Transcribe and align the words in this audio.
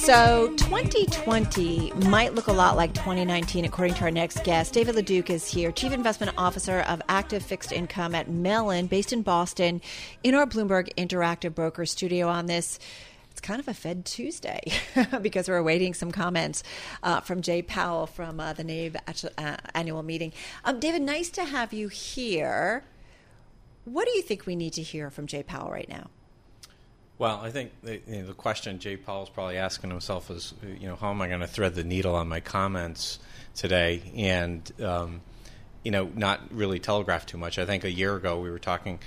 So 0.00 0.48
2020 0.56 1.92
might 2.08 2.34
look 2.34 2.46
a 2.46 2.52
lot 2.52 2.74
like 2.74 2.94
2019, 2.94 3.66
according 3.66 3.94
to 3.96 4.04
our 4.04 4.10
next 4.10 4.42
guest. 4.44 4.72
David 4.72 4.94
Leduc 4.94 5.28
is 5.28 5.46
here, 5.46 5.70
Chief 5.70 5.92
Investment 5.92 6.32
Officer 6.38 6.80
of 6.80 7.02
Active 7.10 7.42
Fixed 7.42 7.70
Income 7.70 8.14
at 8.14 8.28
Mellon, 8.28 8.86
based 8.86 9.12
in 9.12 9.20
Boston, 9.20 9.82
in 10.24 10.34
our 10.34 10.46
Bloomberg 10.46 10.92
Interactive 10.96 11.54
Broker 11.54 11.84
studio 11.84 12.28
on 12.28 12.46
this 12.46 12.78
it's 13.30 13.42
kind 13.42 13.60
of 13.60 13.68
a 13.68 13.74
Fed 13.74 14.06
Tuesday 14.06 14.60
because 15.22 15.48
we're 15.48 15.58
awaiting 15.58 15.92
some 15.92 16.10
comments 16.10 16.62
uh, 17.02 17.20
from 17.20 17.42
Jay 17.42 17.60
Powell 17.60 18.06
from 18.06 18.40
uh, 18.40 18.54
the 18.54 18.64
NABE 18.64 18.96
uh, 19.38 19.56
annual 19.74 20.02
meeting. 20.02 20.32
Um, 20.64 20.80
David, 20.80 21.02
nice 21.02 21.28
to 21.30 21.44
have 21.44 21.74
you 21.74 21.88
here. 21.88 22.84
What 23.84 24.06
do 24.06 24.12
you 24.12 24.22
think 24.22 24.46
we 24.46 24.56
need 24.56 24.72
to 24.72 24.82
hear 24.82 25.10
from 25.10 25.26
Jay 25.26 25.42
Powell 25.42 25.70
right 25.70 25.88
now? 25.88 26.08
Well, 27.20 27.38
I 27.42 27.50
think 27.50 27.72
the, 27.82 28.00
you 28.08 28.20
know, 28.20 28.26
the 28.28 28.32
question 28.32 28.78
Jay 28.78 28.96
Powell's 28.96 29.28
probably 29.28 29.58
asking 29.58 29.90
himself 29.90 30.30
is, 30.30 30.54
you 30.80 30.88
know, 30.88 30.96
how 30.96 31.10
am 31.10 31.20
I 31.20 31.28
going 31.28 31.40
to 31.40 31.46
thread 31.46 31.74
the 31.74 31.84
needle 31.84 32.14
on 32.14 32.28
my 32.28 32.40
comments 32.40 33.18
today, 33.54 34.00
and 34.16 34.72
um, 34.80 35.20
you 35.84 35.90
know, 35.90 36.10
not 36.14 36.40
really 36.50 36.78
telegraph 36.78 37.26
too 37.26 37.36
much. 37.36 37.58
I 37.58 37.66
think 37.66 37.84
a 37.84 37.90
year 37.90 38.16
ago 38.16 38.40
we 38.40 38.48
were 38.48 38.58
talking 38.58 39.00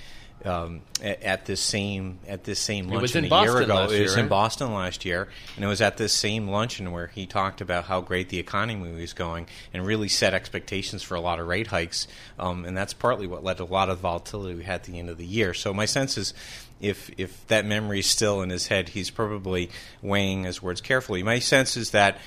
um, 0.46 0.82
at, 1.02 1.24
at, 1.24 1.46
this 1.46 1.62
same 1.62 2.20
at 2.28 2.44
this 2.44 2.60
same 2.60 2.90
luncheon 2.90 3.26
a 3.26 3.30
Boston 3.30 3.54
year 3.54 3.64
ago. 3.64 3.84
it 3.84 4.02
was 4.02 4.16
year, 4.16 4.20
in 4.20 4.28
Boston 4.28 4.74
last 4.74 5.06
year, 5.06 5.30
and 5.56 5.64
it 5.64 5.68
was 5.68 5.82
at 5.82 5.98
this 5.98 6.14
same 6.14 6.48
luncheon 6.48 6.92
where 6.92 7.08
he 7.08 7.26
talked 7.26 7.62
about 7.62 7.86
how 7.86 8.02
great 8.02 8.30
the 8.30 8.40
economy 8.40 8.92
was 8.92 9.14
going 9.14 9.48
and 9.74 9.86
really 9.86 10.08
set 10.08 10.34
expectations 10.34 11.04
for 11.04 11.16
a 11.16 11.22
lot 11.22 11.40
of 11.40 11.48
rate 11.48 11.68
hikes. 11.68 12.08
Um, 12.38 12.66
and 12.66 12.76
that's 12.76 12.94
partly 12.94 13.28
what 13.28 13.44
led 13.44 13.58
to 13.58 13.64
a 13.64 13.66
lot 13.66 13.90
of 13.90 14.00
volatility 14.00 14.56
we 14.56 14.64
had 14.64 14.76
at 14.76 14.84
the 14.84 15.00
end 15.00 15.10
of 15.10 15.18
the 15.18 15.26
year. 15.26 15.54
So 15.54 15.74
my 15.74 15.86
sense 15.86 16.18
is 16.18 16.34
if 16.82 17.10
if 17.18 17.48
that 17.48 17.66
memory 17.66 18.00
is 18.00 18.08
still 18.08 18.42
in 18.42 18.50
his 18.50 18.68
head, 18.68 18.90
he's 18.90 19.10
probably 19.10 19.70
weighing 20.02 20.44
his 20.44 20.62
words 20.62 20.82
carefully. 20.82 21.24
My 21.24 21.40
sense 21.40 21.78
is 21.78 21.92
that, 21.92 22.18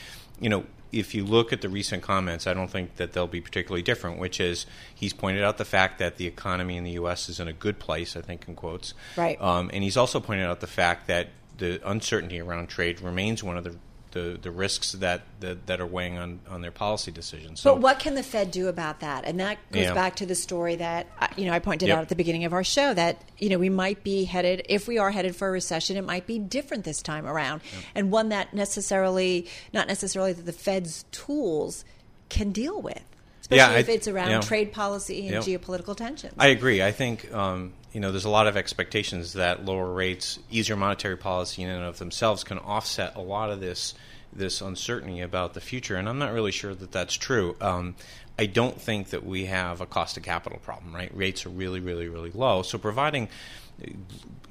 you 0.40 0.48
know, 0.48 0.64
if 0.92 1.14
you 1.14 1.24
look 1.24 1.52
at 1.52 1.60
the 1.60 1.68
recent 1.68 2.02
comments, 2.02 2.46
I 2.46 2.54
don't 2.54 2.70
think 2.70 2.96
that 2.96 3.12
they'll 3.12 3.26
be 3.26 3.40
particularly 3.40 3.82
different. 3.82 4.18
Which 4.18 4.40
is, 4.40 4.66
he's 4.94 5.12
pointed 5.12 5.42
out 5.42 5.58
the 5.58 5.64
fact 5.64 5.98
that 5.98 6.16
the 6.16 6.26
economy 6.26 6.76
in 6.76 6.84
the 6.84 6.92
U.S. 6.92 7.28
is 7.28 7.40
in 7.40 7.48
a 7.48 7.52
good 7.52 7.78
place. 7.78 8.16
I 8.16 8.20
think 8.20 8.46
in 8.48 8.54
quotes, 8.54 8.94
right? 9.16 9.40
Um, 9.40 9.70
and 9.72 9.82
he's 9.82 9.96
also 9.96 10.20
pointed 10.20 10.46
out 10.46 10.60
the 10.60 10.66
fact 10.66 11.06
that 11.08 11.28
the 11.58 11.80
uncertainty 11.88 12.40
around 12.40 12.68
trade 12.68 13.00
remains 13.00 13.42
one 13.42 13.56
of 13.56 13.64
the 13.64 13.76
the, 14.16 14.38
the 14.40 14.50
risks 14.50 14.92
that, 14.92 15.22
that, 15.40 15.66
that 15.66 15.78
are 15.78 15.86
weighing 15.86 16.16
on, 16.16 16.40
on 16.48 16.62
their 16.62 16.70
policy 16.70 17.10
decisions. 17.10 17.60
So, 17.60 17.74
but 17.74 17.82
what 17.82 17.98
can 17.98 18.14
the 18.14 18.22
Fed 18.22 18.50
do 18.50 18.68
about 18.68 19.00
that? 19.00 19.26
And 19.26 19.38
that 19.40 19.58
goes 19.70 19.82
yeah. 19.82 19.94
back 19.94 20.16
to 20.16 20.26
the 20.26 20.34
story 20.34 20.76
that 20.76 21.06
uh, 21.20 21.28
you 21.36 21.44
know 21.44 21.52
I 21.52 21.58
pointed 21.58 21.88
yep. 21.88 21.98
out 21.98 22.02
at 22.02 22.08
the 22.08 22.16
beginning 22.16 22.46
of 22.46 22.54
our 22.54 22.64
show 22.64 22.94
that 22.94 23.22
you 23.38 23.50
know 23.50 23.58
we 23.58 23.68
might 23.68 24.02
be 24.02 24.24
headed 24.24 24.64
if 24.70 24.88
we 24.88 24.96
are 24.96 25.10
headed 25.10 25.36
for 25.36 25.48
a 25.48 25.50
recession, 25.50 25.98
it 25.98 26.04
might 26.04 26.26
be 26.26 26.38
different 26.38 26.84
this 26.84 27.02
time 27.02 27.26
around, 27.26 27.60
yep. 27.74 27.84
and 27.94 28.10
one 28.10 28.30
that 28.30 28.54
necessarily 28.54 29.46
not 29.74 29.86
necessarily 29.86 30.32
that 30.32 30.46
the 30.46 30.52
Fed's 30.52 31.04
tools 31.12 31.84
can 32.30 32.52
deal 32.52 32.80
with 32.80 33.02
especially 33.42 33.74
yeah, 33.74 33.78
if 33.78 33.88
I, 33.88 33.92
it's 33.92 34.08
around 34.08 34.30
you 34.30 34.34
know, 34.36 34.42
trade 34.42 34.72
policy 34.72 35.28
and 35.28 35.46
yep. 35.46 35.60
geopolitical 35.60 35.96
tensions. 35.96 36.34
I 36.36 36.48
agree. 36.48 36.82
I 36.82 36.90
think 36.90 37.32
um, 37.32 37.74
you 37.96 38.00
know 38.00 38.10
there's 38.12 38.26
a 38.26 38.30
lot 38.30 38.46
of 38.46 38.58
expectations 38.58 39.32
that 39.32 39.64
lower 39.64 39.90
rates, 39.90 40.38
easier 40.50 40.76
monetary 40.76 41.16
policy 41.16 41.62
in 41.62 41.70
and 41.70 41.82
of 41.82 41.98
themselves 41.98 42.44
can 42.44 42.58
offset 42.58 43.16
a 43.16 43.22
lot 43.22 43.48
of 43.48 43.58
this 43.58 43.94
this 44.34 44.60
uncertainty 44.60 45.22
about 45.22 45.54
the 45.54 45.62
future, 45.62 45.96
and 45.96 46.06
I'm 46.06 46.18
not 46.18 46.34
really 46.34 46.52
sure 46.52 46.74
that 46.74 46.92
that's 46.92 47.14
true. 47.14 47.56
Um, 47.58 47.94
I 48.38 48.44
don't 48.44 48.78
think 48.78 49.08
that 49.10 49.24
we 49.24 49.46
have 49.46 49.80
a 49.80 49.86
cost 49.86 50.18
of 50.18 50.24
capital 50.24 50.58
problem, 50.58 50.94
right? 50.94 51.10
Rates 51.16 51.46
are 51.46 51.48
really, 51.48 51.80
really, 51.80 52.06
really 52.06 52.30
low. 52.32 52.60
So 52.60 52.76
providing, 52.76 53.30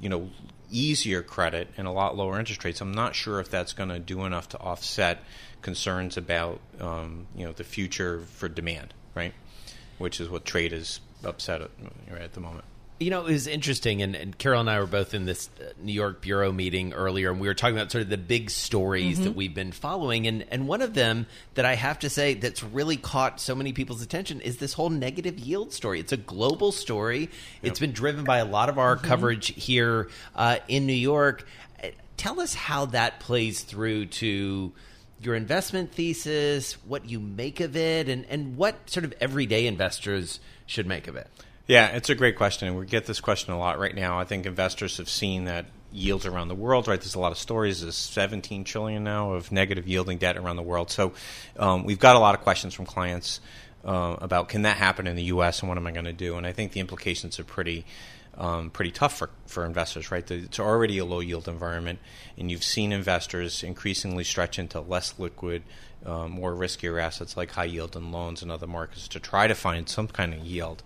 you 0.00 0.08
know, 0.08 0.28
easier 0.72 1.22
credit 1.22 1.68
and 1.76 1.86
a 1.86 1.92
lot 1.92 2.16
lower 2.16 2.40
interest 2.40 2.64
rates, 2.64 2.80
I'm 2.80 2.94
not 2.94 3.14
sure 3.14 3.38
if 3.38 3.48
that's 3.48 3.74
going 3.74 3.90
to 3.90 4.00
do 4.00 4.24
enough 4.24 4.48
to 4.48 4.58
offset 4.58 5.22
concerns 5.62 6.16
about, 6.16 6.58
um, 6.80 7.28
you 7.36 7.46
know, 7.46 7.52
the 7.52 7.62
future 7.62 8.22
for 8.22 8.48
demand, 8.48 8.92
right? 9.14 9.34
Which 9.98 10.18
is 10.18 10.28
what 10.28 10.44
trade 10.44 10.72
is 10.72 10.98
upset 11.22 11.62
at, 11.62 11.70
right, 12.10 12.22
at 12.22 12.32
the 12.32 12.40
moment. 12.40 12.64
You 12.98 13.10
know, 13.10 13.26
it 13.26 13.32
was 13.32 13.46
interesting, 13.46 14.00
and, 14.00 14.16
and, 14.16 14.38
Carol 14.38 14.60
and 14.60 14.70
I 14.70 14.80
were 14.80 14.86
both 14.86 15.12
in 15.12 15.26
this 15.26 15.50
uh, 15.60 15.64
New 15.82 15.92
York 15.92 16.22
bureau 16.22 16.50
meeting 16.50 16.94
earlier, 16.94 17.30
and 17.30 17.38
we 17.38 17.46
were 17.46 17.52
talking 17.52 17.76
about 17.76 17.92
sort 17.92 18.00
of 18.00 18.08
the 18.08 18.16
big 18.16 18.48
stories 18.48 19.16
mm-hmm. 19.16 19.24
that 19.24 19.36
we've 19.36 19.54
been 19.54 19.72
following. 19.72 20.26
And, 20.26 20.46
and 20.50 20.66
one 20.66 20.80
of 20.80 20.94
them 20.94 21.26
that 21.56 21.66
I 21.66 21.74
have 21.74 21.98
to 21.98 22.08
say 22.08 22.32
that's 22.32 22.62
really 22.62 22.96
caught 22.96 23.38
so 23.38 23.54
many 23.54 23.74
people's 23.74 24.00
attention 24.00 24.40
is 24.40 24.56
this 24.56 24.72
whole 24.72 24.88
negative 24.88 25.38
yield 25.38 25.74
story. 25.74 26.00
It's 26.00 26.12
a 26.12 26.16
global 26.16 26.72
story, 26.72 27.20
yep. 27.20 27.30
it's 27.62 27.80
been 27.80 27.92
driven 27.92 28.24
by 28.24 28.38
a 28.38 28.46
lot 28.46 28.70
of 28.70 28.78
our 28.78 28.96
mm-hmm. 28.96 29.06
coverage 29.06 29.48
here 29.48 30.08
uh, 30.34 30.56
in 30.66 30.86
New 30.86 30.94
York. 30.94 31.46
Uh, 31.84 31.88
tell 32.16 32.40
us 32.40 32.54
how 32.54 32.86
that 32.86 33.20
plays 33.20 33.60
through 33.60 34.06
to 34.06 34.72
your 35.20 35.34
investment 35.34 35.92
thesis, 35.92 36.74
what 36.86 37.08
you 37.08 37.20
make 37.20 37.60
of 37.60 37.76
it, 37.76 38.08
and, 38.08 38.24
and 38.30 38.56
what 38.56 38.88
sort 38.88 39.04
of 39.04 39.12
everyday 39.20 39.66
investors 39.66 40.40
should 40.64 40.86
make 40.86 41.08
of 41.08 41.16
it. 41.16 41.28
Yeah, 41.66 41.88
it's 41.88 42.10
a 42.10 42.14
great 42.14 42.36
question, 42.36 42.68
and 42.68 42.78
we 42.78 42.86
get 42.86 43.06
this 43.06 43.20
question 43.20 43.52
a 43.52 43.58
lot 43.58 43.80
right 43.80 43.94
now. 43.94 44.20
I 44.20 44.24
think 44.24 44.46
investors 44.46 44.98
have 44.98 45.08
seen 45.08 45.46
that 45.46 45.66
yields 45.90 46.24
around 46.24 46.46
the 46.46 46.54
world, 46.54 46.86
right? 46.86 47.00
There's 47.00 47.16
a 47.16 47.20
lot 47.20 47.32
of 47.32 47.38
stories. 47.38 47.82
There's 47.82 47.96
17 47.96 48.62
trillion 48.62 49.02
now 49.02 49.32
of 49.32 49.50
negative 49.50 49.88
yielding 49.88 50.18
debt 50.18 50.36
around 50.36 50.56
the 50.56 50.62
world. 50.62 50.92
So 50.92 51.12
um, 51.58 51.84
we've 51.84 51.98
got 51.98 52.14
a 52.14 52.20
lot 52.20 52.36
of 52.36 52.42
questions 52.42 52.72
from 52.72 52.86
clients 52.86 53.40
uh, 53.84 54.16
about 54.20 54.48
can 54.48 54.62
that 54.62 54.76
happen 54.76 55.08
in 55.08 55.16
the 55.16 55.24
U.S. 55.24 55.60
and 55.60 55.68
what 55.68 55.76
am 55.76 55.86
I 55.88 55.90
going 55.90 56.04
to 56.04 56.12
do? 56.12 56.36
And 56.36 56.46
I 56.46 56.52
think 56.52 56.70
the 56.72 56.80
implications 56.80 57.40
are 57.40 57.44
pretty. 57.44 57.84
Um, 58.38 58.68
pretty 58.68 58.90
tough 58.90 59.16
for, 59.16 59.30
for 59.46 59.64
investors, 59.64 60.10
right? 60.10 60.30
It's 60.30 60.60
already 60.60 60.98
a 60.98 61.06
low 61.06 61.20
yield 61.20 61.48
environment, 61.48 62.00
and 62.36 62.50
you've 62.50 62.64
seen 62.64 62.92
investors 62.92 63.62
increasingly 63.62 64.24
stretch 64.24 64.58
into 64.58 64.78
less 64.78 65.18
liquid, 65.18 65.62
uh, 66.04 66.28
more 66.28 66.52
riskier 66.52 67.02
assets 67.02 67.34
like 67.34 67.52
high 67.52 67.64
yield 67.64 67.96
and 67.96 68.12
loans 68.12 68.42
and 68.42 68.52
other 68.52 68.66
markets 68.66 69.08
to 69.08 69.20
try 69.20 69.46
to 69.46 69.54
find 69.54 69.88
some 69.88 70.06
kind 70.06 70.34
of 70.34 70.40
yield. 70.40 70.82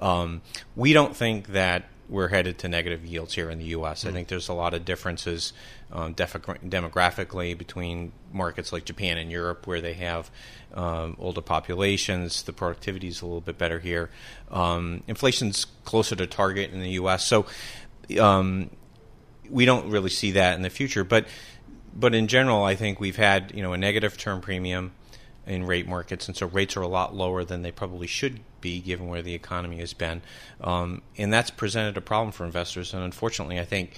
Um, 0.00 0.42
we 0.74 0.92
don't 0.92 1.14
think 1.14 1.48
that 1.48 1.84
we're 2.10 2.28
headed 2.28 2.58
to 2.58 2.68
negative 2.68 3.06
yields 3.06 3.34
here 3.34 3.48
in 3.48 3.58
the 3.58 3.66
U.S. 3.66 4.00
Mm-hmm. 4.00 4.08
I 4.08 4.12
think 4.12 4.28
there's 4.28 4.48
a 4.48 4.52
lot 4.52 4.74
of 4.74 4.84
differences 4.84 5.52
um, 5.92 6.14
demographically 6.14 7.56
between 7.56 8.12
markets 8.32 8.72
like 8.72 8.84
Japan 8.84 9.16
and 9.16 9.30
Europe, 9.30 9.66
where 9.66 9.80
they 9.80 9.94
have 9.94 10.30
um, 10.74 11.16
older 11.18 11.40
populations. 11.40 12.42
The 12.42 12.52
productivity 12.52 13.08
is 13.08 13.22
a 13.22 13.26
little 13.26 13.40
bit 13.40 13.58
better 13.58 13.78
here. 13.78 14.10
Um, 14.50 15.04
inflation's 15.06 15.66
closer 15.84 16.16
to 16.16 16.26
target 16.26 16.72
in 16.72 16.80
the 16.80 16.90
U.S., 16.90 17.26
so 17.26 17.46
um, 18.20 18.70
we 19.48 19.64
don't 19.64 19.90
really 19.90 20.10
see 20.10 20.32
that 20.32 20.56
in 20.56 20.62
the 20.62 20.70
future. 20.70 21.04
But 21.04 21.26
but 21.94 22.14
in 22.14 22.28
general, 22.28 22.64
I 22.64 22.74
think 22.74 23.00
we've 23.00 23.16
had 23.16 23.52
you 23.54 23.62
know 23.62 23.72
a 23.72 23.78
negative 23.78 24.18
term 24.18 24.40
premium 24.40 24.92
in 25.46 25.64
rate 25.64 25.86
markets, 25.86 26.26
and 26.26 26.36
so 26.36 26.46
rates 26.46 26.76
are 26.76 26.82
a 26.82 26.88
lot 26.88 27.14
lower 27.14 27.44
than 27.44 27.62
they 27.62 27.72
probably 27.72 28.06
should 28.06 28.40
be 28.60 28.80
given 28.80 29.08
where 29.08 29.22
the 29.22 29.34
economy 29.34 29.78
has 29.78 29.92
been. 29.92 30.22
Um, 30.60 31.02
and 31.16 31.32
that's 31.32 31.50
presented 31.50 31.96
a 31.96 32.00
problem 32.00 32.32
for 32.32 32.44
investors. 32.44 32.94
And 32.94 33.02
unfortunately, 33.02 33.58
I 33.58 33.64
think 33.64 33.92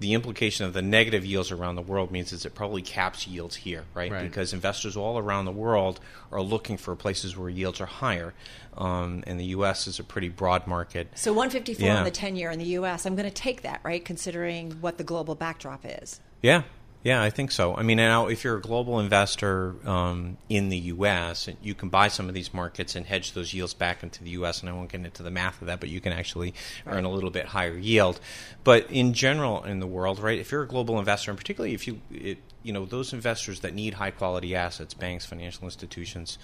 the 0.00 0.14
implication 0.14 0.64
of 0.64 0.72
the 0.72 0.82
negative 0.82 1.26
yields 1.26 1.50
around 1.50 1.76
the 1.76 1.82
world 1.82 2.10
means 2.10 2.32
is 2.32 2.46
it 2.46 2.54
probably 2.54 2.80
caps 2.80 3.26
yields 3.26 3.54
here, 3.54 3.84
right? 3.92 4.10
right. 4.10 4.22
Because 4.22 4.54
investors 4.54 4.96
all 4.96 5.18
around 5.18 5.44
the 5.44 5.52
world 5.52 6.00
are 6.32 6.40
looking 6.40 6.78
for 6.78 6.96
places 6.96 7.36
where 7.36 7.50
yields 7.50 7.80
are 7.82 7.86
higher. 7.86 8.32
Um, 8.76 9.22
and 9.26 9.38
the 9.38 9.44
U.S. 9.46 9.86
is 9.86 9.98
a 9.98 10.04
pretty 10.04 10.30
broad 10.30 10.66
market. 10.66 11.08
So 11.16 11.32
154 11.32 11.86
yeah. 11.86 11.98
on 11.98 12.04
the 12.04 12.10
10 12.10 12.34
year 12.34 12.50
in 12.50 12.58
the 12.58 12.64
U.S., 12.66 13.04
I'm 13.04 13.14
going 13.14 13.28
to 13.28 13.34
take 13.34 13.62
that, 13.62 13.80
right, 13.84 14.02
considering 14.02 14.72
what 14.80 14.96
the 14.96 15.04
global 15.04 15.34
backdrop 15.34 15.82
is. 15.84 16.20
Yeah, 16.40 16.62
yeah, 17.02 17.22
I 17.22 17.30
think 17.30 17.50
so. 17.50 17.74
I 17.74 17.82
mean, 17.82 17.96
now 17.96 18.26
if 18.26 18.44
you're 18.44 18.56
a 18.56 18.60
global 18.60 19.00
investor 19.00 19.74
um, 19.88 20.36
in 20.50 20.68
the 20.68 20.76
U.S., 20.76 21.48
you 21.62 21.74
can 21.74 21.88
buy 21.88 22.08
some 22.08 22.28
of 22.28 22.34
these 22.34 22.52
markets 22.52 22.94
and 22.94 23.06
hedge 23.06 23.32
those 23.32 23.54
yields 23.54 23.72
back 23.72 24.02
into 24.02 24.22
the 24.22 24.30
U.S. 24.30 24.60
And 24.60 24.68
I 24.68 24.74
won't 24.74 24.92
get 24.92 25.00
into 25.00 25.22
the 25.22 25.30
math 25.30 25.62
of 25.62 25.68
that, 25.68 25.80
but 25.80 25.88
you 25.88 26.00
can 26.02 26.12
actually 26.12 26.52
right. 26.84 26.96
earn 26.96 27.04
a 27.04 27.10
little 27.10 27.30
bit 27.30 27.46
higher 27.46 27.76
yield. 27.76 28.20
But 28.64 28.90
in 28.90 29.14
general, 29.14 29.64
in 29.64 29.80
the 29.80 29.86
world, 29.86 30.20
right, 30.20 30.38
if 30.38 30.52
you're 30.52 30.62
a 30.62 30.68
global 30.68 30.98
investor, 30.98 31.30
and 31.30 31.38
particularly 31.38 31.74
if 31.74 31.86
you, 31.86 32.02
it, 32.10 32.38
you 32.62 32.74
know, 32.74 32.84
those 32.84 33.14
investors 33.14 33.60
that 33.60 33.74
need 33.74 33.94
high 33.94 34.10
quality 34.10 34.54
assets, 34.54 34.92
banks, 34.92 35.24
financial 35.24 35.64
institutions. 35.64 36.36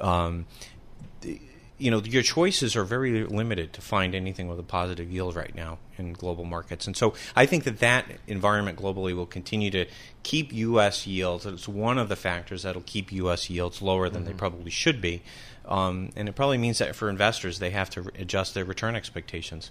Um, 0.00 0.46
you 1.78 1.90
know 1.90 2.00
your 2.00 2.22
choices 2.22 2.76
are 2.76 2.84
very 2.84 3.24
limited 3.24 3.72
to 3.72 3.80
find 3.80 4.14
anything 4.14 4.48
with 4.48 4.58
a 4.58 4.64
positive 4.64 5.10
yield 5.10 5.36
right 5.36 5.54
now 5.54 5.78
in 5.96 6.12
global 6.12 6.44
markets, 6.44 6.86
and 6.86 6.96
so 6.96 7.14
I 7.34 7.46
think 7.46 7.64
that 7.64 7.78
that 7.78 8.06
environment 8.26 8.78
globally 8.78 9.14
will 9.14 9.26
continue 9.26 9.70
to 9.70 9.86
keep 10.22 10.52
U.S. 10.52 11.06
yields. 11.06 11.46
It's 11.46 11.68
one 11.68 11.98
of 11.98 12.08
the 12.08 12.16
factors 12.16 12.64
that'll 12.64 12.82
keep 12.82 13.12
U.S. 13.12 13.48
yields 13.48 13.80
lower 13.80 14.08
than 14.08 14.22
mm-hmm. 14.22 14.32
they 14.32 14.36
probably 14.36 14.70
should 14.70 15.00
be, 15.00 15.22
um, 15.66 16.10
and 16.16 16.28
it 16.28 16.34
probably 16.34 16.58
means 16.58 16.78
that 16.78 16.96
for 16.96 17.08
investors 17.08 17.58
they 17.58 17.70
have 17.70 17.90
to 17.90 18.10
adjust 18.18 18.54
their 18.54 18.64
return 18.64 18.96
expectations. 18.96 19.70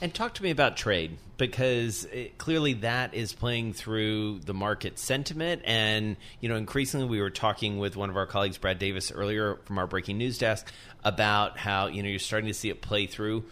And 0.00 0.12
talk 0.12 0.34
to 0.34 0.42
me 0.42 0.50
about 0.50 0.76
trade 0.76 1.16
because 1.38 2.04
it, 2.06 2.36
clearly 2.38 2.74
that 2.74 3.14
is 3.14 3.32
playing 3.32 3.72
through 3.72 4.40
the 4.40 4.54
market 4.54 4.98
sentiment. 4.98 5.62
And, 5.64 6.16
you 6.40 6.48
know, 6.48 6.56
increasingly 6.56 7.06
we 7.06 7.20
were 7.20 7.30
talking 7.30 7.78
with 7.78 7.96
one 7.96 8.10
of 8.10 8.16
our 8.16 8.26
colleagues, 8.26 8.58
Brad 8.58 8.78
Davis, 8.78 9.10
earlier 9.10 9.56
from 9.64 9.78
our 9.78 9.86
breaking 9.86 10.18
news 10.18 10.38
desk 10.38 10.70
about 11.04 11.58
how, 11.58 11.86
you 11.86 12.02
know, 12.02 12.08
you're 12.08 12.18
starting 12.18 12.48
to 12.48 12.54
see 12.54 12.70
it 12.70 12.82
play 12.82 13.06
through 13.06 13.44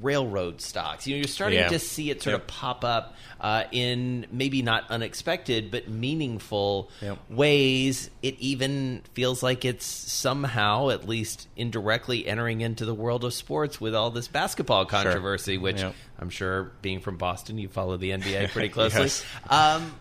railroad 0.00 0.60
stocks. 0.60 1.06
You 1.06 1.14
know, 1.14 1.18
you're 1.18 1.28
starting 1.28 1.58
yeah. 1.58 1.68
to 1.68 1.78
see 1.78 2.10
it 2.10 2.22
sort 2.22 2.34
yep. 2.34 2.42
of 2.42 2.46
pop 2.46 2.84
up 2.84 3.14
uh, 3.40 3.64
in 3.72 4.26
maybe 4.30 4.62
not 4.62 4.90
unexpected 4.90 5.70
but 5.70 5.88
meaningful 5.88 6.90
yep. 7.00 7.18
ways. 7.28 8.10
It 8.22 8.38
even 8.38 9.02
feels 9.14 9.42
like 9.42 9.64
it's 9.64 9.86
somehow, 9.86 10.90
at 10.90 11.08
least 11.08 11.48
indirectly, 11.56 12.26
entering 12.26 12.60
into 12.60 12.84
the 12.84 12.94
world 12.94 13.24
of 13.24 13.34
sports 13.34 13.80
with 13.80 13.94
all 13.94 14.10
this 14.10 14.28
basketball 14.28 14.84
controversy. 14.86 15.54
Sure. 15.54 15.62
Which 15.62 15.80
yep. 15.80 15.94
I'm 16.18 16.30
sure, 16.30 16.72
being 16.82 17.00
from 17.00 17.16
Boston, 17.16 17.58
you 17.58 17.68
follow 17.68 17.96
the 17.96 18.10
NBA 18.10 18.50
pretty 18.50 18.68
closely. 18.70 19.02
yes. 19.02 19.24
um, 19.48 19.94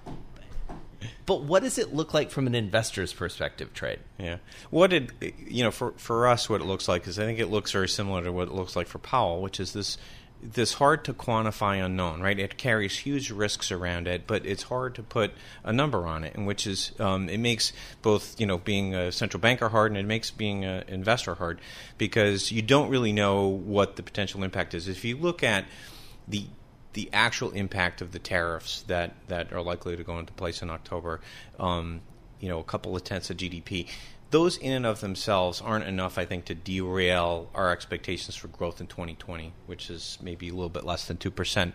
but 1.25 1.43
what 1.43 1.63
does 1.63 1.77
it 1.77 1.93
look 1.93 2.13
like 2.13 2.31
from 2.31 2.47
an 2.47 2.55
investor's 2.55 3.13
perspective, 3.13 3.73
trade? 3.73 3.99
Yeah. 4.17 4.37
What 4.69 4.89
did 4.89 5.13
you 5.47 5.63
know 5.63 5.71
for 5.71 5.93
for 5.97 6.27
us 6.27 6.49
what 6.49 6.61
it 6.61 6.65
looks 6.65 6.87
like 6.87 7.07
is 7.07 7.19
I 7.19 7.25
think 7.25 7.39
it 7.39 7.47
looks 7.47 7.71
very 7.71 7.89
similar 7.89 8.23
to 8.23 8.31
what 8.31 8.47
it 8.47 8.53
looks 8.53 8.75
like 8.75 8.87
for 8.87 8.99
Powell, 8.99 9.41
which 9.41 9.59
is 9.59 9.73
this 9.73 9.97
this 10.41 10.73
hard 10.73 11.03
to 11.03 11.13
quantify 11.13 11.83
unknown, 11.83 12.21
right? 12.21 12.39
It 12.39 12.57
carries 12.57 12.99
huge 12.99 13.29
risks 13.29 13.71
around 13.71 14.07
it, 14.07 14.25
but 14.25 14.45
it's 14.45 14.63
hard 14.63 14.95
to 14.95 15.03
put 15.03 15.31
a 15.63 15.73
number 15.73 16.07
on 16.07 16.23
it, 16.23 16.33
and 16.35 16.47
which 16.47 16.65
is 16.65 16.93
um, 16.99 17.27
it 17.27 17.39
makes 17.39 17.73
both 18.01 18.39
you 18.39 18.45
know 18.45 18.57
being 18.57 18.95
a 18.95 19.11
central 19.11 19.41
banker 19.41 19.69
hard, 19.69 19.91
and 19.91 19.97
it 19.97 20.05
makes 20.05 20.31
being 20.31 20.63
an 20.63 20.83
investor 20.87 21.35
hard 21.35 21.59
because 21.97 22.51
you 22.51 22.61
don't 22.61 22.89
really 22.89 23.11
know 23.11 23.47
what 23.47 23.95
the 23.95 24.03
potential 24.03 24.43
impact 24.43 24.73
is. 24.73 24.87
If 24.87 25.03
you 25.03 25.17
look 25.17 25.43
at 25.43 25.65
the 26.27 26.45
the 26.93 27.09
actual 27.13 27.51
impact 27.51 28.01
of 28.01 28.11
the 28.11 28.19
tariffs 28.19 28.83
that, 28.87 29.13
that 29.27 29.53
are 29.53 29.61
likely 29.61 29.95
to 29.95 30.03
go 30.03 30.17
into 30.19 30.33
place 30.33 30.61
in 30.61 30.69
October, 30.69 31.21
um, 31.59 32.01
you 32.39 32.49
know, 32.49 32.59
a 32.59 32.63
couple 32.63 32.95
of 32.95 33.03
tenths 33.03 33.29
of 33.29 33.37
GDP, 33.37 33.87
those 34.31 34.57
in 34.57 34.71
and 34.71 34.85
of 34.85 34.99
themselves 35.01 35.59
aren't 35.61 35.85
enough, 35.85 36.17
I 36.17 36.25
think, 36.25 36.45
to 36.45 36.55
derail 36.55 37.49
our 37.55 37.71
expectations 37.71 38.35
for 38.35 38.47
growth 38.47 38.79
in 38.79 38.87
2020, 38.87 39.53
which 39.65 39.89
is 39.89 40.17
maybe 40.21 40.49
a 40.49 40.53
little 40.53 40.69
bit 40.69 40.83
less 40.83 41.05
than 41.07 41.17
2%. 41.17 41.73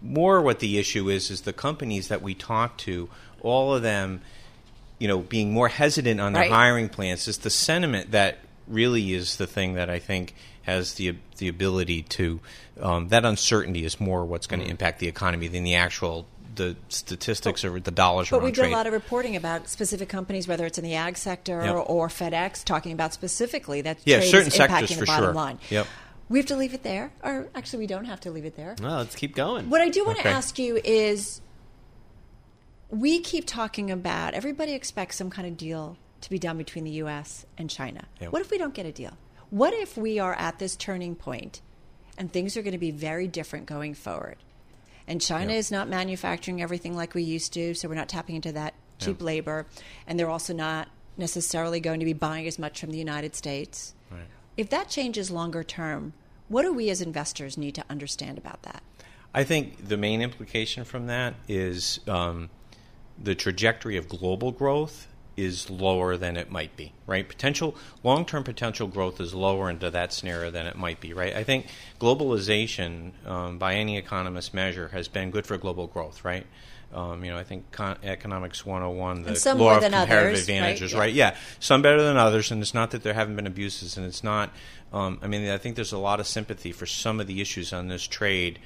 More 0.00 0.40
what 0.40 0.60
the 0.60 0.78
issue 0.78 1.08
is, 1.08 1.30
is 1.30 1.42
the 1.42 1.52
companies 1.52 2.08
that 2.08 2.22
we 2.22 2.34
talk 2.34 2.76
to, 2.78 3.08
all 3.40 3.74
of 3.74 3.82
them, 3.82 4.20
you 4.98 5.08
know, 5.08 5.18
being 5.18 5.52
more 5.52 5.68
hesitant 5.68 6.20
on 6.20 6.32
their 6.32 6.42
right. 6.42 6.50
hiring 6.50 6.88
plans, 6.88 7.26
is 7.26 7.38
the 7.38 7.50
sentiment 7.50 8.12
that 8.12 8.38
really 8.68 9.12
is 9.12 9.36
the 9.36 9.46
thing 9.46 9.74
that 9.74 9.90
I 9.90 9.98
think 9.98 10.34
has 10.62 10.94
the 10.94 11.16
the 11.38 11.48
ability 11.48 12.02
to 12.02 12.38
um, 12.82 13.08
that 13.08 13.24
uncertainty 13.24 13.84
is 13.84 14.00
more 14.00 14.24
what's 14.24 14.46
going 14.46 14.60
to 14.60 14.66
mm. 14.66 14.70
impact 14.70 14.98
the 14.98 15.08
economy 15.08 15.48
than 15.48 15.64
the 15.64 15.74
actual 15.74 16.26
the 16.54 16.76
statistics 16.88 17.64
or 17.64 17.78
the 17.80 17.90
dollars. 17.90 18.30
But 18.30 18.42
we 18.42 18.52
do 18.52 18.64
a 18.64 18.68
lot 18.68 18.86
of 18.86 18.92
reporting 18.92 19.36
about 19.36 19.68
specific 19.68 20.08
companies, 20.08 20.48
whether 20.48 20.66
it's 20.66 20.78
in 20.78 20.84
the 20.84 20.94
ag 20.94 21.16
sector 21.16 21.62
yep. 21.64 21.84
or 21.86 22.08
FedEx, 22.08 22.64
talking 22.64 22.92
about 22.92 23.14
specifically 23.14 23.82
that 23.82 23.98
yeah, 24.04 24.18
trade 24.18 24.30
certain 24.30 24.48
is 24.48 24.54
sectors 24.54 24.90
impacting 24.90 24.94
for 24.94 25.00
the 25.00 25.06
bottom 25.06 25.24
sure. 25.26 25.34
line. 25.34 25.58
Yep. 25.70 25.86
We 26.28 26.38
have 26.38 26.46
to 26.46 26.56
leave 26.56 26.74
it 26.74 26.82
there, 26.84 27.12
or 27.24 27.48
actually, 27.54 27.80
we 27.80 27.86
don't 27.88 28.04
have 28.04 28.20
to 28.20 28.30
leave 28.30 28.44
it 28.44 28.56
there. 28.56 28.76
No, 28.80 28.98
let's 28.98 29.16
keep 29.16 29.34
going. 29.34 29.68
What 29.68 29.80
I 29.80 29.88
do 29.88 30.04
want 30.04 30.18
okay. 30.20 30.28
to 30.28 30.34
ask 30.34 30.58
you 30.58 30.80
is, 30.84 31.40
we 32.88 33.20
keep 33.20 33.46
talking 33.46 33.90
about 33.90 34.34
everybody 34.34 34.74
expects 34.74 35.16
some 35.16 35.30
kind 35.30 35.48
of 35.48 35.56
deal 35.56 35.96
to 36.20 36.30
be 36.30 36.38
done 36.38 36.56
between 36.56 36.84
the 36.84 36.90
U.S. 36.92 37.46
and 37.58 37.68
China. 37.68 38.04
Yep. 38.20 38.32
What 38.32 38.42
if 38.42 38.50
we 38.50 38.58
don't 38.58 38.74
get 38.74 38.86
a 38.86 38.92
deal? 38.92 39.16
What 39.50 39.74
if 39.74 39.96
we 39.96 40.20
are 40.20 40.34
at 40.34 40.60
this 40.60 40.76
turning 40.76 41.16
point 41.16 41.62
and 42.20 42.30
things 42.30 42.54
are 42.54 42.62
going 42.62 42.72
to 42.72 42.78
be 42.78 42.90
very 42.90 43.26
different 43.26 43.64
going 43.64 43.94
forward? 43.94 44.36
And 45.08 45.20
China 45.20 45.54
is 45.54 45.72
not 45.72 45.88
manufacturing 45.88 46.60
everything 46.60 46.94
like 46.94 47.14
we 47.14 47.22
used 47.22 47.54
to, 47.54 47.74
so 47.74 47.88
we're 47.88 47.94
not 47.94 48.10
tapping 48.10 48.36
into 48.36 48.52
that 48.52 48.74
cheap 48.98 49.22
labor. 49.22 49.66
And 50.06 50.20
they're 50.20 50.28
also 50.28 50.52
not 50.52 50.88
necessarily 51.16 51.80
going 51.80 51.98
to 51.98 52.04
be 52.04 52.12
buying 52.12 52.46
as 52.46 52.58
much 52.58 52.78
from 52.78 52.90
the 52.90 52.98
United 52.98 53.34
States. 53.34 53.94
Right. 54.10 54.20
If 54.58 54.68
that 54.68 54.90
changes 54.90 55.30
longer 55.30 55.64
term, 55.64 56.12
what 56.48 56.62
do 56.62 56.72
we 56.74 56.90
as 56.90 57.00
investors 57.00 57.56
need 57.56 57.74
to 57.76 57.84
understand 57.88 58.36
about 58.36 58.62
that? 58.64 58.82
I 59.34 59.42
think 59.42 59.88
the 59.88 59.96
main 59.96 60.20
implication 60.20 60.84
from 60.84 61.06
that 61.06 61.34
is 61.48 62.00
um, 62.06 62.50
the 63.18 63.34
trajectory 63.34 63.96
of 63.96 64.08
global 64.08 64.52
growth 64.52 65.08
is 65.42 65.70
lower 65.70 66.16
than 66.16 66.36
it 66.36 66.50
might 66.50 66.76
be, 66.76 66.92
right? 67.06 67.28
Potential 67.28 67.74
long 68.02 68.24
term 68.24 68.44
potential 68.44 68.86
growth 68.86 69.20
is 69.20 69.34
lower 69.34 69.70
into 69.70 69.90
that 69.90 70.12
scenario 70.12 70.50
than 70.50 70.66
it 70.66 70.76
might 70.76 71.00
be, 71.00 71.12
right? 71.12 71.34
I 71.34 71.44
think 71.44 71.66
globalization, 72.00 73.12
um, 73.26 73.58
by 73.58 73.74
any 73.74 73.96
economist 73.96 74.54
measure, 74.54 74.88
has 74.88 75.08
been 75.08 75.30
good 75.30 75.46
for 75.46 75.56
global 75.56 75.86
growth, 75.86 76.24
right? 76.24 76.46
Um, 76.92 77.24
you 77.24 77.30
know, 77.30 77.38
I 77.38 77.44
think 77.44 77.70
con- 77.70 77.98
economics 78.02 78.66
101, 78.66 79.22
the 79.22 79.54
law 79.54 79.76
of 79.76 79.82
comparative 79.82 80.08
others, 80.08 80.40
advantages, 80.40 80.92
right? 80.92 81.00
right? 81.00 81.14
Yeah. 81.14 81.30
yeah. 81.30 81.36
some 81.60 81.82
better 81.82 82.02
than 82.02 82.16
others, 82.16 82.50
and 82.50 82.60
it's 82.60 82.74
not 82.74 82.90
that 82.90 83.04
there 83.04 83.14
haven't 83.14 83.36
been 83.36 83.46
abuses, 83.46 83.96
and 83.96 84.04
it's 84.04 84.24
not. 84.24 84.50
Um, 84.92 85.20
I 85.22 85.28
mean, 85.28 85.48
I 85.48 85.58
think 85.58 85.76
there's 85.76 85.92
a 85.92 85.98
lot 85.98 86.18
of 86.18 86.26
sympathy 86.26 86.72
for 86.72 86.86
some 86.86 87.20
of 87.20 87.28
the 87.28 87.40
issues 87.40 87.72
on 87.72 87.88
this 87.88 88.06
trade. 88.06 88.58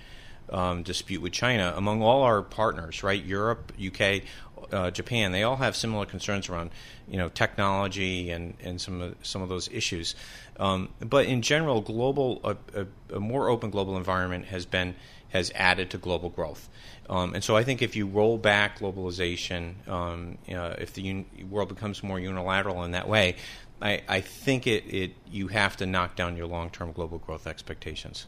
Um, 0.51 0.83
dispute 0.83 1.23
with 1.23 1.33
China 1.33 1.73
among 1.75 2.03
all 2.03 2.21
our 2.23 2.43
partners, 2.43 3.03
right? 3.03 3.25
Europe, 3.25 3.73
UK, 3.83 4.25
uh, 4.73 4.91
Japan, 4.91 5.33
they 5.33 5.43
all 5.43 5.57
have 5.57 5.77
similar 5.77 6.07
concerns 6.07 6.49
around, 6.49 6.71
you 7.09 7.17
know, 7.17 7.29
technology 7.29 8.31
and, 8.31 8.55
and 8.63 8.81
some 8.81 9.01
of, 9.01 9.15
some 9.23 9.43
of 9.43 9.49
those 9.49 9.69
issues. 9.73 10.15
Um, 10.59 10.89
but 11.01 11.27
in 11.27 11.43
general, 11.43 11.81
global 11.81 12.41
a, 12.45 12.57
a, 12.81 13.17
a, 13.17 13.21
more 13.21 13.49
open 13.49 13.71
global 13.71 13.97
environment 13.97 14.47
has 14.47 14.67
been 14.67 14.95
has 15.31 15.51
added 15.57 15.91
to 15.91 15.99
global 15.99 16.31
growth. 16.31 16.69
Um, 17.11 17.35
and 17.35 17.43
so 17.43 17.57
I 17.57 17.65
think 17.65 17.83
if 17.83 17.97
you 17.97 18.07
roll 18.07 18.39
back 18.39 18.79
globalization, 18.79 19.87
um, 19.89 20.39
if 20.47 20.95
the 20.95 21.11
un- 21.11 21.27
world 21.51 21.69
becomes 21.69 22.05
more 22.05 22.21
unilateral 22.21 22.85
in 22.85 22.93
that 22.93 23.09
way, 23.09 23.35
I, 23.83 24.03
I 24.09 24.21
think 24.21 24.69
it, 24.69 24.85
it 24.87 25.13
you 25.29 25.49
have 25.49 25.77
to 25.79 25.87
knock 25.87 26.15
down 26.15 26.37
your 26.37 26.47
long 26.47 26.71
term 26.71 26.93
global 26.93 27.19
growth 27.19 27.47
expectations. 27.47 28.27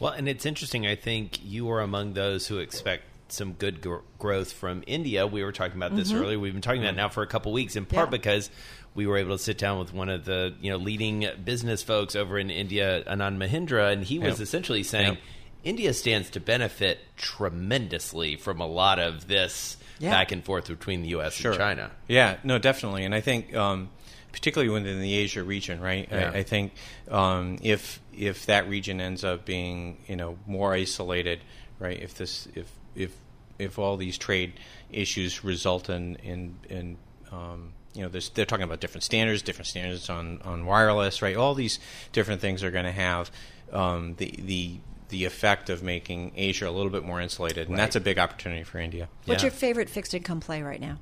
Well, 0.00 0.12
and 0.12 0.28
it's 0.28 0.46
interesting. 0.46 0.86
I 0.86 0.94
think 0.94 1.44
you 1.44 1.70
are 1.70 1.80
among 1.80 2.12
those 2.12 2.46
who 2.46 2.58
expect 2.58 3.04
some 3.32 3.52
good 3.52 3.80
gr- 3.80 3.96
growth 4.18 4.52
from 4.52 4.82
India. 4.86 5.26
We 5.26 5.42
were 5.44 5.52
talking 5.52 5.76
about 5.76 5.94
this 5.94 6.10
mm-hmm. 6.10 6.22
earlier. 6.22 6.38
We've 6.38 6.52
been 6.52 6.62
talking 6.62 6.82
about 6.82 6.94
it 6.94 6.96
now 6.96 7.08
for 7.08 7.22
a 7.22 7.26
couple 7.26 7.52
weeks, 7.52 7.76
in 7.76 7.86
part 7.86 8.08
yeah. 8.08 8.10
because 8.10 8.50
we 8.94 9.06
were 9.06 9.16
able 9.16 9.36
to 9.36 9.42
sit 9.42 9.58
down 9.58 9.78
with 9.78 9.92
one 9.92 10.08
of 10.08 10.24
the 10.24 10.54
you 10.60 10.70
know 10.70 10.76
leading 10.76 11.26
business 11.44 11.82
folks 11.82 12.16
over 12.16 12.38
in 12.38 12.50
India, 12.50 13.04
Anand 13.06 13.36
Mahindra, 13.36 13.92
and 13.92 14.04
he 14.04 14.18
was 14.18 14.40
essentially 14.40 14.82
saying 14.82 15.18
India 15.64 15.92
stands 15.92 16.30
to 16.30 16.40
benefit 16.40 16.98
tremendously 17.16 18.36
from 18.36 18.60
a 18.60 18.66
lot 18.66 18.98
of 18.98 19.28
this 19.28 19.76
yeah. 19.98 20.10
back 20.10 20.32
and 20.32 20.44
forth 20.44 20.68
between 20.68 21.02
the 21.02 21.08
U.S. 21.10 21.34
Sure. 21.34 21.52
and 21.52 21.58
China. 21.58 21.90
Yeah, 22.08 22.38
no, 22.44 22.58
definitely, 22.58 23.04
and 23.04 23.14
I 23.14 23.20
think. 23.20 23.54
Um, 23.54 23.90
particularly 24.30 24.72
within 24.72 25.00
the 25.00 25.14
Asia 25.14 25.42
region, 25.42 25.80
right? 25.80 26.06
I, 26.12 26.26
I, 26.26 26.42
think 26.42 26.72
um, 27.10 27.58
if 27.62 27.98
if 28.16 28.46
that 28.46 28.68
region 28.68 29.00
ends 29.00 29.24
up 29.24 29.44
being 29.44 29.98
you 30.06 30.16
know 30.16 30.38
more 30.46 30.74
isolated, 30.74 31.40
right? 31.78 31.98
If 32.00 32.14
this 32.14 32.46
if 32.54 32.70
if 32.98 33.16
if 33.58 33.78
all 33.78 33.96
these 33.96 34.18
trade 34.18 34.54
issues 34.90 35.44
result 35.44 35.88
in 35.88 36.16
in, 36.16 36.56
in 36.68 36.96
um, 37.32 37.72
you 37.94 38.02
know, 38.02 38.08
they're 38.08 38.46
talking 38.46 38.64
about 38.64 38.80
different 38.80 39.02
standards, 39.02 39.42
different 39.42 39.66
standards 39.66 40.08
on, 40.08 40.40
on 40.44 40.66
wireless, 40.66 41.20
right? 41.20 41.36
All 41.36 41.54
these 41.54 41.80
different 42.12 42.40
things 42.40 42.62
are 42.62 42.70
going 42.70 42.84
to 42.84 42.92
have 42.92 43.30
um, 43.72 44.14
the 44.18 44.34
the 44.38 44.76
the 45.08 45.24
effect 45.24 45.70
of 45.70 45.82
making 45.82 46.32
Asia 46.36 46.68
a 46.68 46.70
little 46.70 46.90
bit 46.90 47.02
more 47.02 47.20
insulated, 47.20 47.68
and 47.68 47.70
right. 47.70 47.76
that's 47.76 47.96
a 47.96 48.00
big 48.00 48.18
opportunity 48.18 48.62
for 48.62 48.78
India. 48.78 49.08
What's 49.24 49.42
yeah. 49.42 49.46
your 49.46 49.52
favorite 49.52 49.88
fixed 49.88 50.14
income 50.14 50.40
play 50.40 50.62
right 50.62 50.80
now? 50.80 50.98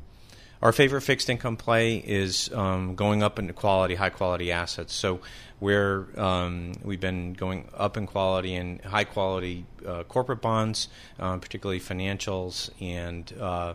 Our 0.66 0.72
favorite 0.72 1.02
fixed 1.02 1.30
income 1.30 1.56
play 1.56 1.98
is 1.98 2.52
um, 2.52 2.96
going 2.96 3.22
up 3.22 3.38
into 3.38 3.52
quality, 3.52 3.94
high 3.94 4.10
quality 4.10 4.50
assets. 4.50 4.92
So 4.92 5.20
we're 5.60 6.08
um, 6.18 6.72
we've 6.82 6.98
been 6.98 7.34
going 7.34 7.68
up 7.72 7.96
in 7.96 8.08
quality 8.08 8.56
and 8.56 8.80
high 8.80 9.04
quality 9.04 9.64
uh, 9.86 10.02
corporate 10.02 10.40
bonds, 10.40 10.88
um, 11.20 11.38
particularly 11.38 11.78
financials 11.78 12.70
and. 12.80 13.32
Uh, 13.40 13.74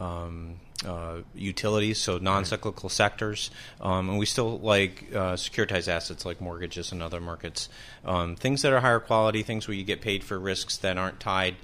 um, 0.00 0.56
uh, 0.86 1.18
utilities, 1.34 1.98
so 1.98 2.18
non-cyclical 2.18 2.88
sectors, 2.88 3.52
um, 3.80 4.08
and 4.08 4.18
we 4.18 4.26
still 4.26 4.58
like 4.58 5.04
uh, 5.14 5.34
securitized 5.34 5.86
assets 5.86 6.24
like 6.24 6.40
mortgages 6.40 6.90
and 6.90 7.00
other 7.02 7.20
markets. 7.20 7.68
Um, 8.04 8.34
things 8.34 8.62
that 8.62 8.72
are 8.72 8.80
higher 8.80 8.98
quality, 8.98 9.44
things 9.44 9.68
where 9.68 9.76
you 9.76 9.84
get 9.84 10.00
paid 10.00 10.24
for 10.24 10.40
risks 10.40 10.78
that 10.78 10.98
aren't 10.98 11.20
tied 11.20 11.56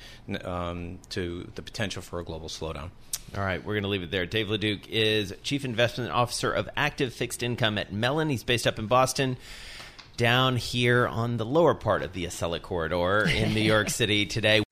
um, 0.45 1.01
to 1.09 1.51
the 1.57 1.63
potential 1.63 2.01
for 2.01 2.21
a 2.21 2.25
global 2.25 2.49
slowdown. 2.49 2.91
All 3.37 3.45
right, 3.45 3.65
we're 3.65 3.75
going 3.75 3.83
to 3.83 3.89
leave 3.89 4.03
it 4.03 4.11
there. 4.11 4.27
Dave 4.27 4.49
Leduc 4.51 4.89
is 4.89 5.35
Chief 5.43 5.65
Investment 5.65 6.11
Officer 6.11 6.51
of 6.51 6.69
Active 6.77 7.13
Fixed 7.13 7.43
Income 7.43 7.79
at 7.79 7.93
Mellon. 7.93 8.31
He's 8.31 8.43
based 8.43 8.67
up 8.67 8.79
in 8.79 8.87
Boston. 8.87 9.37
down 10.17 10.57
here 10.57 11.07
on 11.07 11.37
the 11.37 11.45
lower 11.45 11.75
part 11.75 12.03
of 12.03 12.13
the 12.13 12.25
Acela 12.25 12.61
corridor 12.61 13.29
in 13.29 13.55
New 13.55 13.61
York 13.61 13.89
City 14.01 14.27
today. 14.27 14.63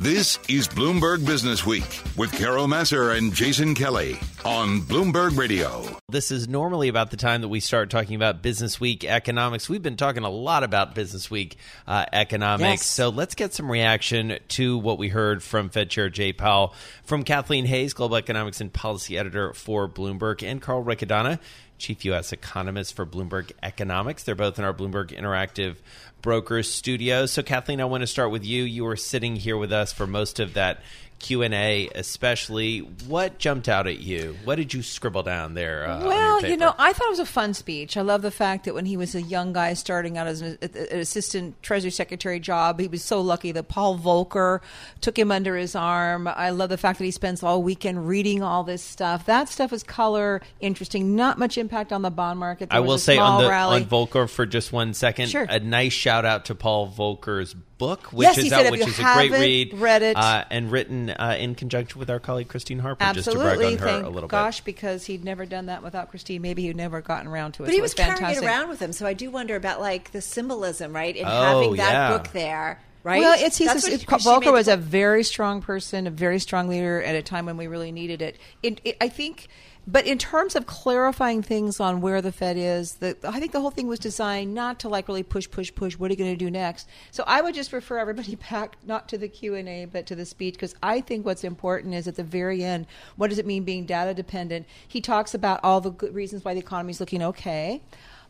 This 0.00 0.40
is 0.48 0.66
Bloomberg 0.66 1.24
Business 1.24 1.64
Week 1.64 2.02
with 2.16 2.32
Carol 2.32 2.66
Massar 2.66 3.16
and 3.16 3.32
Jason 3.32 3.76
Kelly 3.76 4.18
on 4.44 4.80
Bloomberg 4.80 5.38
Radio. 5.38 5.86
This 6.08 6.32
is 6.32 6.48
normally 6.48 6.88
about 6.88 7.12
the 7.12 7.16
time 7.16 7.42
that 7.42 7.48
we 7.48 7.60
start 7.60 7.90
talking 7.90 8.16
about 8.16 8.42
Business 8.42 8.80
Week 8.80 9.04
economics. 9.04 9.68
We've 9.68 9.84
been 9.84 9.96
talking 9.96 10.24
a 10.24 10.28
lot 10.28 10.64
about 10.64 10.96
Business 10.96 11.30
Week 11.30 11.56
uh, 11.86 12.06
economics. 12.12 12.82
Yes. 12.82 12.86
So 12.86 13.08
let's 13.10 13.36
get 13.36 13.54
some 13.54 13.70
reaction 13.70 14.38
to 14.48 14.78
what 14.78 14.98
we 14.98 15.10
heard 15.10 15.44
from 15.44 15.68
Fed 15.70 15.90
Chair 15.90 16.10
Jay 16.10 16.32
Powell, 16.32 16.74
from 17.04 17.22
Kathleen 17.22 17.64
Hays, 17.64 17.94
Global 17.94 18.16
Economics 18.16 18.60
and 18.60 18.72
Policy 18.72 19.16
Editor 19.16 19.52
for 19.54 19.88
Bloomberg, 19.88 20.42
and 20.42 20.60
Carl 20.60 20.82
Riccadonna, 20.84 21.38
Chief 21.84 22.02
U.S. 22.06 22.32
Economist 22.32 22.96
for 22.96 23.04
Bloomberg 23.04 23.52
Economics. 23.62 24.22
They're 24.22 24.34
both 24.34 24.58
in 24.58 24.64
our 24.64 24.72
Bloomberg 24.72 25.10
Interactive 25.10 25.76
Brokers 26.22 26.70
studio. 26.70 27.26
So, 27.26 27.42
Kathleen, 27.42 27.78
I 27.78 27.84
want 27.84 28.00
to 28.00 28.06
start 28.06 28.30
with 28.30 28.42
you. 28.42 28.62
You 28.62 28.84
were 28.84 28.96
sitting 28.96 29.36
here 29.36 29.58
with 29.58 29.70
us 29.70 29.92
for 29.92 30.06
most 30.06 30.40
of 30.40 30.54
that 30.54 30.80
Q 31.18 31.42
and 31.42 31.54
A, 31.54 31.88
especially. 31.94 32.80
What 33.06 33.38
jumped 33.38 33.68
out 33.68 33.86
at 33.86 34.00
you? 34.00 34.36
What 34.44 34.56
did 34.56 34.74
you 34.74 34.82
scribble 34.82 35.22
down 35.22 35.54
there? 35.54 35.88
Uh, 35.88 36.06
well, 36.06 36.44
you 36.44 36.56
know, 36.56 36.74
I 36.78 36.92
thought 36.92 37.06
it 37.06 37.10
was 37.10 37.18
a 37.18 37.26
fun 37.26 37.54
speech. 37.54 37.96
I 37.96 38.02
love 38.02 38.22
the 38.22 38.30
fact 38.30 38.64
that 38.64 38.74
when 38.74 38.84
he 38.86 38.96
was 38.96 39.14
a 39.14 39.22
young 39.22 39.52
guy 39.52 39.74
starting 39.74 40.18
out 40.18 40.26
as 40.26 40.42
an, 40.42 40.58
an 40.60 40.98
assistant 40.98 41.62
Treasury 41.62 41.90
Secretary 41.90 42.38
job, 42.40 42.78
he 42.80 42.88
was 42.88 43.02
so 43.02 43.20
lucky 43.20 43.52
that 43.52 43.68
Paul 43.68 43.98
Volcker 43.98 44.60
took 45.00 45.18
him 45.18 45.30
under 45.30 45.56
his 45.56 45.74
arm. 45.74 46.28
I 46.28 46.50
love 46.50 46.68
the 46.68 46.78
fact 46.78 46.98
that 46.98 47.04
he 47.04 47.10
spends 47.10 47.42
all 47.42 47.62
weekend 47.62 48.06
reading 48.06 48.42
all 48.42 48.64
this 48.64 48.82
stuff. 48.82 49.26
That 49.26 49.48
stuff 49.48 49.72
is 49.72 49.82
color 49.82 50.42
interesting. 50.60 51.16
Not 51.16 51.38
much 51.38 51.56
impact 51.58 51.92
on 51.92 52.02
the 52.02 52.10
bond 52.10 52.38
market. 52.38 52.70
There 52.70 52.76
I 52.76 52.80
will 52.80 52.98
say 52.98 53.16
on 53.18 53.42
the 53.42 53.50
on 53.50 53.84
Volcker 53.84 54.28
for 54.28 54.46
just 54.46 54.72
one 54.72 54.94
second. 54.94 55.28
Sure. 55.28 55.46
A 55.48 55.60
nice 55.60 55.92
shout 55.92 56.24
out 56.24 56.46
to 56.46 56.54
Paul 56.54 56.90
Volcker's 56.90 57.54
book, 57.54 58.12
which 58.12 58.26
Yes, 58.26 58.38
is 58.38 58.52
out, 58.52 58.70
which 58.70 58.86
is 58.86 58.98
a 58.98 59.02
great 59.02 59.30
read, 59.32 59.74
read 59.74 60.02
it- 60.02 60.16
uh, 60.16 60.44
and 60.50 60.70
written 60.70 61.03
uh, 61.10 61.36
in 61.38 61.54
conjunction 61.54 61.98
with 61.98 62.10
our 62.10 62.18
colleague 62.18 62.48
Christine 62.48 62.78
Harper. 62.78 63.02
Absolutely, 63.02 63.22
just 63.22 63.54
to 63.54 63.56
brag 63.56 63.72
on 63.72 63.78
her 63.78 63.86
thank 63.86 64.06
a 64.06 64.08
little 64.08 64.28
gosh, 64.28 64.30
bit. 64.30 64.30
Gosh, 64.30 64.60
because 64.62 65.04
he'd 65.06 65.24
never 65.24 65.46
done 65.46 65.66
that 65.66 65.82
without 65.82 66.10
Christine. 66.10 66.42
Maybe 66.42 66.62
he'd 66.62 66.76
never 66.76 67.00
gotten 67.00 67.26
around 67.28 67.52
to 67.52 67.62
it. 67.62 67.66
But 67.66 67.70
So 67.70 67.72
he 67.72 67.78
it 67.78 67.82
was 67.82 67.94
fantastic. 67.94 68.20
carrying 68.26 68.42
it 68.42 68.46
around 68.46 68.68
with 68.68 68.80
him, 68.80 68.92
so 68.92 69.06
I 69.06 69.12
do 69.14 69.30
wonder 69.30 69.56
about 69.56 69.80
like 69.80 70.12
the 70.12 70.20
symbolism, 70.20 70.94
right, 70.94 71.14
in 71.14 71.26
Oh, 71.26 71.28
having 71.30 71.76
that 71.76 71.92
yeah. 71.92 72.16
book 72.16 72.32
there, 72.32 72.80
right? 73.04 73.20
Well, 73.20 73.36
it's 73.38 73.58
he's 73.58 73.68
a, 73.70 73.74
what 73.74 73.88
it- 73.88 74.00
she 74.00 74.06
Volcker 74.06 74.52
was 74.52 74.66
a 74.66 74.76
very 74.76 75.22
strong 75.22 75.62
person, 75.62 76.08
a 76.08 76.10
very 76.10 76.40
strong 76.40 76.66
leader 76.66 77.00
at 77.02 77.14
a 77.14 77.22
time 77.22 77.46
when 77.46 77.56
we 77.56 77.68
really 77.68 77.92
needed 77.92 78.20
it. 78.20 78.38
It, 78.62 78.80
it. 78.82 78.96
I 79.00 79.08
think, 79.08 79.48
but 79.86 80.06
in 80.06 80.16
terms 80.16 80.56
of 80.56 80.64
clarifying 80.66 81.42
things 81.42 81.78
on 81.78 82.00
where 82.00 82.22
the 82.22 82.32
Fed 82.32 82.56
is, 82.56 82.94
the, 82.94 83.16
I 83.22 83.38
think 83.38 83.52
the 83.52 83.60
whole 83.60 83.70
thing 83.70 83.86
was 83.86 83.98
designed 83.98 84.54
not 84.54 84.80
to 84.80 84.88
like 84.88 85.06
really 85.06 85.22
push, 85.22 85.48
push, 85.48 85.72
push. 85.74 85.98
What 85.98 86.10
are 86.10 86.14
you 86.14 86.18
going 86.18 86.32
to 86.32 86.44
do 86.44 86.50
next? 86.50 86.88
So 87.10 87.22
I 87.26 87.42
would 87.42 87.54
just 87.54 87.72
refer 87.72 87.98
everybody 87.98 88.34
back 88.50 88.76
not 88.84 89.08
to 89.10 89.18
the 89.18 89.28
Q 89.28 89.54
and 89.54 89.68
A, 89.68 89.84
but 89.84 90.06
to 90.06 90.16
the 90.16 90.24
speech 90.24 90.54
because 90.54 90.74
I 90.82 91.02
think 91.02 91.26
what's 91.26 91.44
important 91.44 91.94
is 91.94 92.08
at 92.08 92.16
the 92.16 92.24
very 92.24 92.64
end. 92.64 92.86
What 93.16 93.28
does 93.28 93.38
it 93.38 93.46
mean 93.46 93.64
being 93.64 93.84
data 93.84 94.14
dependent? 94.14 94.66
He 94.88 95.02
talks 95.02 95.34
about 95.34 95.60
all 95.62 95.82
the 95.82 95.90
good 95.90 96.14
reasons 96.14 96.44
why 96.44 96.54
the 96.54 96.60
economy 96.60 96.90
is 96.92 97.00
looking 97.00 97.22
okay. 97.22 97.82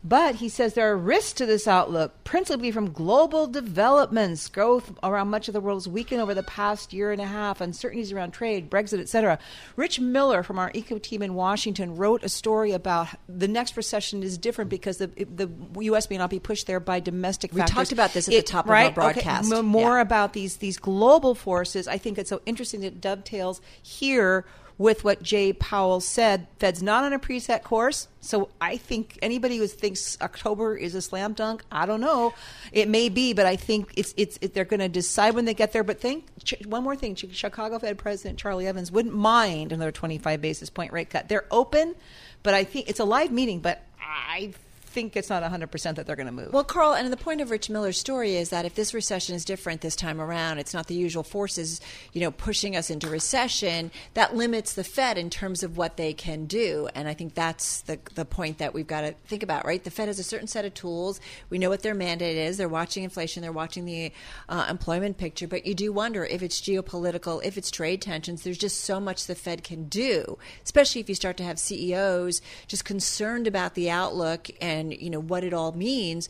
But 0.07 0.35
he 0.35 0.49
says 0.49 0.75
there 0.75 0.91
are 0.91 0.95
risks 0.97 1.33
to 1.33 1.47
this 1.47 1.67
outlook, 1.67 2.23
principally 2.23 2.69
from 2.69 2.91
global 2.91 3.47
developments. 3.47 4.47
Growth 4.49 4.91
around 5.01 5.29
much 5.29 5.47
of 5.47 5.55
the 5.55 5.59
world 5.59 5.77
has 5.77 5.87
weakened 5.87 6.21
over 6.21 6.35
the 6.35 6.43
past 6.43 6.93
year 6.93 7.11
and 7.11 7.19
a 7.19 7.25
half, 7.25 7.59
uncertainties 7.59 8.11
around 8.11 8.29
trade, 8.29 8.69
Brexit, 8.69 8.99
etc. 8.99 9.39
Rich 9.75 9.99
Miller 9.99 10.43
from 10.43 10.59
our 10.59 10.69
eco 10.75 10.99
team 10.99 11.23
in 11.23 11.33
Washington 11.33 11.95
wrote 11.95 12.23
a 12.23 12.29
story 12.29 12.71
about 12.71 13.07
the 13.27 13.47
next 13.47 13.75
recession 13.75 14.21
is 14.21 14.37
different 14.37 14.69
because 14.69 14.97
the, 14.99 15.07
the 15.07 15.49
U.S. 15.81 16.07
may 16.11 16.17
not 16.19 16.29
be 16.29 16.39
pushed 16.39 16.67
there 16.67 16.79
by 16.79 16.99
domestic 16.99 17.51
We 17.51 17.61
factors. 17.61 17.73
talked 17.75 17.91
about 17.91 18.13
this 18.13 18.27
at 18.27 18.31
the 18.35 18.41
top 18.43 18.65
of 18.65 18.69
our 18.69 18.75
right? 18.75 18.85
Okay, 18.85 18.93
broadcast. 18.93 19.51
m- 19.51 19.65
more 19.65 19.95
Yeah. 19.95 20.01
about 20.01 20.33
these 20.33 20.57
these 20.57 20.77
global 20.77 21.33
forces. 21.33 21.87
I 21.87 21.97
think 21.97 22.19
it's 22.19 22.29
so 22.29 22.41
interesting 22.45 22.81
that 22.81 22.87
it 22.87 23.01
dovetails 23.01 23.59
here 23.81 24.45
with 24.77 25.03
what 25.03 25.23
Jay 25.23 25.53
Powell 25.53 25.99
said. 25.99 26.47
Fed's 26.59 26.83
not 26.83 27.03
on 27.03 27.13
a 27.13 27.19
preset 27.19 27.63
course, 27.63 28.07
so 28.19 28.49
I 28.59 28.77
think 28.77 29.17
anybody 29.21 29.57
who 29.57 29.67
thinks 29.67 30.17
October 30.21 30.75
is 30.75 30.95
a 30.95 31.01
slam 31.01 31.33
dunk, 31.33 31.63
I 31.71 31.85
don't 31.85 32.01
know. 32.01 32.33
It 32.71 32.89
may 32.89 33.09
be, 33.09 33.33
but 33.33 33.45
I 33.45 33.55
think 33.55 33.93
it's 33.95 34.13
it's 34.17 34.37
it, 34.41 34.53
they're 34.53 34.65
going 34.65 34.79
to 34.81 34.89
decide 34.89 35.35
when 35.35 35.45
they 35.45 35.53
get 35.53 35.71
there. 35.71 35.83
But 35.83 35.99
think 36.01 36.25
one 36.65 36.83
more 36.83 36.95
thing: 36.95 37.15
Chicago 37.15 37.79
Fed 37.79 37.97
President 37.97 38.37
Charlie 38.37 38.67
Evans 38.67 38.91
wouldn't 38.91 39.15
mind 39.15 39.71
another 39.71 39.91
25 39.91 40.41
basis 40.41 40.69
point 40.69 40.91
rate 40.91 41.09
cut. 41.09 41.29
They're 41.29 41.45
open, 41.51 41.95
but 42.43 42.53
I 42.53 42.63
think 42.63 42.89
it's 42.89 42.99
a 42.99 43.05
live 43.05 43.31
meeting. 43.31 43.59
But 43.59 43.83
I 43.99 44.53
think 44.95 45.17
it's 45.17 45.29
not 45.29 45.41
100 45.41 45.69
percent 45.69 45.97
that 45.97 46.07
they're 46.07 46.15
going 46.15 46.25
to 46.25 46.31
move. 46.31 46.53
Well, 46.53 46.63
Carl, 46.63 46.93
and 46.93 47.11
the 47.11 47.17
point 47.17 47.41
of 47.41 47.51
Rich 47.51 47.69
Miller's 47.69 47.99
story 47.99 48.37
is 48.37 48.49
that 48.49 48.65
if 48.65 48.75
this 48.75 48.93
recession 48.93 49.35
is 49.35 49.43
different 49.43 49.81
this 49.81 49.95
time 49.95 50.21
around, 50.21 50.57
it's 50.57 50.73
not 50.73 50.87
the 50.87 50.95
usual 50.95 51.21
forces, 51.21 51.81
you 52.13 52.21
know, 52.21 52.31
pushing 52.31 52.77
us 52.77 52.89
into 52.89 53.09
recession. 53.09 53.91
That 54.13 54.35
limits 54.35 54.73
the 54.73 54.85
Fed 54.85 55.17
in 55.17 55.29
terms 55.29 55.63
of 55.63 55.75
what 55.75 55.97
they 55.97 56.13
can 56.13 56.45
do, 56.45 56.87
and 56.95 57.09
I 57.09 57.13
think 57.13 57.35
that's 57.35 57.81
the 57.81 57.99
the 58.15 58.23
point 58.23 58.57
that 58.59 58.73
we've 58.73 58.87
got 58.87 59.01
to 59.01 59.11
think 59.25 59.43
about, 59.43 59.65
right? 59.65 59.83
The 59.83 59.91
Fed 59.91 60.07
has 60.07 60.17
a 60.17 60.23
certain 60.23 60.47
set 60.47 60.63
of 60.63 60.73
tools. 60.73 61.19
We 61.49 61.59
know 61.59 61.69
what 61.69 61.83
their 61.83 61.93
mandate 61.93 62.37
is. 62.37 62.55
They're 62.55 62.69
watching 62.69 63.03
inflation. 63.03 63.41
They're 63.41 63.51
watching 63.51 63.83
the 63.83 64.13
uh, 64.47 64.65
employment 64.69 65.17
picture. 65.17 65.47
But 65.47 65.65
you 65.65 65.75
do 65.75 65.91
wonder 65.91 66.23
if 66.23 66.41
it's 66.41 66.61
geopolitical, 66.61 67.43
if 67.43 67.57
it's 67.57 67.69
trade 67.69 68.01
tensions. 68.01 68.43
There's 68.43 68.57
just 68.57 68.81
so 68.85 69.01
much 69.01 69.27
the 69.27 69.35
Fed 69.35 69.61
can 69.61 69.89
do, 69.89 70.37
especially 70.63 71.01
if 71.01 71.09
you 71.09 71.15
start 71.15 71.35
to 71.37 71.43
have 71.43 71.59
CEOs 71.59 72.41
just 72.67 72.85
concerned 72.85 73.45
about 73.45 73.75
the 73.75 73.89
outlook 73.89 74.49
and 74.61 74.84
you 74.91 75.09
know 75.09 75.19
what 75.19 75.43
it 75.43 75.53
all 75.53 75.71
means 75.71 76.29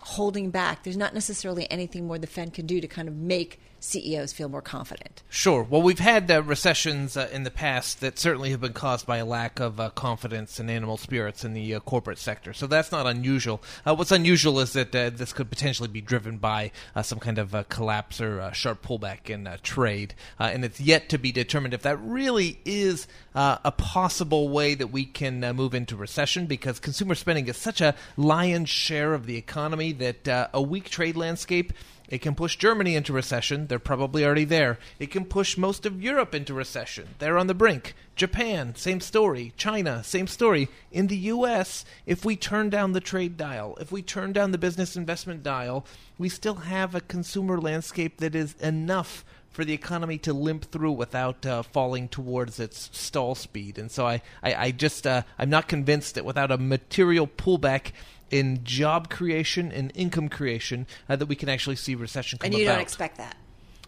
holding 0.00 0.50
back. 0.50 0.84
There's 0.84 0.96
not 0.96 1.14
necessarily 1.14 1.70
anything 1.70 2.06
more 2.06 2.18
the 2.18 2.26
Fed 2.26 2.52
can 2.52 2.66
do 2.66 2.80
to 2.80 2.86
kind 2.86 3.08
of 3.08 3.16
make 3.16 3.60
CEOs 3.84 4.32
feel 4.32 4.48
more 4.48 4.62
confident. 4.62 5.22
Sure. 5.28 5.62
Well, 5.62 5.82
we've 5.82 5.98
had 5.98 6.30
uh, 6.30 6.42
recessions 6.42 7.16
uh, 7.16 7.28
in 7.30 7.42
the 7.42 7.50
past 7.50 8.00
that 8.00 8.18
certainly 8.18 8.50
have 8.50 8.60
been 8.60 8.72
caused 8.72 9.06
by 9.06 9.18
a 9.18 9.24
lack 9.26 9.60
of 9.60 9.78
uh, 9.78 9.90
confidence 9.90 10.58
and 10.58 10.70
animal 10.70 10.96
spirits 10.96 11.44
in 11.44 11.52
the 11.52 11.74
uh, 11.74 11.80
corporate 11.80 12.18
sector. 12.18 12.52
So 12.54 12.66
that's 12.66 12.90
not 12.90 13.06
unusual. 13.06 13.62
Uh, 13.84 13.94
what's 13.94 14.10
unusual 14.10 14.58
is 14.60 14.72
that 14.72 14.92
this 14.92 15.32
could 15.32 15.50
potentially 15.50 15.88
be 15.88 16.00
driven 16.00 16.38
by 16.38 16.72
some 17.02 17.18
kind 17.18 17.38
of 17.38 17.68
collapse 17.68 18.20
or 18.20 18.50
sharp 18.54 18.82
pullback 18.82 19.28
in 19.28 19.48
trade. 19.62 20.14
And 20.38 20.64
it's 20.64 20.80
yet 20.80 21.08
to 21.10 21.18
be 21.18 21.32
determined 21.32 21.74
if 21.74 21.82
that 21.82 22.00
really 22.00 22.58
is 22.64 23.06
a 23.34 23.72
possible 23.72 24.48
way 24.48 24.74
that 24.74 24.88
we 24.88 25.04
can 25.04 25.40
move 25.54 25.74
into 25.74 25.96
recession 25.96 26.46
because 26.46 26.78
consumer 26.78 27.14
spending 27.14 27.46
is 27.48 27.56
such 27.56 27.80
a 27.80 27.94
lion's 28.16 28.68
share 28.68 29.14
of 29.14 29.26
the 29.26 29.36
economy 29.36 29.92
that 29.92 30.48
a 30.52 30.62
weak 30.62 30.88
trade 30.88 31.16
landscape. 31.16 31.72
It 32.08 32.20
can 32.20 32.34
push 32.34 32.56
Germany 32.56 32.96
into 32.96 33.12
recession. 33.12 33.66
They're 33.66 33.78
probably 33.78 34.24
already 34.24 34.44
there. 34.44 34.78
It 34.98 35.10
can 35.10 35.24
push 35.24 35.56
most 35.56 35.86
of 35.86 36.02
Europe 36.02 36.34
into 36.34 36.52
recession. 36.52 37.08
They're 37.18 37.38
on 37.38 37.46
the 37.46 37.54
brink. 37.54 37.94
Japan, 38.14 38.74
same 38.76 39.00
story. 39.00 39.52
China, 39.56 40.04
same 40.04 40.26
story. 40.26 40.68
In 40.92 41.06
the 41.06 41.16
U.S., 41.16 41.84
if 42.06 42.24
we 42.24 42.36
turn 42.36 42.70
down 42.70 42.92
the 42.92 43.00
trade 43.00 43.36
dial, 43.36 43.76
if 43.80 43.90
we 43.90 44.02
turn 44.02 44.32
down 44.32 44.52
the 44.52 44.58
business 44.58 44.96
investment 44.96 45.42
dial, 45.42 45.86
we 46.18 46.28
still 46.28 46.56
have 46.56 46.94
a 46.94 47.00
consumer 47.00 47.60
landscape 47.60 48.18
that 48.18 48.34
is 48.34 48.54
enough 48.60 49.24
for 49.54 49.64
the 49.64 49.72
economy 49.72 50.18
to 50.18 50.32
limp 50.32 50.64
through 50.64 50.90
without 50.90 51.46
uh, 51.46 51.62
falling 51.62 52.08
towards 52.08 52.58
its 52.58 52.90
stall 52.92 53.36
speed. 53.36 53.78
And 53.78 53.88
so 53.88 54.04
I, 54.04 54.20
I, 54.42 54.54
I 54.54 54.70
just, 54.72 55.06
uh, 55.06 55.22
I'm 55.38 55.48
not 55.48 55.68
convinced 55.68 56.16
that 56.16 56.24
without 56.24 56.50
a 56.50 56.58
material 56.58 57.28
pullback 57.28 57.92
in 58.30 58.62
job 58.64 59.10
creation 59.10 59.70
and 59.72 59.92
income 59.94 60.28
creation 60.28 60.86
uh, 61.08 61.16
that 61.16 61.26
we 61.26 61.36
can 61.36 61.48
actually 61.48 61.76
see 61.76 61.94
recession 61.94 62.38
come 62.38 62.46
And 62.46 62.54
you 62.54 62.64
about. 62.64 62.74
don't 62.74 62.82
expect 62.82 63.18
that. 63.18 63.36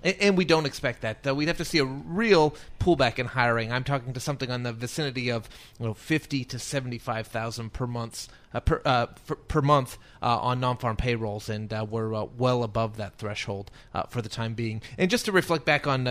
And, 0.02 0.36
we 0.36 0.44
don't 0.44 0.66
expect 0.66 1.02
that. 1.02 1.26
Uh, 1.26 1.34
we'd 1.34 1.48
have 1.48 1.56
to 1.56 1.64
see 1.64 1.78
a 1.78 1.84
real 1.84 2.54
pullback 2.78 3.18
in 3.18 3.26
hiring. 3.26 3.72
I'm 3.72 3.84
talking 3.84 4.12
to 4.12 4.20
something 4.20 4.50
on 4.50 4.62
the 4.62 4.72
vicinity 4.72 5.30
of 5.30 5.48
you 5.80 5.86
know, 5.86 5.94
50 5.94 6.44
to 6.44 6.58
75 6.58 7.26
thousand 7.26 7.72
per 7.72 7.86
month 7.86 8.28
uh, 8.56 8.60
per 8.60 8.80
uh, 8.84 9.06
for, 9.24 9.36
per 9.36 9.60
month 9.60 9.98
uh, 10.22 10.38
on 10.38 10.60
non-farm 10.60 10.96
payrolls, 10.96 11.48
and 11.48 11.72
uh, 11.72 11.84
we're 11.88 12.14
uh, 12.14 12.24
well 12.38 12.62
above 12.62 12.96
that 12.96 13.18
threshold 13.18 13.70
uh, 13.94 14.04
for 14.04 14.22
the 14.22 14.28
time 14.28 14.54
being. 14.54 14.80
And 14.96 15.10
just 15.10 15.26
to 15.26 15.32
reflect 15.32 15.64
back 15.64 15.86
on 15.86 16.06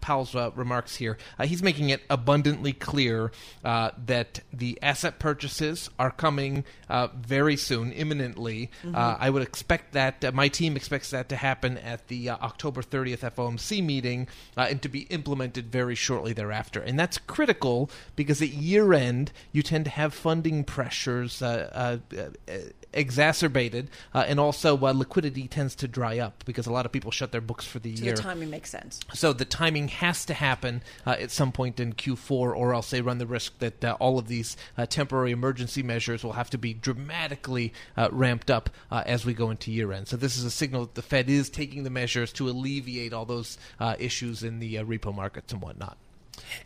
Powell's 0.00 0.34
uh, 0.34 0.50
remarks 0.54 0.96
here, 0.96 1.18
uh, 1.38 1.46
he's 1.46 1.62
making 1.62 1.90
it 1.90 2.02
abundantly 2.08 2.72
clear 2.72 3.32
uh, 3.64 3.90
that 4.06 4.40
the 4.52 4.78
asset 4.82 5.18
purchases 5.18 5.90
are 5.98 6.10
coming 6.10 6.64
uh, 6.88 7.08
very 7.14 7.56
soon, 7.56 7.92
imminently. 7.92 8.70
Uh, 8.84 9.16
I 9.18 9.30
would 9.30 9.42
expect 9.42 9.92
that 9.92 10.24
uh, 10.24 10.32
my 10.32 10.48
team 10.48 10.76
expects 10.76 11.10
that 11.10 11.28
to 11.28 11.36
happen 11.36 11.78
at 11.78 12.08
the 12.08 12.30
uh, 12.30 12.36
October 12.36 12.82
30th 12.82 13.13
FOMC 13.20 13.84
meeting 13.84 14.28
uh, 14.56 14.66
and 14.70 14.82
to 14.82 14.88
be 14.88 15.00
implemented 15.02 15.70
very 15.70 15.94
shortly 15.94 16.32
thereafter. 16.32 16.80
And 16.80 16.98
that's 16.98 17.18
critical 17.18 17.90
because 18.16 18.40
at 18.42 18.48
year 18.48 18.92
end 18.92 19.32
you 19.52 19.62
tend 19.62 19.84
to 19.86 19.90
have 19.90 20.14
funding 20.14 20.64
pressures. 20.64 21.42
Uh, 21.42 21.98
uh, 22.16 22.18
uh, 22.48 22.52
exacerbated, 22.94 23.90
uh, 24.14 24.24
and 24.26 24.40
also 24.40 24.76
uh, 24.86 24.92
liquidity 24.92 25.48
tends 25.48 25.74
to 25.76 25.88
dry 25.88 26.18
up 26.18 26.44
because 26.46 26.66
a 26.66 26.72
lot 26.72 26.86
of 26.86 26.92
people 26.92 27.10
shut 27.10 27.32
their 27.32 27.40
books 27.40 27.66
for 27.66 27.78
the 27.78 27.94
So 27.96 28.04
year. 28.04 28.14
the 28.14 28.22
timing 28.22 28.50
makes 28.50 28.70
sense. 28.70 29.00
So 29.12 29.32
the 29.32 29.44
timing 29.44 29.88
has 29.88 30.24
to 30.26 30.34
happen 30.34 30.82
uh, 31.06 31.16
at 31.18 31.30
some 31.30 31.52
point 31.52 31.80
in 31.80 31.92
Q4, 31.92 32.30
or 32.30 32.74
else 32.74 32.90
they 32.90 33.00
run 33.00 33.18
the 33.18 33.26
risk 33.26 33.58
that 33.58 33.84
uh, 33.84 33.96
all 34.00 34.18
of 34.18 34.28
these 34.28 34.56
uh, 34.78 34.86
temporary 34.86 35.32
emergency 35.32 35.82
measures 35.82 36.24
will 36.24 36.32
have 36.32 36.50
to 36.50 36.58
be 36.58 36.72
dramatically 36.74 37.72
uh, 37.96 38.08
ramped 38.12 38.50
up 38.50 38.70
uh, 38.90 39.02
as 39.06 39.24
we 39.26 39.34
go 39.34 39.50
into 39.50 39.70
year 39.70 39.92
end. 39.92 40.08
So 40.08 40.16
this 40.16 40.36
is 40.36 40.44
a 40.44 40.50
signal 40.50 40.82
that 40.82 40.94
the 40.94 41.02
Fed 41.02 41.28
is 41.28 41.50
taking 41.50 41.84
the 41.84 41.90
measures 41.90 42.32
to 42.34 42.48
alleviate 42.48 43.12
all 43.12 43.24
those 43.26 43.58
uh, 43.80 43.96
issues 43.98 44.42
in 44.42 44.58
the 44.60 44.78
uh, 44.78 44.84
repo 44.84 45.14
markets 45.14 45.52
and 45.52 45.60
whatnot. 45.60 45.96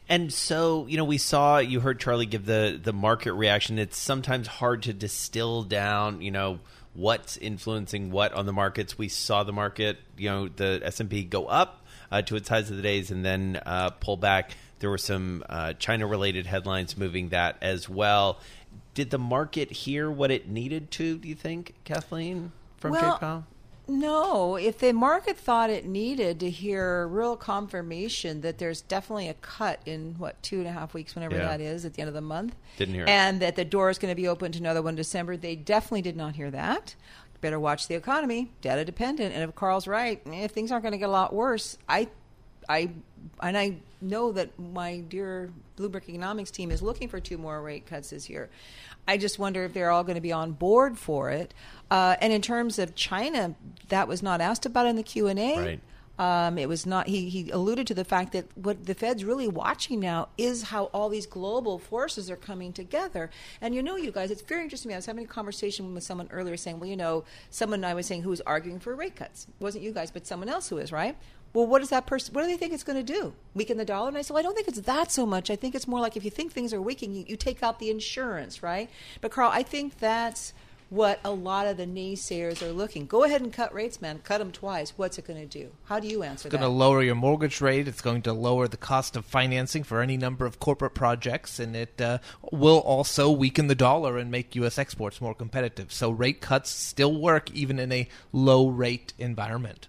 And 0.08 0.32
so, 0.32 0.87
you 0.87 0.97
know, 0.97 1.04
we 1.04 1.18
saw 1.18 1.58
you 1.58 1.80
heard 1.80 2.00
Charlie 2.00 2.26
give 2.26 2.47
the 2.47 2.78
the 2.82 2.92
market 2.92 3.32
reaction. 3.32 3.78
It's 3.78 3.99
sometimes 3.99 4.47
hard 4.47 4.82
to 4.85 4.92
distill 4.92 5.62
down, 5.62 6.23
you 6.23 6.30
know, 6.30 6.61
what's 6.94 7.37
influencing 7.37 8.11
what 8.11 8.32
on 8.32 8.47
the 8.47 8.52
markets. 8.52 8.99
We 8.99 9.08
saw 9.08 9.44
the 9.44 9.52
market, 9.52 9.99
you 10.16 10.28
know, 10.28 10.49
the 10.49 10.80
S 10.82 11.00
and 11.00 11.08
P 11.08 11.25
go 11.25 11.47
up 11.47 11.85
uh, 12.11 12.23
to 12.23 12.37
its 12.37 12.49
highs 12.49 12.70
of 12.70 12.76
the 12.76 12.82
days 12.82 13.11
and 13.11 13.25
then 13.25 13.61
uh, 13.64 13.90
pull 13.90 14.16
back. 14.16 14.52
There 14.80 14.90
were 14.90 14.99
some 14.99 15.44
uh, 15.49 15.73
China 15.75 16.06
related 16.06 16.47
headlines 16.47 16.97
moving 16.97 17.30
that 17.30 17.56
as 17.61 17.88
well. 17.88 18.40
Did 18.94 19.11
the 19.11 19.18
market 19.18 19.70
hear 19.70 20.11
what 20.11 20.30
it 20.30 20.49
needed 20.49 20.90
to? 20.92 21.18
Do 21.18 21.28
you 21.28 21.35
think, 21.35 21.75
Kathleen 21.85 22.52
from 22.78 22.92
Well, 22.92 23.18
Powell? 23.18 23.47
No, 23.90 24.57
if 24.57 24.78
the 24.78 24.92
market 24.92 25.38
thought 25.38 25.71
it 25.71 25.87
needed 25.87 26.38
to 26.40 26.50
hear 26.50 27.09
real 27.09 27.37
confirmation 27.37 28.42
that 28.42 28.59
there's 28.59 28.83
definitely 28.83 29.28
a 29.28 29.35
cut 29.35 29.80
in 29.87 30.14
what 30.18 30.40
two 30.42 30.59
and 30.59 30.66
a 30.68 30.73
half 30.73 30.92
weeks, 30.92 31.14
whenever 31.14 31.37
Yeah. 31.37 31.47
that 31.47 31.61
is, 31.62 31.87
at 31.87 31.95
the 31.95 32.02
end 32.02 32.09
of 32.09 32.14
the 32.14 32.21
month, 32.21 32.54
Didn't 32.76 32.95
hear 32.95 33.04
it. 33.04 33.09
and 33.09 33.40
that 33.40 33.57
the 33.57 33.64
door 33.64 33.88
is 33.88 33.99
going 33.99 34.12
to 34.12 34.16
be 34.16 34.28
open 34.28 34.52
to 34.52 34.59
another 34.59 34.83
one 34.83 34.90
in 34.92 34.97
December, 34.97 35.38
they 35.38 35.57
definitely 35.57 36.02
did 36.02 36.16
not 36.16 36.37
hear 36.37 36.50
that. 36.50 36.97
Better 37.40 37.59
watch 37.59 37.88
the 37.88 37.95
economy, 37.95 38.50
data 38.61 38.85
dependent, 38.85 39.33
and 39.35 39.42
if 39.42 39.54
Carl's 39.54 39.87
right, 39.87 40.21
if 40.26 40.50
things 40.50 40.71
aren't 40.71 40.83
going 40.83 40.92
to 40.92 40.99
get 40.99 41.09
a 41.09 41.12
lot 41.12 41.33
worse, 41.33 41.78
I, 41.88 42.09
I, 42.68 42.90
and 43.40 43.57
I 43.57 43.76
know 44.02 44.33
that 44.33 44.59
my 44.59 44.99
dear 44.99 45.50
Bloomberg 45.78 46.09
economics 46.09 46.50
team 46.50 46.71
is 46.71 46.83
looking 46.83 47.09
for 47.09 47.21
two 47.21 47.38
more 47.38 47.62
rate 47.62 47.87
cuts 47.87 48.11
this 48.11 48.28
year. 48.28 48.50
I 49.08 49.16
just 49.16 49.38
wonder 49.38 49.64
if 49.64 49.72
they're 49.72 49.90
all 49.90 50.04
going 50.04 50.16
to 50.16 50.20
be 50.20 50.32
on 50.32 50.52
board 50.52 50.98
for 50.98 51.30
it. 51.30 51.54
Uh, 51.90 52.16
and 52.20 52.32
in 52.32 52.42
terms 52.42 52.78
of 52.78 52.94
China, 52.94 53.54
that 53.88 54.06
was 54.06 54.22
not 54.22 54.42
asked 54.42 54.66
about 54.66 54.86
in 54.86 54.96
the 54.96 55.02
Q 55.02 55.26
and 55.26 55.38
A. 55.38 55.56
Right. 55.56 55.80
Um, 56.18 56.58
it 56.58 56.68
was 56.68 56.84
not. 56.84 57.06
He 57.06 57.28
he 57.28 57.48
alluded 57.50 57.86
to 57.86 57.94
the 57.94 58.04
fact 58.04 58.32
that 58.32 58.46
what 58.56 58.86
the 58.86 58.94
Fed's 58.94 59.24
really 59.24 59.46
watching 59.46 60.00
now 60.00 60.28
is 60.36 60.64
how 60.64 60.86
all 60.86 61.08
these 61.08 61.26
global 61.26 61.78
forces 61.78 62.28
are 62.28 62.36
coming 62.36 62.72
together. 62.72 63.30
And 63.60 63.72
you 63.72 63.84
know, 63.84 63.94
you 63.94 64.10
guys, 64.10 64.32
it's 64.32 64.42
very 64.42 64.64
interesting. 64.64 64.88
to 64.88 64.90
me. 64.90 64.94
I 64.94 64.98
was 64.98 65.06
having 65.06 65.24
a 65.24 65.28
conversation 65.28 65.94
with 65.94 66.02
someone 66.02 66.28
earlier, 66.32 66.56
saying, 66.56 66.80
"Well, 66.80 66.90
you 66.90 66.96
know, 66.96 67.24
someone 67.50 67.84
I 67.84 67.94
was 67.94 68.06
saying 68.06 68.22
who 68.22 68.30
was 68.30 68.40
arguing 68.40 68.80
for 68.80 68.96
rate 68.96 69.14
cuts 69.14 69.46
it 69.48 69.62
wasn't 69.62 69.84
you 69.84 69.92
guys, 69.92 70.10
but 70.10 70.26
someone 70.26 70.48
else 70.48 70.68
who 70.68 70.78
is 70.78 70.90
right." 70.90 71.16
Well, 71.55 71.67
what 71.67 71.81
does 71.81 71.90
that 71.90 72.07
person? 72.07 72.35
What 72.35 72.43
do 72.43 72.49
they 72.49 72.57
think 72.57 72.73
it's 72.73 72.85
going 72.85 73.05
to 73.05 73.12
do? 73.12 73.33
Weaken 73.55 73.78
the 73.78 73.85
dollar? 73.85 74.09
And 74.09 74.19
I 74.19 74.23
said, 74.23 74.35
well, 74.35 74.40
I 74.40 74.43
don't 74.43 74.55
think 74.55 74.69
it's 74.69 74.81
that 74.83 75.11
so 75.11 75.25
much. 75.26 75.50
I 75.50 75.57
think 75.57 75.75
it's 75.75 75.88
more 75.88 76.00
like 76.00 76.17
if 76.17 76.25
you 76.25 76.31
think 76.31 76.52
things 76.52 76.73
are 76.75 76.83
weakening, 76.83 77.17
you, 77.17 77.25
you 77.28 77.37
take 77.37 77.62
out 77.62 77.78
the 77.78 77.90
insurance, 77.90 78.62
right? 78.62 78.90
But 79.21 79.31
Carl, 79.31 79.50
I 79.52 79.62
think 79.62 79.99
that's 79.99 80.52
what 80.90 81.21
a 81.23 81.31
lot 81.31 81.67
of 81.67 81.76
the 81.76 81.85
naysayers 81.85 82.62
are 82.62 82.73
looking. 82.73 83.05
Go 83.07 83.25
ahead 83.25 83.43
and 83.43 83.52
cut 83.52 83.75
rates, 83.75 84.00
man. 84.00 84.21
Cut 84.25 84.38
them 84.38 84.50
twice. 84.52 84.95
What's 84.97 85.19
it 85.19 85.26
going 85.26 85.40
to 85.40 85.47
do? 85.47 85.71
How 85.85 86.00
do 86.00 86.09
you 86.09 86.23
answer 86.23 86.49
It's 86.49 86.52
going 86.52 86.62
that? 86.62 86.69
to 86.69 86.73
lower 86.73 87.02
your 87.02 87.14
mortgage 87.14 87.61
rate. 87.61 87.87
It's 87.88 88.00
going 88.00 88.23
to 88.23 88.33
lower 88.33 88.69
the 88.69 88.78
cost 88.78 89.14
of 89.17 89.26
financing 89.26 89.85
for 89.85 90.00
any 90.00 90.17
number 90.17 90.47
of 90.47 90.59
corporate 90.59 90.95
projects, 90.95 91.59
and 91.59 91.76
it 91.76 92.00
uh, 92.00 92.19
will 92.52 92.78
also 92.78 93.31
weaken 93.31 93.67
the 93.67 93.75
dollar 93.75 94.17
and 94.17 94.31
make 94.31 94.55
U.S. 94.57 94.78
exports 94.78 95.21
more 95.21 95.35
competitive. 95.35 95.93
So 95.93 96.11
rate 96.11 96.40
cuts 96.40 96.71
still 96.71 97.21
work 97.21 97.50
even 97.50 97.78
in 97.78 97.93
a 97.93 98.09
low 98.33 98.69
rate 98.69 99.12
environment. 99.19 99.88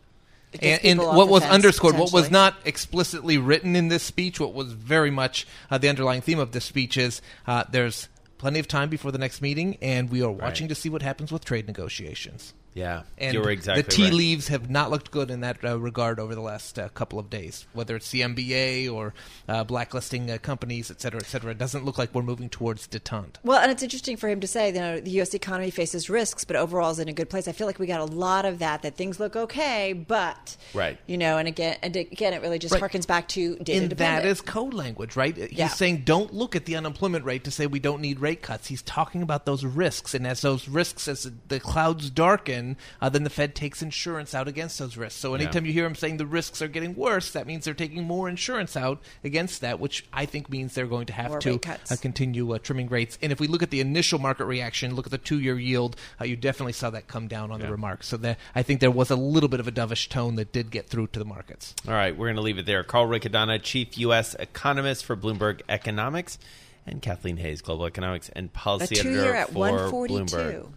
It 0.52 0.62
gets 0.62 0.84
And, 0.84 1.00
and 1.00 1.16
what 1.16 1.30
was 1.30 1.44
fence, 1.44 1.54
underscored, 1.54 1.96
what 1.98 2.12
was 2.12 2.32
not 2.32 2.56
explicitly 2.66 3.38
written 3.38 3.76
in 3.76 3.88
this 3.90 4.04
speech, 4.04 4.40
what 4.40 4.54
was 4.54 4.72
very 4.74 5.12
much 5.12 5.46
uh, 5.70 5.78
the 5.78 5.90
underlying 5.90 6.22
theme 6.22 6.40
of 6.40 6.52
this 6.54 6.66
speech 6.66 6.98
is 6.98 7.22
uh, 7.46 7.66
there's 7.70 8.08
plenty 8.38 8.58
of 8.60 8.68
time 8.68 8.90
before 8.90 9.12
the 9.12 9.18
next 9.18 9.42
meeting, 9.42 9.78
and 9.82 10.10
we 10.10 10.24
are 10.24 10.32
watching 10.32 10.66
Right. 10.66 10.70
to 10.70 10.76
see 10.76 10.90
what 10.90 11.02
happens 11.02 11.32
with 11.32 11.46
trade 11.46 11.68
negotiations. 11.68 12.54
Yeah, 12.76 13.02
And 13.18 13.34
you 13.34 13.42
were 13.42 13.50
exactly 13.50 13.82
the 13.82 13.90
tea 13.90 14.04
right. 14.06 14.14
leaves 14.14 14.48
have 14.50 14.70
not 14.70 14.92
looked 14.92 15.10
good 15.12 15.32
in 15.32 15.42
that 15.42 15.58
uh, 15.66 15.78
regard 15.80 16.20
over 16.20 16.36
the 16.36 16.42
last 16.42 16.78
uh, 16.78 16.88
couple 16.90 17.18
of 17.20 17.30
days. 17.30 17.66
Whether 17.74 17.96
it's 17.96 18.12
the 18.12 18.22
NBA 18.22 18.94
or 18.94 19.14
uh, 19.48 19.64
blacklisting 19.64 20.30
uh, 20.30 20.38
companies, 20.38 20.92
et 20.92 21.02
cetera, 21.02 21.20
et 21.20 21.26
cetera, 21.26 21.52
it 21.52 21.58
doesn't 21.58 21.84
look 21.84 21.98
like 21.98 22.14
we're 22.14 22.22
moving 22.22 22.48
towards 22.48 22.88
detente. 22.88 23.36
Well, 23.44 23.60
and 23.60 23.72
it's 23.72 23.82
interesting 23.84 24.18
for 24.18 24.30
him 24.30 24.40
to 24.42 24.48
say, 24.48 24.68
you 24.68 24.80
know, 24.80 25.00
the 25.00 25.10
U.S. 25.12 25.34
economy 25.34 25.72
faces 25.72 26.10
risks, 26.10 26.46
but 26.46 26.56
overall 26.56 26.92
is 26.92 27.00
in 27.00 27.10
a 27.10 27.14
good 27.14 27.30
place. 27.30 27.48
I 27.48 27.54
feel 27.54 27.66
like 27.68 27.80
we 27.80 27.88
got 27.88 28.02
a 28.02 28.06
lot 28.06 28.46
of 28.46 28.60
that, 28.60 28.84
that 28.84 28.96
things 28.96 29.20
look 29.20 29.36
okay, 29.36 29.94
but, 29.94 30.56
Right. 30.74 31.00
you 31.08 31.18
know, 31.18 31.38
and 31.38 31.48
again, 31.48 31.78
and 31.82 31.96
again, 31.96 32.34
it 32.34 32.42
really 32.42 32.60
just 32.60 32.74
Right. 32.76 32.84
harkens 32.84 33.08
back 33.08 33.28
to 33.30 33.56
data 33.58 33.74
And 33.74 33.92
that 33.92 33.98
dependent. 33.98 34.46
code 34.46 34.74
language, 34.76 35.16
right? 35.16 35.36
He's 35.36 35.52
Yeah. 35.52 35.68
saying 35.70 36.04
don't 36.06 36.34
look 36.34 36.56
at 36.56 36.66
the 36.66 36.76
unemployment 36.76 37.26
rate 37.26 37.44
to 37.46 37.52
say 37.52 37.66
we 37.66 37.80
don't 37.80 38.00
need 38.02 38.20
rate 38.20 38.44
cuts. 38.44 38.68
He's 38.68 38.84
talking 38.84 39.22
about 39.24 39.46
those 39.46 39.66
risks, 39.66 40.14
and 40.14 40.28
as 40.28 40.42
those 40.42 40.68
risks, 40.68 41.08
as 41.08 41.30
the 41.48 41.60
clouds 41.60 42.10
darken, 42.12 42.59
uh, 43.02 43.10
then 43.10 43.24
the 43.24 43.30
Fed 43.30 43.56
takes 43.56 43.82
insurance 43.82 44.34
out 44.34 44.48
against 44.48 44.80
those 44.80 44.98
risks. 44.98 45.20
So 45.20 45.34
anytime 45.34 45.66
you 45.66 45.74
hear 45.74 45.86
him 45.86 45.96
saying 45.96 46.18
the 46.18 46.26
risks 46.26 46.62
are 46.62 46.68
getting 46.68 46.96
worse, 46.96 47.32
that 47.32 47.48
means 47.48 47.66
they're 47.66 47.74
taking 47.74 48.04
more 48.04 48.30
insurance 48.30 48.76
out 48.76 49.02
against 49.24 49.62
that, 49.62 49.80
which 49.80 50.06
I 50.14 50.26
think 50.26 50.50
means 50.50 50.74
they're 50.74 50.88
going 50.88 51.08
to 51.08 51.14
have 51.14 51.32
More 51.32 51.40
to 51.40 51.60
uh, 51.66 51.96
continue 52.02 52.54
uh, 52.54 52.60
trimming 52.60 52.90
rates. 52.90 53.18
And 53.22 53.32
if 53.32 53.40
we 53.40 53.48
look 53.48 53.64
at 53.64 53.70
the 53.70 53.80
initial 53.80 54.20
market 54.20 54.46
reaction, 54.46 54.96
look 54.96 55.08
at 55.08 55.12
the 55.12 55.18
two-year 55.18 55.60
yield, 55.60 55.96
uh, 56.20 56.26
you 56.26 56.36
definitely 56.36 56.74
saw 56.74 56.90
that 56.90 57.08
come 57.08 57.28
down 57.28 57.52
on 57.52 57.60
the 57.60 57.70
remarks. 57.70 58.08
So 58.08 58.18
that, 58.18 58.38
I 58.56 58.64
think 58.64 58.80
there 58.80 58.92
was 58.92 59.10
a 59.10 59.16
little 59.16 59.50
bit 59.50 59.60
of 59.60 59.68
a 59.68 59.72
dovish 59.72 60.10
tone 60.10 60.36
that 60.36 60.52
did 60.52 60.72
get 60.72 60.88
through 60.88 61.08
to 61.08 61.20
the 61.20 61.26
markets. 61.26 61.76
All 61.88 61.94
right, 61.94 62.16
we're 62.16 62.28
going 62.28 62.36
to 62.36 62.42
leave 62.42 62.58
it 62.58 62.66
there. 62.66 62.84
Carl 62.84 63.08
Riccadonna, 63.08 63.62
Chief 63.62 63.98
U.S. 63.98 64.36
Economist 64.36 65.06
for 65.06 65.16
Bloomberg 65.16 65.62
Economics, 65.70 66.38
and 66.86 67.02
Kathleen 67.02 67.38
Hays, 67.38 67.62
Global 67.62 67.86
Economics 67.86 68.30
and 68.30 68.52
Policy 68.52 68.96
two 68.96 69.10
Editor 69.10 69.24
year 69.24 69.36
at 69.36 69.50
for 69.50 69.60
142. 69.60 70.72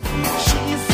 Bloomberg. 0.00 0.93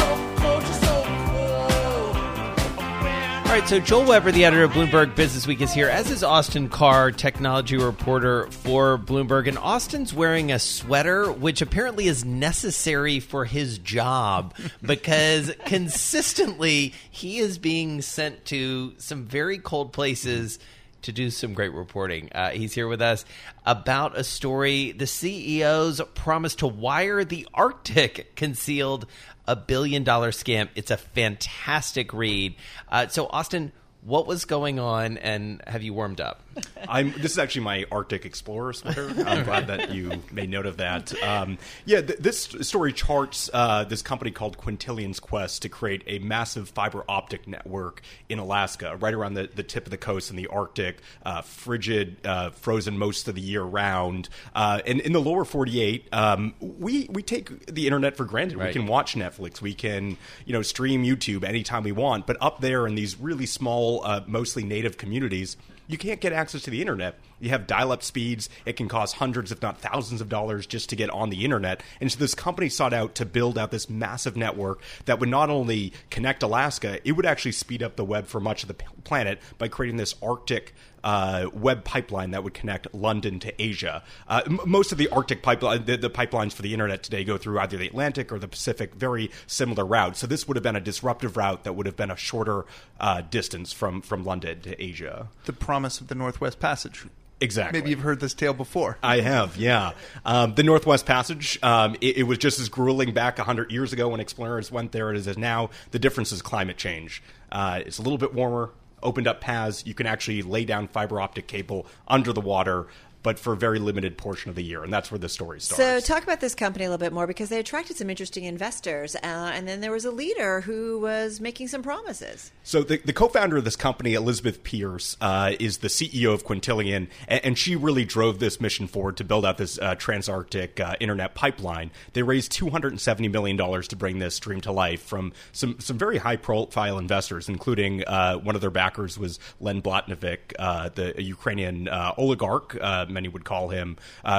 All 3.51 3.57
right, 3.57 3.69
so 3.69 3.81
Joel 3.81 4.05
Weber, 4.05 4.31
the 4.31 4.45
editor 4.45 4.63
of 4.63 4.71
Bloomberg 4.71 5.17
Business 5.17 5.45
Week, 5.45 5.61
is 5.61 5.73
here, 5.73 5.89
as 5.89 6.09
is 6.09 6.23
Austin 6.23 6.69
Carr, 6.69 7.11
technology 7.11 7.77
reporter 7.77 8.47
for 8.49 8.97
Bloomberg. 8.97 9.49
And 9.49 9.59
Austin's 9.59 10.15
wearing 10.15 10.53
a 10.53 10.61
sweater, 10.61 11.33
which 11.33 11.61
apparently 11.61 12.07
is 12.07 12.25
necessary 12.25 13.19
for 13.19 13.45
his 13.45 13.79
job 13.79 14.55
because 14.83 15.53
consistently 15.67 16.95
he 17.11 17.39
is 17.39 17.59
being 17.59 18.03
sent 18.03 18.45
to 18.47 18.93
some 18.99 19.25
very 19.25 19.59
cold 19.59 19.93
places 19.93 20.61
to 21.03 21.13
do 21.13 21.31
some 21.31 21.55
great 21.55 21.73
reporting. 21.73 22.31
Uh, 22.33 22.51
he's 22.51 22.75
here 22.75 22.89
with 22.89 23.03
us 23.03 23.25
about 23.67 24.17
a 24.17 24.25
story. 24.25 24.93
The 24.93 25.07
CEOs 25.07 26.01
promised 26.15 26.61
to 26.61 26.67
wire 26.67 27.25
the 27.25 27.47
Arctic 27.55 28.35
concealed 28.37 29.07
a 29.47 29.57
billion 29.57 30.05
dollar 30.05 30.31
scam. 30.31 30.69
It's 30.75 30.91
a 30.91 30.97
fantastic 30.97 32.13
read. 32.13 32.55
Uh, 32.89 33.09
so, 33.09 33.27
Austin, 33.27 33.73
what 34.03 34.27
was 34.27 34.45
going 34.45 34.79
on 34.79 35.19
and 35.19 35.63
have 35.67 35.83
you 35.83 35.93
warmed 35.93 36.21
up? 36.21 36.41
I'm, 36.89 37.13
this 37.13 37.33
is 37.33 37.39
actually 37.39 37.63
my 37.63 37.85
Arctic 37.93 38.25
Explorer 38.25 38.73
sweater. 38.73 39.09
I'm 39.27 39.45
glad 39.45 39.69
that 39.69 39.93
you 39.93 40.23
made 40.33 40.51
note 40.51 40.67
of 40.67 40.79
that. 40.79 41.13
Um, 41.23 41.59
yeah, 41.85 42.01
th- 42.01 42.19
this 42.19 42.43
story 42.63 42.93
charts 42.93 43.51
uh, 43.53 43.85
this 43.85 44.03
company 44.03 44.31
called 44.31 44.59
Quintillion's 44.59 45.21
quest 45.21 45.63
to 45.63 45.69
create 45.69 46.03
a 46.07 46.19
massive 46.19 46.69
fiber 46.69 47.05
optic 47.09 47.47
network 47.47 48.03
in 48.29 48.39
Alaska, 48.39 48.97
right 48.97 49.15
around 49.15 49.35
the, 49.35 49.49
the 49.55 49.63
tip 49.63 49.87
of 49.87 49.91
the 49.91 49.99
coast 49.99 50.31
in 50.31 50.37
the 50.37 50.47
Arctic, 50.49 51.01
uh, 51.25 51.43
frigid, 51.43 52.17
uh, 52.25 52.51
frozen 52.51 52.99
most 52.99 53.29
of 53.29 53.35
the 53.35 53.41
year 53.41 53.63
round. 53.63 54.29
Uh, 54.55 54.81
and 54.87 55.01
in 55.01 55.13
the 55.13 55.21
lower 55.21 55.45
48, 55.45 56.09
um, 56.13 56.55
we 56.61 57.07
we 57.11 57.23
take 57.23 57.67
the 57.67 57.87
internet 57.87 58.17
for 58.17 58.25
granted. 58.25 58.59
Right. 58.59 58.69
We 58.69 58.73
can 58.73 58.87
watch 58.87 59.15
Netflix, 59.15 59.61
we 59.61 59.75
can 59.75 60.17
you 60.45 60.53
know 60.53 60.63
stream 60.63 61.05
YouTube 61.05 61.45
anytime 61.45 61.85
we 61.85 61.93
want. 61.93 62.27
But 62.27 62.37
up 62.41 62.61
there 62.61 62.87
in 62.87 62.95
these 62.95 63.19
really 63.19 63.47
small, 63.47 64.05
uh, 64.05 64.23
mostly 64.27 64.65
native 64.65 64.97
communities 64.97 65.57
you 65.91 65.99
can't 65.99 66.21
get 66.21 66.33
access 66.33 66.63
to 66.63 66.71
the 66.71 66.81
internet. 66.81 67.19
You 67.41 67.51
have 67.51 67.67
dial 67.67 67.91
up 67.91 68.03
speeds. 68.03 68.49
It 68.65 68.77
can 68.77 68.89
cost 68.89 69.17
hundreds, 69.17 69.51
if 69.51 69.61
not 69.63 69.81
thousands 69.81 70.21
of 70.21 70.29
dollars 70.29 70.67
just 70.67 70.91
to 70.91 70.97
get 70.97 71.11
on 71.11 71.31
the 71.31 71.45
internet. 71.45 71.83
And 72.01 72.11
so 72.13 72.19
this 72.19 72.35
company 72.35 72.69
sought 72.69 72.93
out 72.93 73.15
to 73.17 73.27
build 73.27 73.59
out 73.59 73.71
this 73.71 73.91
massive 73.91 74.37
network 74.37 74.81
that 75.07 75.19
would 75.19 75.29
not 75.29 75.51
only 75.51 75.93
connect 76.11 76.43
Alaska, 76.43 77.01
it 77.07 77.13
would 77.13 77.27
actually 77.27 77.53
speed 77.53 77.83
up 77.83 77.97
the 77.97 78.05
web 78.05 78.27
for 78.27 78.41
much 78.41 78.63
of 78.63 78.69
the 78.69 78.75
planet 79.05 79.41
by 79.59 79.69
creating 79.69 79.97
this 79.97 80.15
Arctic 80.23 80.75
uh, 81.05 81.49
web 81.53 81.85
pipeline 81.85 82.31
that 82.33 82.45
would 82.45 82.55
connect 82.55 82.93
London 82.95 83.39
to 83.41 83.63
Asia. 83.63 84.03
Uh, 84.29 84.43
m- 84.47 84.61
most 84.67 84.93
of 84.93 84.99
the 84.99 85.09
Arctic 85.09 85.43
pipeline, 85.43 85.85
the, 85.85 85.97
the 85.97 86.11
pipelines 86.11 86.53
for 86.53 86.63
the 86.63 86.73
internet 86.73 87.03
today 87.03 87.25
go 87.25 87.37
through 87.37 87.59
either 87.59 87.77
the 87.77 87.87
Atlantic 87.87 88.33
or 88.33 88.39
the 88.39 88.49
Pacific, 88.49 88.95
very 88.95 89.31
similar 89.47 89.85
route. 89.85 90.17
So 90.17 90.27
this 90.27 90.47
would 90.47 90.57
have 90.57 90.63
been 90.65 90.77
a 90.77 90.81
disruptive 90.81 91.37
route 91.37 91.65
that 91.65 91.75
would 91.75 91.87
have 91.87 91.97
been 91.97 92.11
a 92.11 92.17
shorter 92.17 92.65
uh, 92.99 93.23
distance 93.23 93.73
from, 93.73 94.03
from 94.03 94.25
London 94.25 94.61
to 94.63 94.83
Asia. 94.83 95.29
the 95.47 95.53
promise 95.53 96.01
of 96.01 96.09
the 96.09 96.15
Northwest 96.15 96.61
Passage. 96.61 97.07
Exactly. 97.43 97.81
Maybe 97.81 97.91
you've 97.91 98.01
heard 98.01 98.21
this 98.21 98.35
tale 98.35 98.53
before. 98.53 98.99
I 99.03 99.21
have, 99.21 99.57
yeah. 99.57 99.93
Um, 100.27 100.55
the 100.57 100.63
Northwest 100.63 101.07
Passage, 101.07 101.59
um, 101.63 101.97
it, 102.03 102.19
it 102.19 102.23
was 102.25 102.37
just 102.37 102.61
as 102.61 102.69
grueling 102.69 103.15
back 103.15 103.39
100 103.39 103.73
years 103.73 103.95
ago 103.95 104.11
when 104.11 104.21
explorers 104.21 104.71
went 104.71 104.93
there 104.93 105.11
as 105.13 105.27
it 105.27 105.31
is 105.31 105.39
now. 105.39 105.71
The 105.91 105.99
difference 105.99 106.33
is 106.33 106.43
climate 106.43 106.77
change. 106.77 107.23
Uh, 107.51 107.81
it's 107.87 107.99
a 107.99 108.03
little 108.03 108.19
bit 108.19 108.35
warmer, 108.35 108.71
opened 109.03 109.27
up 109.27 109.41
paths. 109.41 109.85
You 109.87 109.95
can 109.95 110.07
actually 110.07 110.43
lay 110.43 110.65
down 110.65 110.89
fiber 110.89 111.21
optic 111.21 111.47
cable 111.47 111.87
under 112.09 112.33
the 112.33 112.41
water. 112.41 112.87
But 113.23 113.39
for 113.39 113.53
a 113.53 113.57
very 113.57 113.79
limited 113.79 114.17
portion 114.17 114.49
of 114.49 114.57
the 114.57 114.63
year, 114.63 114.83
and 114.83 114.93
that's 114.93 115.11
where 115.11 115.19
the 115.19 115.29
story 115.29 115.61
starts. 115.61 116.07
So, 116.07 116.15
talk 116.15 116.23
about 116.23 116.41
this 116.41 116.55
company 116.55 116.85
a 116.87 116.89
little 116.89 117.05
bit 117.05 117.13
more 117.13 117.27
because 117.27 117.49
they 117.49 117.59
attracted 117.59 117.97
some 117.97 118.09
interesting 118.09 118.45
investors, 118.45 119.15
uh, 119.17 119.19
and 119.23 119.69
then 119.69 119.81
there 119.81 119.93
was 119.93 120.05
a 120.05 120.11
leader 120.11 120.63
who 120.63 120.99
was 121.01 121.41
making 121.41 121.69
some 121.69 121.83
promises. 121.83 122.51
So 122.63 122.83
the, 122.83 122.99
the 122.99 123.13
co-founder 123.13 123.57
of 123.57 123.65
this 123.65 123.77
company, 123.77 124.15
Elizabeth 124.15 124.63
Pierce, 124.63 125.17
uh, 125.21 125.53
is 125.59 125.79
the 125.79 125.89
CEO 125.89 126.33
of 126.33 126.45
Quintillion, 126.45 127.09
and, 127.29 127.45
and, 127.45 127.59
she 127.61 127.77
really 127.77 128.05
drove 128.05 128.39
this 128.39 128.61
mission 128.61 128.87
forward 128.87 129.19
to 129.19 129.25
build 129.25 129.45
out 129.45 129.59
this 129.59 129.79
uh, 129.79 129.95
transarctic 129.97 130.81
uh, 130.81 130.97
internet 130.99 131.35
pipeline. 131.35 131.91
They 132.15 132.23
raised 132.23 132.53
two 132.53 132.71
hundred 132.71 132.93
and 132.93 133.01
seventy 133.01 133.29
million 133.29 133.57
dollars 133.57 133.89
to 133.89 133.97
bring 133.97 134.19
this 134.19 134.39
dream 134.39 134.61
to 134.63 134.73
life 134.73 135.03
from 135.03 135.33
some 135.53 135.79
some 135.81 135.99
very 135.99 136.19
high-profile 136.19 136.99
investors, 136.99 137.49
including 137.49 138.05
uh, 138.05 138.37
one 138.37 138.55
of 138.55 138.61
their 138.61 138.71
backers 138.71 139.19
was 139.19 139.39
Len 139.61 139.83
Blavatnik, 139.83 140.39
uh, 140.59 140.89
the 140.95 141.21
Ukrainian 141.23 141.89
uh, 141.89 142.15
oligarch, 142.17 142.77
many 143.11 143.29
would 143.29 143.45
call 143.45 143.69
him, 143.69 143.97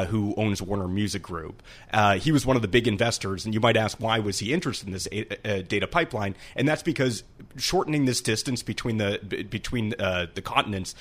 who 0.07 0.33
owns 0.37 0.61
Warner 0.61 0.87
Music 0.87 1.21
Group. 1.21 1.61
he 2.19 2.31
was 2.31 2.45
one 2.45 2.55
of 2.55 2.61
the 2.61 2.67
big 2.67 2.87
investors, 2.87 3.45
and 3.45 3.53
you 3.53 3.59
might 3.59 3.77
ask 3.77 3.99
why 3.99 4.19
was 4.19 4.39
he 4.39 4.53
interested 4.53 4.87
in 4.87 4.93
this 4.93 5.07
a- 5.11 5.63
data 5.63 5.87
pipeline, 5.87 6.35
and 6.55 6.67
that's 6.67 6.83
because 6.83 7.23
shortening 7.57 8.05
this 8.05 8.21
distance 8.21 8.63
between 8.63 8.97
the 8.97 9.45
between 9.49 9.93
uh, 9.99 10.27
the 10.33 10.41
continents 10.41 10.95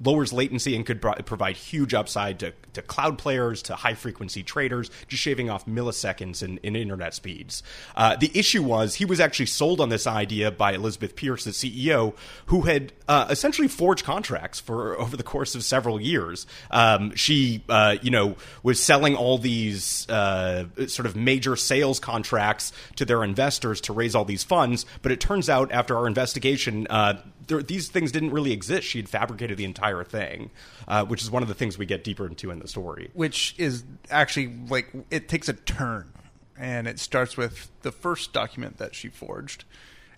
lowers 0.00 0.32
latency 0.32 0.76
and 0.76 0.86
could 0.86 1.00
provide 1.00 1.56
huge 1.56 1.94
upside 1.94 2.38
to, 2.40 2.52
to 2.72 2.82
cloud 2.82 3.18
players, 3.18 3.62
to 3.62 3.74
high 3.74 3.94
frequency 3.94 4.42
traders, 4.42 4.90
just 5.08 5.22
shaving 5.22 5.50
off 5.50 5.66
milliseconds 5.66 6.42
in, 6.42 6.58
in 6.58 6.76
internet 6.76 7.14
speeds. 7.14 7.62
Uh, 7.96 8.16
the 8.16 8.30
issue 8.34 8.62
was 8.62 8.96
he 8.96 9.04
was 9.04 9.20
actually 9.20 9.46
sold 9.46 9.80
on 9.80 9.88
this 9.88 10.06
idea 10.06 10.50
by 10.50 10.72
Elizabeth 10.72 11.16
Pierce, 11.16 11.44
the 11.44 11.50
CEO, 11.50 12.14
who 12.46 12.62
had 12.62 12.92
uh, 13.08 13.26
essentially 13.30 13.68
forged 13.68 14.04
contracts 14.04 14.60
for 14.60 14.98
over 14.98 15.16
the 15.16 15.22
course 15.22 15.54
of 15.54 15.64
several 15.64 16.00
years. 16.00 16.46
Um, 16.70 17.14
she, 17.14 17.64
uh, 17.68 17.96
you 18.02 18.10
know, 18.10 18.36
was 18.62 18.82
selling 18.82 19.16
all 19.16 19.38
these 19.38 20.08
uh, 20.08 20.66
sort 20.86 21.06
of 21.06 21.16
major 21.16 21.56
sales 21.56 22.00
contracts 22.00 22.72
to 22.96 23.04
their 23.04 23.24
investors 23.24 23.80
to 23.82 23.92
raise 23.92 24.14
all 24.14 24.24
these 24.24 24.44
funds, 24.44 24.86
but 25.02 25.12
it 25.12 25.20
turns 25.20 25.48
out 25.48 25.72
after 25.72 25.96
our 25.96 26.06
investigation, 26.06 26.86
uh, 26.88 27.20
there, 27.48 27.62
these 27.62 27.88
things 27.88 28.12
didn't 28.12 28.30
really 28.30 28.52
exist. 28.52 28.86
She 28.86 28.98
had 28.98 29.08
fabricated 29.08 29.56
the 29.56 29.64
entire 29.64 29.87
thing, 30.04 30.50
uh, 30.86 31.04
which 31.04 31.22
is 31.22 31.30
one 31.30 31.42
of 31.42 31.48
the 31.48 31.54
things 31.54 31.78
we 31.78 31.86
get 31.86 32.04
deeper 32.04 32.26
into 32.26 32.50
in 32.50 32.58
the 32.58 32.68
story. 32.68 33.10
Which 33.14 33.54
is 33.58 33.84
actually 34.10 34.54
like 34.68 34.88
it 35.10 35.28
takes 35.28 35.48
a 35.48 35.54
turn, 35.54 36.12
and 36.56 36.86
it 36.86 36.98
starts 36.98 37.36
with 37.36 37.70
the 37.82 37.92
first 37.92 38.32
document 38.32 38.78
that 38.78 38.94
she 38.94 39.08
forged, 39.08 39.64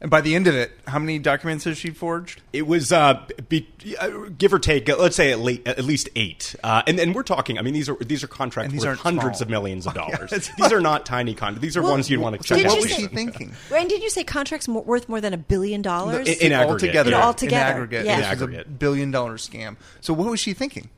and 0.01 0.11
by 0.11 0.21
the 0.21 0.35
end 0.35 0.47
of 0.47 0.55
it, 0.55 0.73
how 0.87 0.99
many 0.99 1.19
documents 1.19 1.65
has 1.65 1.77
she 1.77 1.91
forged? 1.91 2.41
It 2.53 2.67
was 2.67 2.91
uh, 2.93 3.27
be, 3.49 3.69
uh, 4.01 4.09
give 4.39 4.53
or 4.53 4.59
take, 4.59 4.89
uh, 4.89 4.97
let's 4.99 5.17
say 5.17 5.33
at, 5.33 5.39
le- 5.41 5.59
at 5.67 5.85
least 5.85 6.09
eight. 6.17 6.55
Uh, 6.65 6.83
and 6.87 6.99
and 6.99 7.15
we're 7.15 7.23
talking. 7.23 7.59
I 7.59 7.63
mean, 7.63 7.75
these 7.75 7.89
are 7.89 7.97
these 7.97 8.25
are 8.25 8.27
contracts 8.29 8.73
these 8.73 8.85
worth 8.87 8.99
hundreds 8.99 9.39
small. 9.39 9.43
of 9.47 9.51
millions 9.51 9.87
of 9.87 9.95
dollars. 10.03 10.31
these 10.57 10.73
are 10.73 10.81
not 10.81 11.05
tiny 11.07 11.35
contracts. 11.35 11.61
These 11.63 11.77
are 11.77 11.83
Well, 11.83 11.93
ones 11.93 12.09
you'd 12.09 12.21
want 12.21 12.41
to 12.41 12.43
check. 12.47 12.59
Did 12.59 12.67
what 12.69 12.81
was 12.81 12.91
she 12.91 13.07
thinking? 13.07 13.53
And 13.75 13.89
did 13.89 14.03
you 14.03 14.11
say 14.11 14.25
contracts 14.25 14.69
mo- 14.69 14.81
worth 14.81 15.09
more 15.09 15.21
than 15.21 15.35
a 15.35 15.39
billion 15.39 15.83
dollars? 15.83 16.29
In- 16.29 16.47
in 16.47 16.53
aggregate, 16.53 16.71
altogether, 16.71 17.11
yeah. 17.11 17.25
Altogether, 17.27 17.57
in 17.67 17.73
aggregate, 17.75 18.05
yeah. 18.07 18.17
this 18.17 18.25
In 18.27 18.31
was 18.31 18.41
a 18.41 18.43
aggregate. 18.45 18.79
billion 18.79 19.11
dollar 19.11 19.37
scam. 19.37 19.77
So 20.01 20.15
what 20.15 20.31
was 20.31 20.41
she 20.41 20.55
thinking? 20.55 20.89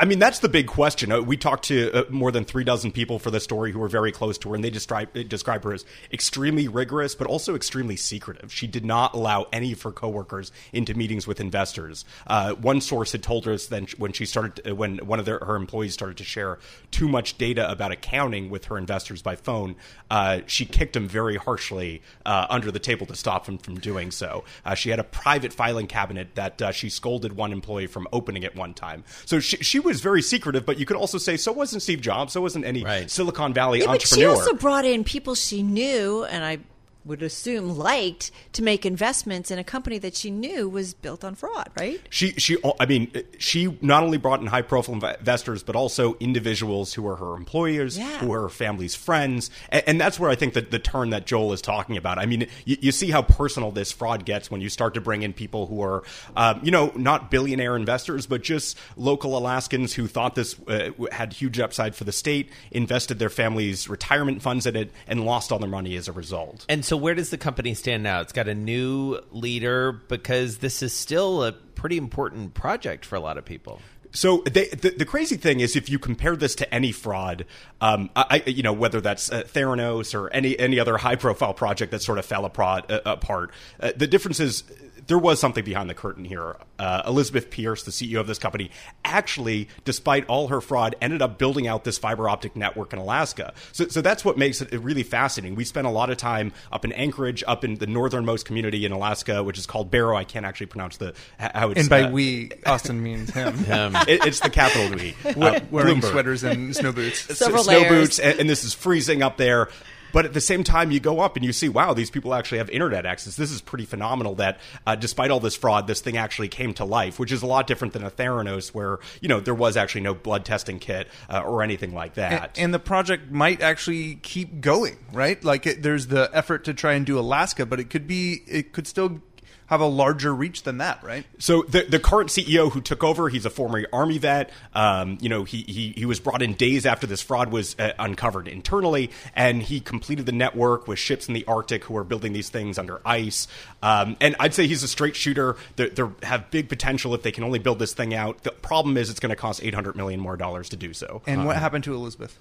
I 0.00 0.06
mean, 0.06 0.18
that's 0.18 0.38
the 0.38 0.48
big 0.48 0.66
question. 0.66 1.12
Uh, 1.12 1.20
We 1.20 1.36
talked 1.36 1.64
to 1.64 1.92
uh, 1.92 2.04
more 2.10 2.32
than 2.32 2.44
three 2.44 2.64
dozen 2.64 2.90
people 2.90 3.18
for 3.18 3.30
the 3.30 3.40
story 3.40 3.70
who 3.70 3.78
were 3.78 3.88
very 3.88 4.12
close 4.12 4.38
to 4.38 4.48
her, 4.48 4.54
and 4.54 4.64
they 4.64 4.70
describe 4.70 5.12
describe 5.28 5.64
her 5.64 5.74
as 5.74 5.84
extremely 6.10 6.68
rigorous, 6.68 7.14
but 7.14 7.26
also 7.26 7.54
extremely 7.54 7.96
secretive. 7.96 8.52
She 8.52 8.66
did 8.66 8.84
not 8.84 9.14
allow 9.14 9.46
any 9.52 9.72
of 9.72 9.82
her 9.82 9.92
coworkers 9.92 10.52
into 10.72 10.94
meetings 10.94 11.26
with 11.26 11.40
investors. 11.40 12.04
Uh, 12.26 12.54
one 12.54 12.80
source 12.80 13.12
had 13.12 13.22
told 13.22 13.46
us 13.46 13.66
then 13.66 13.86
when 13.98 14.12
she 14.12 14.24
started, 14.24 14.72
when 14.72 14.98
one 14.98 15.18
of 15.18 15.26
their, 15.26 15.38
her 15.40 15.56
employees 15.56 15.92
started 15.92 16.16
to 16.16 16.24
share 16.24 16.58
too 16.90 17.08
much 17.08 17.36
data 17.36 17.70
about 17.70 17.92
accounting 17.92 18.48
with 18.48 18.66
her 18.66 18.78
investors 18.78 19.20
by 19.20 19.36
phone, 19.36 19.76
uh, 20.10 20.40
she 20.46 20.64
kicked 20.64 20.96
him 20.96 21.06
very 21.06 21.36
harshly 21.36 22.00
uh, 22.24 22.46
under 22.48 22.70
the 22.70 22.78
table 22.78 23.06
to 23.06 23.14
stop 23.14 23.46
him 23.46 23.58
from 23.58 23.74
doing 23.76 24.10
so. 24.10 24.44
Uh, 24.64 24.74
she 24.74 24.88
had 24.90 24.98
a 24.98 25.04
private 25.04 25.52
filing 25.52 25.86
cabinet 25.86 26.34
that 26.36 26.74
she 26.74 26.88
scolded 26.88 27.36
one 27.36 27.52
employee 27.52 27.86
from 27.86 28.08
opening 28.12 28.44
at 28.44 28.56
one 28.56 28.72
time. 28.72 29.04
So 29.26 29.40
she, 29.40 29.58
she 29.58 29.73
was 29.80 30.00
very 30.00 30.22
secretive, 30.22 30.64
but 30.66 30.78
you 30.78 30.86
could 30.86 30.96
also 30.96 31.18
say 31.18 31.36
so 31.36 31.52
wasn't 31.52 31.82
Steve 31.82 32.00
Jobs, 32.00 32.32
so 32.32 32.40
wasn't 32.40 32.64
any 32.64 32.84
Right. 32.84 33.10
Silicon 33.10 33.52
Valley 33.54 33.80
Yeah, 33.80 33.86
but 33.86 34.02
she 34.02 34.24
also 34.24 34.54
brought 34.54 34.84
in 34.84 35.04
people 35.04 35.34
she 35.34 35.62
knew, 35.62 36.24
and 36.24 36.44
I 36.44 36.58
would 37.04 37.22
assume 37.22 37.76
liked 37.76 38.30
to 38.52 38.62
make 38.62 38.86
investments 38.86 39.50
in 39.50 39.58
a 39.58 39.64
company 39.64 39.98
that 39.98 40.14
she 40.14 40.30
knew 40.30 40.68
was 40.68 40.94
built 40.94 41.24
on 41.24 41.34
fraud, 41.34 41.68
right? 41.78 42.00
She, 42.10 42.32
she, 42.32 42.56
I 42.80 42.86
mean, 42.86 43.12
she 43.38 43.76
not 43.80 44.02
only 44.02 44.18
brought 44.18 44.40
in 44.40 44.46
high 44.46 44.62
profile 44.62 44.94
investors, 44.94 45.62
but 45.62 45.76
also 45.76 46.14
individuals 46.20 46.94
who 46.94 47.02
were 47.02 47.16
her 47.16 47.34
employers, 47.34 47.98
Yeah. 47.98 48.18
who 48.18 48.28
were 48.28 48.42
her 48.42 48.48
family's 48.48 48.94
friends. 48.94 49.50
And, 49.68 49.82
and 49.86 50.00
that's 50.00 50.18
where 50.18 50.30
I 50.30 50.34
think 50.34 50.54
that 50.54 50.70
the 50.70 50.78
turn 50.78 51.10
that 51.10 51.26
Joel 51.26 51.52
is 51.52 51.60
talking 51.62 51.96
about. 51.96 52.18
I 52.18 52.26
mean, 52.26 52.46
you, 52.64 52.76
you 52.80 52.92
see 52.92 53.10
how 53.10 53.22
personal 53.22 53.70
this 53.70 53.92
fraud 53.92 54.24
gets 54.24 54.50
when 54.50 54.60
you 54.60 54.68
start 54.68 54.94
to 54.94 55.00
bring 55.00 55.22
in 55.22 55.32
people 55.32 55.66
who 55.66 55.82
are, 55.82 56.02
um, 56.36 56.60
you 56.62 56.70
know, 56.70 56.92
not 56.96 57.30
billionaire 57.30 57.76
investors, 57.76 58.26
but 58.26 58.42
just 58.42 58.78
local 58.96 59.36
Alaskans 59.36 59.92
who 59.94 60.06
thought 60.06 60.34
this 60.34 60.56
uh, 60.68 60.90
had 61.12 61.32
huge 61.32 61.60
upside 61.60 61.94
for 61.94 62.04
the 62.04 62.12
state, 62.12 62.50
invested 62.70 63.18
their 63.18 63.30
family's 63.30 63.88
retirement 63.88 64.40
funds 64.42 64.66
in 64.66 64.76
it, 64.76 64.90
and 65.06 65.24
lost 65.24 65.52
all 65.52 65.58
their 65.58 65.68
money 65.68 65.96
as 65.96 66.08
a 66.08 66.12
result. 66.12 66.64
And 66.68 66.84
so, 66.84 66.93
where 66.96 67.14
does 67.14 67.30
the 67.30 67.38
company 67.38 67.74
stand 67.74 68.02
now? 68.02 68.20
It's 68.20 68.32
got 68.32 68.48
a 68.48 68.54
new 68.54 69.20
leader 69.32 69.92
because 69.92 70.58
this 70.58 70.82
is 70.82 70.92
still 70.92 71.44
a 71.44 71.52
pretty 71.52 71.96
important 71.96 72.54
project 72.54 73.04
for 73.04 73.16
a 73.16 73.20
lot 73.20 73.38
of 73.38 73.44
people. 73.44 73.80
So 74.12 74.44
they, 74.46 74.68
the, 74.68 74.90
the 74.90 75.04
crazy 75.04 75.36
thing 75.36 75.58
is, 75.58 75.74
if 75.74 75.90
you 75.90 75.98
compare 75.98 76.36
this 76.36 76.54
to 76.56 76.72
any 76.72 76.92
fraud, 76.92 77.46
um, 77.80 78.10
I- 78.14 78.44
you 78.46 78.62
know 78.62 78.72
whether 78.72 79.00
that's 79.00 79.30
uh, 79.32 79.42
Theranos 79.42 80.14
or 80.14 80.30
any 80.30 80.56
any 80.56 80.78
other 80.78 80.96
high 80.96 81.16
profile 81.16 81.52
project 81.52 81.90
that 81.90 82.00
sort 82.00 82.18
of 82.18 82.24
fell 82.24 82.44
apart, 82.44 82.88
uh, 82.90 83.00
apart 83.04 83.50
uh, 83.80 83.90
the 83.96 84.06
difference 84.06 84.38
is 84.38 84.62
there 85.06 85.18
was 85.18 85.38
something 85.40 85.64
behind 85.64 85.90
the 85.90 85.94
curtain 85.94 86.24
here. 86.24 86.56
Uh, 86.78 87.02
Elizabeth 87.06 87.50
Pierce, 87.50 87.82
the 87.84 87.90
CEO 87.90 88.20
of 88.20 88.26
this 88.26 88.38
company, 88.38 88.70
actually, 89.04 89.68
despite 89.84 90.26
all 90.26 90.48
her 90.48 90.60
fraud, 90.60 90.96
ended 91.00 91.22
up 91.22 91.38
building 91.38 91.66
out 91.68 91.84
this 91.84 91.98
fiber 91.98 92.28
optic 92.28 92.56
network 92.56 92.92
in 92.92 92.98
Alaska. 92.98 93.52
So, 93.72 93.86
so 93.88 94.00
that's 94.00 94.24
what 94.24 94.36
makes 94.38 94.60
it 94.60 94.72
really 94.72 95.02
fascinating. 95.02 95.56
We 95.56 95.64
spent 95.64 95.86
a 95.86 95.90
lot 95.90 96.10
of 96.10 96.16
time 96.16 96.52
up 96.72 96.84
in 96.84 96.92
Anchorage, 96.92 97.44
up 97.46 97.64
in 97.64 97.76
the 97.76 97.86
northernmost 97.86 98.46
community 98.46 98.84
in 98.84 98.92
Alaska, 98.92 99.42
which 99.42 99.58
is 99.58 99.66
called 99.66 99.90
Barrow. 99.90 100.16
I 100.16 100.24
can't 100.24 100.46
actually 100.46 100.66
pronounce 100.66 100.96
the 100.96 101.14
how 101.38 101.70
it's 101.70 101.80
And 101.80 101.88
by 101.90 102.02
uh, 102.02 102.10
we, 102.10 102.50
Austin 102.66 103.02
means 103.02 103.30
him. 103.30 103.54
it, 104.08 104.26
it's 104.26 104.40
the 104.40 104.50
capital 104.50 104.90
we. 104.96 105.14
Uh, 105.24 105.60
Wearing 105.70 106.00
Bloomberg. 106.00 106.10
sweaters 106.10 106.44
and 106.44 106.74
snow 106.74 106.92
boots. 106.92 107.30
S- 107.30 107.38
Several 107.38 107.62
snow 107.64 107.80
layers. 107.80 107.90
boots, 107.90 108.18
and, 108.18 108.40
and 108.40 108.50
this 108.50 108.64
is 108.64 108.74
freezing 108.74 109.22
up 109.22 109.36
there. 109.36 109.68
But 110.14 110.24
at 110.24 110.32
the 110.32 110.40
same 110.40 110.62
time, 110.62 110.92
you 110.92 111.00
go 111.00 111.20
up 111.20 111.36
and 111.36 111.44
you 111.44 111.52
see, 111.52 111.68
wow, 111.68 111.92
these 111.92 112.08
people 112.08 112.32
actually 112.34 112.58
have 112.58 112.70
internet 112.70 113.04
access. 113.04 113.34
This 113.36 113.50
is 113.50 113.60
pretty 113.60 113.84
phenomenal. 113.84 114.36
That 114.36 114.60
uh, 114.86 114.94
despite 114.94 115.30
all 115.32 115.40
this 115.40 115.56
fraud, 115.56 115.88
this 115.88 116.00
thing 116.00 116.16
actually 116.16 116.48
came 116.48 116.72
to 116.74 116.84
life, 116.84 117.18
which 117.18 117.32
is 117.32 117.42
a 117.42 117.46
lot 117.46 117.66
different 117.66 117.92
than 117.92 118.04
a 118.04 118.10
Theranos, 118.10 118.68
where 118.68 119.00
you 119.20 119.28
know 119.28 119.40
there 119.40 119.54
was 119.54 119.76
actually 119.76 120.02
no 120.02 120.14
blood 120.14 120.44
testing 120.44 120.78
kit 120.78 121.08
uh, 121.28 121.40
or 121.40 121.62
anything 121.62 121.92
like 121.92 122.16
And, 122.16 122.32
that. 122.32 122.58
and 122.58 122.72
the 122.72 122.78
project 122.78 123.32
might 123.32 123.60
actually 123.60 124.14
keep 124.22 124.60
going, 124.60 124.96
right? 125.12 125.42
Like 125.42 125.66
it, 125.66 125.82
there's 125.82 126.06
the 126.06 126.30
effort 126.32 126.64
to 126.64 126.74
try 126.74 126.92
and 126.92 127.04
do 127.04 127.18
Alaska, 127.18 127.66
but 127.66 127.80
it 127.80 127.90
could 127.90 128.06
be, 128.06 128.42
it 128.46 128.72
could 128.72 128.86
still 128.86 129.20
have 129.66 129.80
a 129.80 129.86
larger 129.86 130.34
reach 130.34 130.62
than 130.62 130.78
that, 130.78 131.02
right? 131.02 131.24
So 131.38 131.62
the 131.62 131.82
the 131.82 131.98
current 131.98 132.30
CEO 132.30 132.70
who 132.70 132.80
took 132.80 133.02
over, 133.02 133.28
he's 133.28 133.46
a 133.46 133.50
former 133.50 133.84
army 133.92 134.18
vet. 134.18 134.50
Um, 134.74 135.18
you 135.20 135.28
know, 135.28 135.44
he, 135.44 135.62
he 135.62 135.94
he 135.96 136.04
was 136.04 136.20
brought 136.20 136.42
in 136.42 136.54
days 136.54 136.86
after 136.86 137.06
this 137.06 137.22
fraud 137.22 137.50
was 137.50 137.76
uh, 137.78 137.92
uncovered 137.98 138.48
internally, 138.48 139.10
and 139.34 139.62
he 139.62 139.80
completed 139.80 140.26
the 140.26 140.32
network 140.32 140.86
with 140.86 140.98
ships 140.98 141.28
in 141.28 141.34
the 141.34 141.44
Arctic 141.46 141.84
who 141.84 141.96
are 141.96 142.04
building 142.04 142.32
these 142.32 142.48
things 142.48 142.78
under 142.78 143.00
ice. 143.04 143.48
Um, 143.82 144.16
and 144.20 144.36
I'd 144.38 144.54
say 144.54 144.66
he's 144.66 144.82
a 144.82 144.88
straight 144.88 145.16
shooter. 145.16 145.56
They 145.76 145.88
they 145.88 146.04
have 146.22 146.50
big 146.50 146.68
potential 146.68 147.14
if 147.14 147.22
they 147.22 147.32
can 147.32 147.44
only 147.44 147.58
build 147.58 147.78
this 147.78 147.94
thing 147.94 148.14
out. 148.14 148.42
The 148.42 148.50
problem 148.50 148.96
is 148.96 149.10
it's 149.10 149.20
going 149.20 149.30
to 149.30 149.36
cost 149.36 149.62
eight 149.62 149.74
hundred 149.74 149.96
million 149.96 150.20
more 150.20 150.36
dollars 150.36 150.68
to 150.70 150.76
do 150.76 150.92
so. 150.92 151.22
And 151.26 151.46
what 151.46 151.56
happened 151.56 151.84
to 151.84 151.94
Elizabeth? 151.94 152.38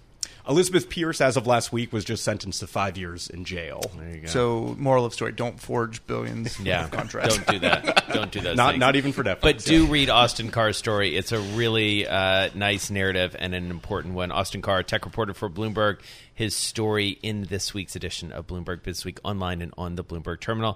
Elizabeth 0.47 0.89
Pierce, 0.89 1.21
as 1.21 1.37
of 1.37 1.47
last 1.47 1.71
week, 1.71 1.93
was 1.93 2.03
just 2.03 2.23
sentenced 2.23 2.59
to 2.59 2.67
five 2.67 2.97
years 2.97 3.29
in 3.29 3.45
jail. 3.45 3.81
There 3.97 4.09
you 4.15 4.21
go. 4.21 4.27
So, 4.27 4.75
moral 4.77 5.05
of 5.05 5.13
story: 5.13 5.31
don't 5.31 5.59
forge 5.59 6.05
billions 6.05 6.59
Yeah, 6.59 6.85
of 6.85 6.91
contracts. 6.91 7.35
don't 7.37 7.47
do 7.47 7.59
that. 7.59 8.03
Don't 8.13 8.31
do 8.31 8.41
that. 8.41 8.55
Not 8.55 8.71
things. 8.73 8.79
not 8.79 8.95
even 8.95 9.11
for 9.11 9.23
Netflix. 9.23 9.41
But 9.41 9.57
do 9.59 9.85
read 9.87 10.09
Austin 10.09 10.51
Carr's 10.51 10.77
story. 10.77 11.15
It's 11.15 11.31
a 11.31 11.39
really 11.39 12.07
uh, 12.07 12.49
nice 12.53 12.91
narrative 12.91 13.35
and 13.39 13.55
an 13.55 13.71
important 13.71 14.13
one. 14.13 14.31
Austin 14.31 14.61
Carr, 14.61 14.83
tech 14.83 15.05
reporter 15.05 15.33
for 15.33 15.49
Bloomberg, 15.49 15.97
his 16.33 16.55
story 16.55 17.09
in 17.23 17.43
this 17.45 17.73
week's 17.73 17.95
edition 17.95 18.31
of 18.31 18.45
Bloomberg 18.45 18.81
Businessweek 18.81 19.17
online 19.23 19.61
and 19.63 19.73
on 19.77 19.95
the 19.95 20.03
Bloomberg 20.03 20.41
terminal. 20.41 20.75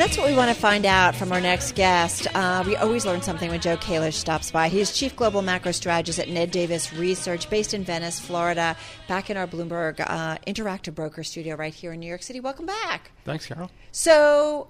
And 0.00 0.08
that's 0.08 0.16
what 0.16 0.30
we 0.30 0.34
want 0.34 0.48
to 0.48 0.58
find 0.58 0.86
out 0.86 1.14
from 1.14 1.30
our 1.30 1.42
next 1.42 1.74
guest. 1.74 2.26
Uh, 2.34 2.64
we 2.66 2.74
always 2.74 3.04
learn 3.04 3.20
something 3.20 3.50
when 3.50 3.60
Joe 3.60 3.76
Kalish 3.76 4.14
stops 4.14 4.50
by. 4.50 4.68
He's 4.68 4.92
Chief 4.92 5.14
Global 5.14 5.42
Macro 5.42 5.72
Strategist 5.72 6.18
at 6.18 6.30
Ned 6.30 6.50
Davis 6.50 6.90
Research, 6.94 7.50
based 7.50 7.74
in 7.74 7.84
Venice, 7.84 8.18
Florida, 8.18 8.78
back 9.08 9.28
in 9.28 9.36
our 9.36 9.46
Bloomberg 9.46 10.00
uh, 10.00 10.38
Interactive 10.46 10.94
Broker 10.94 11.22
studio 11.22 11.54
right 11.54 11.74
here 11.74 11.92
in 11.92 12.00
New 12.00 12.06
York 12.06 12.22
City. 12.22 12.40
Welcome 12.40 12.64
back. 12.64 13.10
Thanks, 13.26 13.44
Carol. 13.44 13.70
So, 13.92 14.68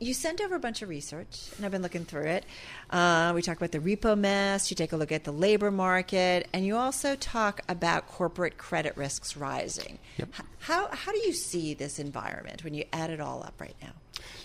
you 0.00 0.12
sent 0.12 0.40
over 0.40 0.56
a 0.56 0.58
bunch 0.58 0.82
of 0.82 0.88
research, 0.88 1.50
and 1.56 1.64
I've 1.64 1.70
been 1.70 1.82
looking 1.82 2.04
through 2.04 2.26
it. 2.26 2.44
Uh, 2.90 3.30
we 3.36 3.40
talk 3.40 3.56
about 3.56 3.70
the 3.70 3.78
repo 3.78 4.18
mess, 4.18 4.68
you 4.68 4.74
take 4.74 4.90
a 4.90 4.96
look 4.96 5.12
at 5.12 5.22
the 5.22 5.32
labor 5.32 5.70
market, 5.70 6.48
and 6.52 6.66
you 6.66 6.76
also 6.76 7.14
talk 7.14 7.60
about 7.68 8.08
corporate 8.08 8.58
credit 8.58 8.96
risks 8.96 9.36
rising. 9.36 10.00
Yep. 10.16 10.30
How, 10.58 10.88
how 10.90 11.12
do 11.12 11.18
you 11.18 11.32
see 11.32 11.72
this 11.72 12.00
environment 12.00 12.64
when 12.64 12.74
you 12.74 12.82
add 12.92 13.10
it 13.10 13.20
all 13.20 13.44
up 13.44 13.60
right 13.60 13.76
now? 13.80 13.92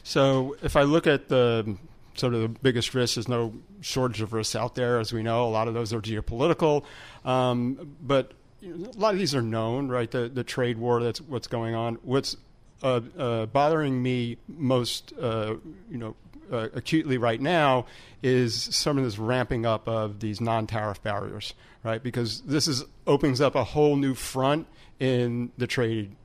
So 0.04 0.56
if 0.62 0.76
I 0.76 0.84
look 0.84 1.08
at 1.08 1.30
the 1.30 1.78
sort 2.16 2.34
of 2.34 2.42
the 2.42 2.50
biggest 2.50 2.94
risks, 2.94 3.16
there's 3.16 3.28
no 3.28 3.54
shortage 3.82 4.22
of 4.22 4.34
risks 4.34 4.56
out 4.56 4.76
there, 4.76 5.00
as 5.00 5.14
we 5.14 5.24
know. 5.24 5.46
A 5.46 5.50
lot 5.50 5.68
of 5.68 5.74
those 5.74 5.94
are 5.94 6.02
geopolitical, 6.02 6.84
um, 7.26 7.96
but 8.02 8.34
a 8.64 8.68
lot 8.98 9.14
of 9.14 9.20
these 9.20 9.34
are 9.36 9.42
known, 9.42 9.88
right? 9.88 10.10
The 10.10 10.30
the 10.30 10.44
trade 10.44 10.78
war 10.78 11.02
that's 11.02 11.22
what's 11.22 11.48
going 11.48 11.76
on. 11.76 11.96
What's 12.04 12.36
uh, 12.84 13.02
uh, 13.18 13.46
bothering 13.48 14.02
me 14.02 14.38
most, 14.48 15.14
uh, 15.20 15.56
you 15.90 15.98
know, 15.98 16.16
uh, 16.52 16.68
acutely 16.74 17.18
right 17.18 17.40
now 17.40 17.86
is 18.24 18.56
some 18.76 18.98
of 18.98 19.04
this 19.04 19.18
ramping 19.18 19.66
up 19.66 19.88
of 19.88 20.20
these 20.20 20.42
non-tariff 20.42 21.02
barriers, 21.04 21.54
right? 21.84 22.02
Because 22.02 22.42
this 22.42 22.68
is 22.68 22.86
opens 23.06 23.40
up 23.42 23.56
a 23.56 23.64
whole 23.64 23.96
new 23.96 24.14
front 24.14 24.68
in 25.00 25.52
the 25.58 25.68
trade 25.68 26.16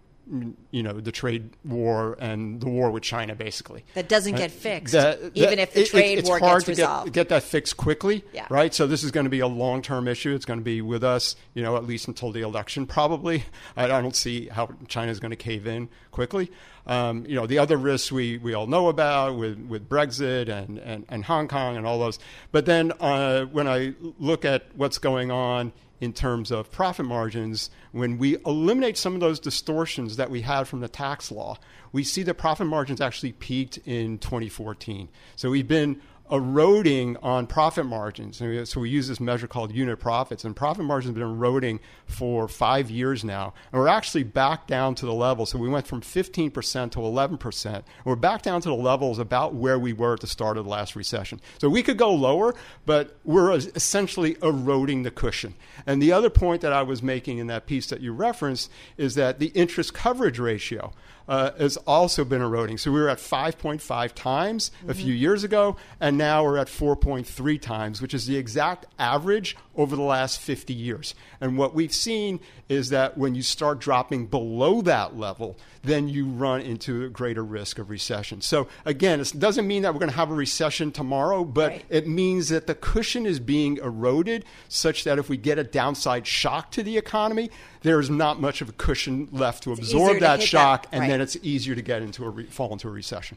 you 0.71 0.83
know 0.83 0.93
the 1.01 1.13
trade 1.13 1.51
war 1.65 2.17
and 2.21 2.61
the 2.61 2.69
war 2.69 2.91
with 2.91 3.03
China, 3.03 3.35
basically. 3.35 3.85
That 3.95 4.09
doesn't 4.09 4.37
get 4.37 4.51
fixed, 4.51 4.93
That- 4.93 5.21
even 5.35 5.59
if 5.59 5.75
the 5.75 5.83
it- 5.83 5.89
trade 5.91 6.19
it's 6.19 6.29
war 6.29 6.41
gets 6.41 6.67
resolved. 6.69 7.07
Get, 7.07 7.15
get 7.15 7.29
that 7.29 7.43
fixed 7.43 7.77
quickly, 7.77 8.25
Yeah. 8.33 8.47
right? 8.51 8.73
So 8.73 8.87
this 8.87 9.03
is 9.05 9.11
going 9.11 9.25
to 9.25 9.31
be 9.31 9.41
a 9.41 9.47
long-term 9.47 10.09
issue. 10.09 10.35
It's 10.35 10.45
going 10.45 10.59
to 10.61 10.65
be 10.65 10.81
with 10.83 11.05
us, 11.05 11.37
you 11.55 11.63
know, 11.63 11.77
at 11.77 11.85
least 11.87 12.09
until 12.09 12.33
the 12.33 12.41
election, 12.43 12.87
probably. 12.87 13.45
I, 13.77 13.85
I 13.85 14.01
don't 14.01 14.17
see 14.17 14.49
how 14.49 14.71
China 14.89 15.11
is 15.13 15.21
going 15.21 15.31
to 15.31 15.37
cave 15.37 15.67
in 15.67 15.89
quickly. 16.11 16.51
Um, 16.87 17.25
you 17.27 17.35
know, 17.35 17.47
the 17.47 17.59
other 17.59 17.77
risks 17.79 18.13
we, 18.13 18.37
we 18.39 18.53
all 18.53 18.67
know 18.67 18.89
about 18.89 19.37
with, 19.39 19.59
with 19.69 19.89
Brexit 19.89 20.49
and, 20.51 20.79
and, 20.79 21.07
and 21.09 21.25
Hong 21.25 21.49
Kong 21.49 21.77
and 21.79 21.87
all 21.87 21.99
those. 21.99 22.19
But 22.53 22.67
then 22.67 22.93
uh, 23.01 23.45
when 23.47 23.67
I 23.67 23.95
look 24.19 24.45
at 24.45 24.65
what's 24.75 24.99
going 24.99 25.31
on 25.31 25.73
in 26.01 26.13
terms 26.13 26.51
of 26.51 26.71
profit 26.71 27.07
margins, 27.07 27.71
when 27.93 28.19
we 28.19 28.37
eliminate 28.45 28.97
some 28.99 29.15
of 29.15 29.21
those 29.21 29.39
distortions 29.39 30.17
that 30.17 30.31
we 30.31 30.43
had 30.43 30.69
from 30.69 30.81
the 30.81 30.89
tax 30.89 31.31
law, 31.31 31.57
we 31.93 32.03
see 32.03 32.23
that 32.25 32.35
profit 32.35 32.67
margins 32.67 33.01
actually 33.01 33.33
peaked 33.33 33.79
in 33.87 34.19
2014. 34.19 35.09
So 35.37 35.51
we've 35.51 35.69
been 35.69 36.01
eroding 36.31 37.17
on 37.19 37.47
profit 37.47 37.85
margins. 37.85 38.39
So 38.39 38.81
we 38.81 38.89
use 38.89 39.09
this 39.09 39.21
measure 39.21 39.47
called 39.47 39.73
unit 39.73 40.01
profits, 40.01 40.45
and 40.45 40.57
profit 40.57 40.85
margins 40.85 41.11
have 41.11 41.15
been 41.15 41.23
eroding 41.23 41.81
for 42.07 42.49
five 42.49 42.91
years 42.91 43.25
now. 43.25 43.53
And 43.71 43.81
we're 43.81 43.89
actually 43.89 44.25
back 44.25 44.67
down 44.67 44.95
to 44.97 45.07
the 45.07 45.13
level. 45.13 45.45
So 45.45 45.59
we 45.59 45.69
went 45.69 45.87
from 45.87 46.01
15% 46.01 46.91
to 46.93 46.99
11%. 46.99 47.83
We're 48.05 48.17
back 48.17 48.43
down 48.43 48.63
to 48.63 48.69
the 48.69 48.75
levels 48.75 49.19
about 49.19 49.55
where 49.55 49.79
we 49.79 49.93
were 49.93 50.15
at 50.15 50.21
the 50.21 50.27
start 50.27 50.57
of 50.57 50.65
the 50.65 50.71
last 50.71 50.97
recession. 50.97 51.41
So 51.59 51.69
we 51.69 51.83
could 51.83 51.99
go 51.99 52.13
lower, 52.15 52.55
but 52.87 53.17
we're 53.25 53.53
essentially 53.53 54.37
eroding 54.43 55.03
the 55.03 55.11
cushion. 55.11 55.55
And 55.87 56.01
the 56.01 56.13
other 56.13 56.31
point 56.31 56.63
that 56.63 56.73
I 56.73 56.83
was 56.83 57.03
making 57.03 57.39
in 57.39 57.49
that 57.49 57.67
piece 57.67 57.87
that 57.89 58.01
you 58.01 58.13
referenced 58.13 58.71
is 58.97 59.15
that 59.17 59.41
the 59.41 59.49
interest 59.49 59.93
coverage 59.93 60.39
ratio 60.39 60.93
uh, 61.29 61.53
has 61.59 61.77
also 61.79 62.25
been 62.25 62.43
eroding. 62.43 62.79
So 62.79 62.91
we 62.93 63.01
were 63.01 63.09
at 63.09 63.19
5.5 63.19 64.13
times 64.13 64.71
a 64.89 64.95
few 64.95 65.13
years 65.13 65.45
ago, 65.45 65.77
and 66.01 66.19
now 66.19 66.45
we're 66.45 66.59
at 66.59 66.69
4.3 66.69 67.61
times, 67.61 68.03
which 68.03 68.15
is 68.15 68.27
the 68.27 68.37
exact 68.37 68.87
average 68.99 69.57
over 69.77 69.97
the 69.97 70.03
last 70.03 70.41
50 70.41 70.73
years. 70.73 71.15
And 71.41 71.59
what 71.59 71.75
we've 71.75 71.93
seen 71.93 72.41
is 72.69 72.91
that 72.91 73.19
when 73.19 73.35
you 73.35 73.43
start 73.43 73.79
dropping 73.81 74.27
below 74.27 74.81
that 74.83 75.17
level, 75.17 75.59
then 75.83 76.09
you 76.09 76.27
run 76.27 76.61
into 76.63 77.05
a 77.05 77.09
greater 77.09 77.45
risk 77.45 77.79
of 77.79 77.91
recession. 77.91 78.41
So 78.41 78.69
again, 78.85 79.21
it 79.21 79.33
doesn't 79.39 79.67
mean 79.67 79.83
that 79.83 79.93
we're 79.93 80.01
going 80.01 80.11
to 80.11 80.17
have 80.17 80.31
a 80.31 80.35
recession 80.35 80.93
tomorrow, 80.93 81.45
but 81.45 81.71
Right. 81.71 81.85
it 81.91 82.07
means 82.07 82.49
that 82.49 82.67
the 82.67 82.75
cushion 82.75 83.27
is 83.27 83.39
being 83.41 83.77
eroded 83.79 84.45
such 84.69 85.05
that 85.05 85.19
if 85.19 85.29
we 85.29 85.37
get 85.37 85.59
a 85.59 85.65
downside 85.65 86.27
shock 86.27 86.71
to 86.73 86.83
the 86.83 86.97
economy, 86.97 87.51
there's 87.83 88.09
not 88.09 88.41
much 88.41 88.61
of 88.63 88.69
a 88.71 88.73
cushion 88.73 89.29
left 89.31 89.65
to 89.65 89.73
easier 89.73 89.83
absorb 89.83 90.21
that 90.21 90.41
hit 90.41 90.49
shock, 90.49 90.91
that, 90.91 90.97
and 90.97 91.11
then 91.11 91.21
it's 91.21 91.37
easier 91.43 91.75
to 91.75 91.83
get 91.83 92.01
into 92.01 92.25
a 92.25 92.31
re- 92.31 92.45
fall 92.47 92.73
into 92.73 92.89
a 92.89 92.91
recession. 92.91 93.37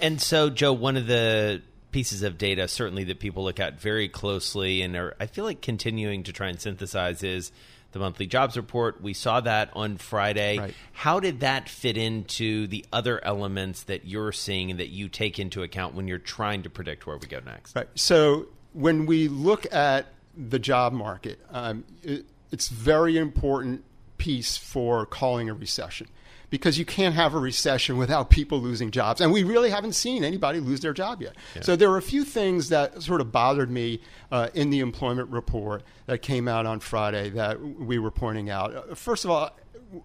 And 0.00 0.20
so, 0.20 0.50
Joe, 0.50 0.72
one 0.72 0.96
of 0.96 1.06
the 1.06 1.62
pieces 1.94 2.24
of 2.24 2.36
data 2.36 2.66
certainly 2.66 3.04
that 3.04 3.20
people 3.20 3.44
look 3.44 3.60
at 3.60 3.80
very 3.80 4.08
closely 4.08 4.82
and 4.82 4.96
are, 4.96 5.14
I 5.20 5.26
feel 5.26 5.44
like, 5.44 5.60
continuing 5.60 6.24
to 6.24 6.32
try 6.32 6.48
and 6.48 6.60
synthesize 6.60 7.22
is 7.22 7.52
the 7.92 8.00
monthly 8.00 8.26
jobs 8.26 8.56
report. 8.56 9.00
We 9.00 9.14
saw 9.14 9.40
that 9.42 9.70
on 9.74 9.98
Friday. 9.98 10.58
Right. 10.58 10.74
How 10.92 11.20
did 11.20 11.38
that 11.38 11.68
fit 11.68 11.96
into 11.96 12.66
the 12.66 12.84
other 12.92 13.24
elements 13.24 13.84
that 13.84 14.06
you're 14.06 14.32
seeing 14.32 14.72
and 14.72 14.80
that 14.80 14.88
you 14.88 15.08
take 15.08 15.38
into 15.38 15.62
account 15.62 15.94
when 15.94 16.08
you're 16.08 16.18
trying 16.18 16.64
to 16.64 16.68
predict 16.68 17.06
where 17.06 17.16
we 17.16 17.28
go 17.28 17.38
next? 17.46 17.76
Right. 17.76 17.86
So 17.94 18.46
when 18.72 19.06
we 19.06 19.28
look 19.28 19.72
at 19.72 20.06
the 20.36 20.58
job 20.58 20.92
market, 20.92 21.38
um, 21.52 21.84
it, 22.02 22.26
it's 22.50 22.66
very 22.70 23.16
important 23.16 23.84
piece 24.18 24.56
for 24.56 25.06
calling 25.06 25.48
a 25.48 25.54
recession 25.54 26.08
because 26.54 26.78
you 26.78 26.84
can't 26.84 27.16
have 27.16 27.34
a 27.34 27.38
recession 27.40 27.96
without 27.96 28.30
people 28.30 28.60
losing 28.60 28.92
jobs, 28.92 29.20
and 29.20 29.32
we 29.32 29.42
really 29.42 29.70
haven't 29.70 29.94
seen 29.94 30.22
anybody 30.22 30.60
lose 30.60 30.78
their 30.78 30.92
job 30.92 31.20
yet. 31.20 31.34
So 31.62 31.74
there 31.74 31.90
were 31.90 31.96
a 31.96 32.02
few 32.02 32.22
things 32.22 32.68
that 32.68 33.02
sort 33.02 33.20
of 33.20 33.32
bothered 33.32 33.72
me 33.72 34.00
uh, 34.30 34.50
in 34.54 34.70
the 34.70 34.78
employment 34.78 35.30
report 35.30 35.82
that 36.06 36.22
came 36.22 36.46
out 36.46 36.64
on 36.64 36.78
Friday 36.78 37.30
that 37.30 37.60
we 37.60 37.98
were 37.98 38.12
pointing 38.12 38.50
out. 38.50 38.72
Uh, 38.72 38.94
First 38.94 39.24
of 39.24 39.32
all 39.32 39.50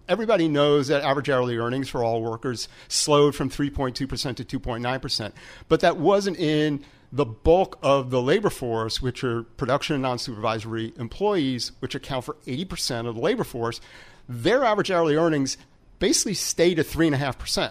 everybody 0.08 0.48
knows 0.48 0.88
that 0.88 1.02
average 1.02 1.30
hourly 1.30 1.56
earnings 1.56 1.88
for 1.88 2.02
all 2.02 2.20
workers 2.20 2.68
slowed 2.88 3.34
from 3.34 3.48
3.2% 3.48 3.94
to 3.94 4.06
2.9%, 4.06 5.32
but 5.68 5.80
that 5.80 5.96
wasn't 5.96 6.36
in 6.36 6.84
the 7.12 7.24
bulk 7.24 7.78
of 7.80 8.10
the 8.10 8.20
labor 8.20 8.50
force, 8.50 9.00
which 9.00 9.22
are 9.22 9.42
production 9.42 9.94
and 9.94 10.02
non 10.02 10.18
supervisory 10.18 10.92
employees, 10.96 11.72
which 11.78 11.94
account 11.94 12.24
for 12.24 12.34
80% 12.46 13.06
of 13.06 13.14
the 13.14 13.20
labor 13.20 13.44
force. 13.44 13.80
Their 14.28 14.64
average 14.64 14.92
hourly 14.92 15.16
earnings 15.16 15.56
basically 16.00 16.34
stayed 16.34 16.80
at 16.80 16.86
3.5%. 16.86 17.70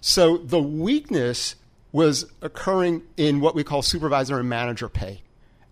So 0.00 0.38
the 0.38 0.60
weakness 0.60 1.54
was 1.92 2.26
occurring 2.42 3.02
in 3.16 3.40
what 3.40 3.54
we 3.54 3.62
call 3.62 3.82
supervisor 3.82 4.38
and 4.40 4.48
manager 4.48 4.88
pay. 4.88 5.22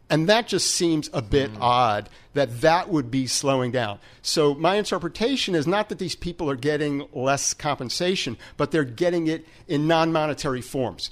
And 0.08 0.28
that 0.28 0.46
just 0.46 0.70
seems 0.70 1.10
a 1.12 1.20
bit 1.20 1.50
hmm. 1.50 1.60
odd 1.60 2.08
that 2.34 2.60
that 2.60 2.88
would 2.88 3.10
be 3.10 3.26
slowing 3.26 3.72
down. 3.72 3.98
So 4.22 4.54
my 4.54 4.76
interpretation 4.76 5.54
is 5.54 5.66
not 5.66 5.88
that 5.88 5.98
these 5.98 6.14
people 6.14 6.48
are 6.48 6.56
getting 6.56 7.08
less 7.12 7.54
compensation, 7.54 8.38
but 8.56 8.70
they're 8.70 8.84
getting 8.84 9.26
it 9.26 9.46
in 9.66 9.88
non-monetary 9.88 10.62
forms. 10.62 11.10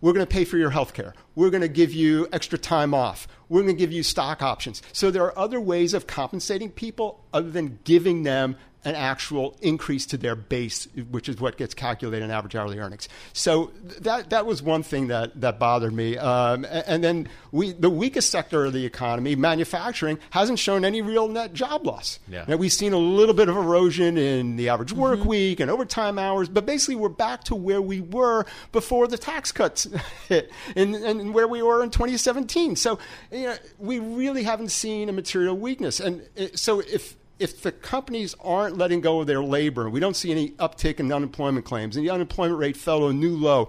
We're 0.00 0.12
going 0.12 0.26
to 0.26 0.32
pay 0.32 0.44
for 0.44 0.58
your 0.58 0.70
health 0.70 0.92
care. 0.92 1.14
We're 1.34 1.50
going 1.50 1.62
to 1.62 1.68
give 1.68 1.92
you 1.92 2.28
extra 2.30 2.58
time 2.58 2.92
off. 2.92 3.26
We're 3.48 3.62
going 3.62 3.74
to 3.74 3.78
give 3.78 3.92
you 3.92 4.02
stock 4.02 4.42
options. 4.42 4.82
So 4.92 5.10
there 5.10 5.24
are 5.24 5.38
other 5.38 5.60
ways 5.60 5.94
of 5.94 6.06
compensating 6.06 6.70
people 6.70 7.24
other 7.32 7.50
than 7.50 7.78
giving 7.84 8.22
them 8.22 8.56
an 8.86 8.94
actual 8.94 9.56
increase 9.60 10.06
to 10.06 10.16
their 10.16 10.36
base, 10.36 10.86
which 11.10 11.28
is 11.28 11.40
what 11.40 11.56
gets 11.56 11.74
calculated 11.74 12.24
in 12.24 12.30
average 12.30 12.54
hourly 12.54 12.78
earnings. 12.78 13.08
So 13.32 13.72
that 14.00 14.30
that 14.30 14.46
was 14.46 14.62
one 14.62 14.84
thing 14.84 15.08
that, 15.08 15.38
that 15.40 15.58
bothered 15.58 15.92
me. 15.92 16.16
Um, 16.16 16.64
a- 16.64 16.88
and 16.88 17.02
then 17.02 17.28
we 17.50 17.72
the 17.72 17.90
weakest 17.90 18.30
sector 18.30 18.64
of 18.64 18.72
the 18.72 18.86
economy, 18.86 19.34
manufacturing, 19.34 20.20
hasn't 20.30 20.60
shown 20.60 20.84
any 20.84 21.02
real 21.02 21.26
net 21.26 21.52
job 21.52 21.84
loss. 21.84 22.20
Yeah. 22.28 22.44
Now, 22.46 22.56
we've 22.56 22.72
seen 22.72 22.92
a 22.92 22.98
little 22.98 23.34
bit 23.34 23.48
of 23.48 23.56
erosion 23.56 24.16
in 24.16 24.54
the 24.54 24.68
average 24.68 24.92
work 24.92 25.24
week 25.24 25.58
and 25.58 25.68
overtime 25.68 26.16
hours, 26.16 26.48
but 26.48 26.64
basically 26.64 26.94
we're 26.94 27.08
back 27.08 27.42
to 27.44 27.56
where 27.56 27.82
we 27.82 28.00
were 28.00 28.46
before 28.70 29.08
the 29.08 29.18
tax 29.18 29.50
cuts 29.50 29.88
hit 30.28 30.52
and, 30.76 30.94
and 30.94 31.34
where 31.34 31.48
we 31.48 31.60
were 31.60 31.82
in 31.82 31.90
2017. 31.90 32.76
So 32.76 33.00
you 33.32 33.46
know, 33.46 33.56
we 33.80 33.98
really 33.98 34.44
haven't 34.44 34.70
seen 34.70 35.08
a 35.08 35.12
material 35.12 35.56
weakness. 35.56 35.98
And 35.98 36.22
uh, 36.38 36.46
so 36.54 36.78
if 36.78 37.16
if 37.38 37.62
the 37.62 37.72
companies 37.72 38.34
aren't 38.42 38.78
letting 38.78 39.00
go 39.00 39.20
of 39.20 39.26
their 39.26 39.42
labor, 39.42 39.90
we 39.90 40.00
don't 40.00 40.16
see 40.16 40.30
any 40.30 40.50
uptick 40.52 41.00
in 41.00 41.12
unemployment 41.12 41.64
claims, 41.64 41.96
and 41.96 42.04
the 42.04 42.10
unemployment 42.10 42.58
rate 42.58 42.76
fell 42.76 43.00
to 43.00 43.06
a 43.06 43.12
new 43.12 43.36
low, 43.36 43.68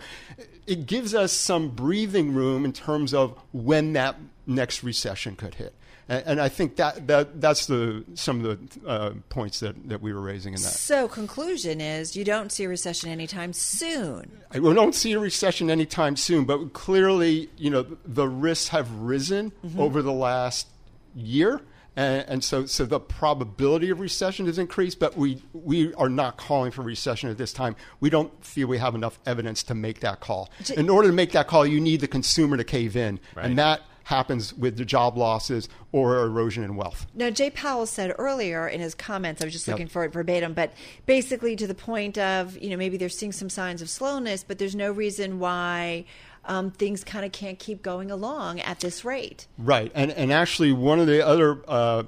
it 0.65 0.85
gives 0.85 1.13
us 1.13 1.31
some 1.31 1.69
breathing 1.69 2.33
room 2.33 2.65
in 2.65 2.73
terms 2.73 3.13
of 3.13 3.37
when 3.51 3.93
that 3.93 4.15
next 4.45 4.83
recession 4.83 5.35
could 5.35 5.55
hit. 5.55 5.73
And, 6.09 6.23
and 6.25 6.41
I 6.41 6.49
think 6.49 6.77
that, 6.77 7.07
that 7.07 7.41
that's 7.41 7.65
the 7.65 8.05
some 8.15 8.43
of 8.43 8.71
the 8.81 8.87
uh, 8.87 9.13
points 9.29 9.59
that, 9.59 9.89
that 9.89 10.01
we 10.01 10.13
were 10.13 10.21
raising 10.21 10.53
in 10.53 10.61
that. 10.61 10.69
So, 10.69 11.07
conclusion 11.07 11.81
is 11.81 12.15
you 12.15 12.23
don't 12.23 12.51
see 12.51 12.63
a 12.63 12.69
recession 12.69 13.09
anytime 13.09 13.51
soon. 13.53 14.31
We 14.53 14.73
don't 14.73 14.95
see 14.95 15.13
a 15.13 15.19
recession 15.19 15.69
anytime 15.69 16.15
soon, 16.15 16.45
but 16.45 16.73
clearly, 16.73 17.49
you 17.57 17.69
know, 17.69 17.85
the 18.05 18.27
risks 18.27 18.69
have 18.69 18.89
risen 18.91 19.51
over 19.77 20.01
the 20.01 20.13
last 20.13 20.67
year, 21.15 21.61
And, 21.97 22.25
and 22.29 22.43
so, 22.43 22.65
so 22.67 22.85
the 22.85 22.99
probability 22.99 23.89
of 23.89 23.99
recession 23.99 24.45
has 24.45 24.59
increased, 24.59 24.99
but 24.99 25.17
we, 25.17 25.41
we 25.51 25.93
are 25.95 26.09
not 26.09 26.37
calling 26.37 26.71
for 26.71 26.83
recession 26.83 27.29
at 27.29 27.37
this 27.37 27.51
time. 27.51 27.75
We 27.99 28.09
don't 28.09 28.31
feel 28.45 28.67
we 28.67 28.77
have 28.77 28.95
enough 28.95 29.19
evidence 29.25 29.63
to 29.63 29.75
make 29.75 29.99
that 30.01 30.19
call. 30.19 30.49
In 30.75 30.89
order 30.89 31.09
to 31.09 31.13
make 31.13 31.31
that 31.31 31.47
call, 31.47 31.65
you 31.65 31.81
need 31.81 31.99
the 31.99 32.07
consumer 32.07 32.55
to 32.55 32.63
cave 32.63 32.95
in. 32.95 33.19
Right. 33.35 33.47
And 33.47 33.57
that 33.57 33.81
happens 34.03 34.53
with 34.53 34.77
the 34.77 34.85
job 34.85 35.17
losses 35.17 35.67
or 35.91 36.19
erosion 36.19 36.63
in 36.63 36.77
wealth. 36.77 37.05
Now, 37.13 37.29
Jay 37.29 37.49
Powell 37.49 37.85
said 37.85 38.13
earlier 38.17 38.65
in 38.65 38.79
his 38.79 38.95
comments, 38.95 39.41
I 39.41 39.45
was 39.45 39.53
just 39.53 39.67
Yep. 39.67 39.73
looking 39.73 39.87
for 39.87 40.05
it 40.05 40.13
verbatim, 40.13 40.53
but 40.53 40.71
basically 41.05 41.57
to 41.57 41.67
the 41.67 41.75
point 41.75 42.17
of, 42.17 42.57
you 42.57 42.69
know, 42.69 42.77
maybe 42.77 42.95
they're 42.95 43.09
seeing 43.09 43.33
some 43.33 43.49
signs 43.49 43.81
of 43.81 43.89
slowness, 43.89 44.45
but 44.47 44.59
there's 44.59 44.75
no 44.75 44.91
reason 44.93 45.39
why 45.39 46.05
um, 46.47 46.71
things 46.71 47.03
kind 47.03 47.25
of 47.25 47.31
can't 47.31 47.59
keep 47.59 47.81
going 47.83 48.09
along 48.09 48.59
at 48.61 48.79
this 48.79 49.05
rate. 49.05 49.47
Right, 49.57 49.91
and 49.93 50.11
and 50.11 50.33
actually 50.33 50.71
one 50.71 50.99
of 50.99 51.07
the 51.07 51.25
other 51.25 51.61
uh, 51.67 52.03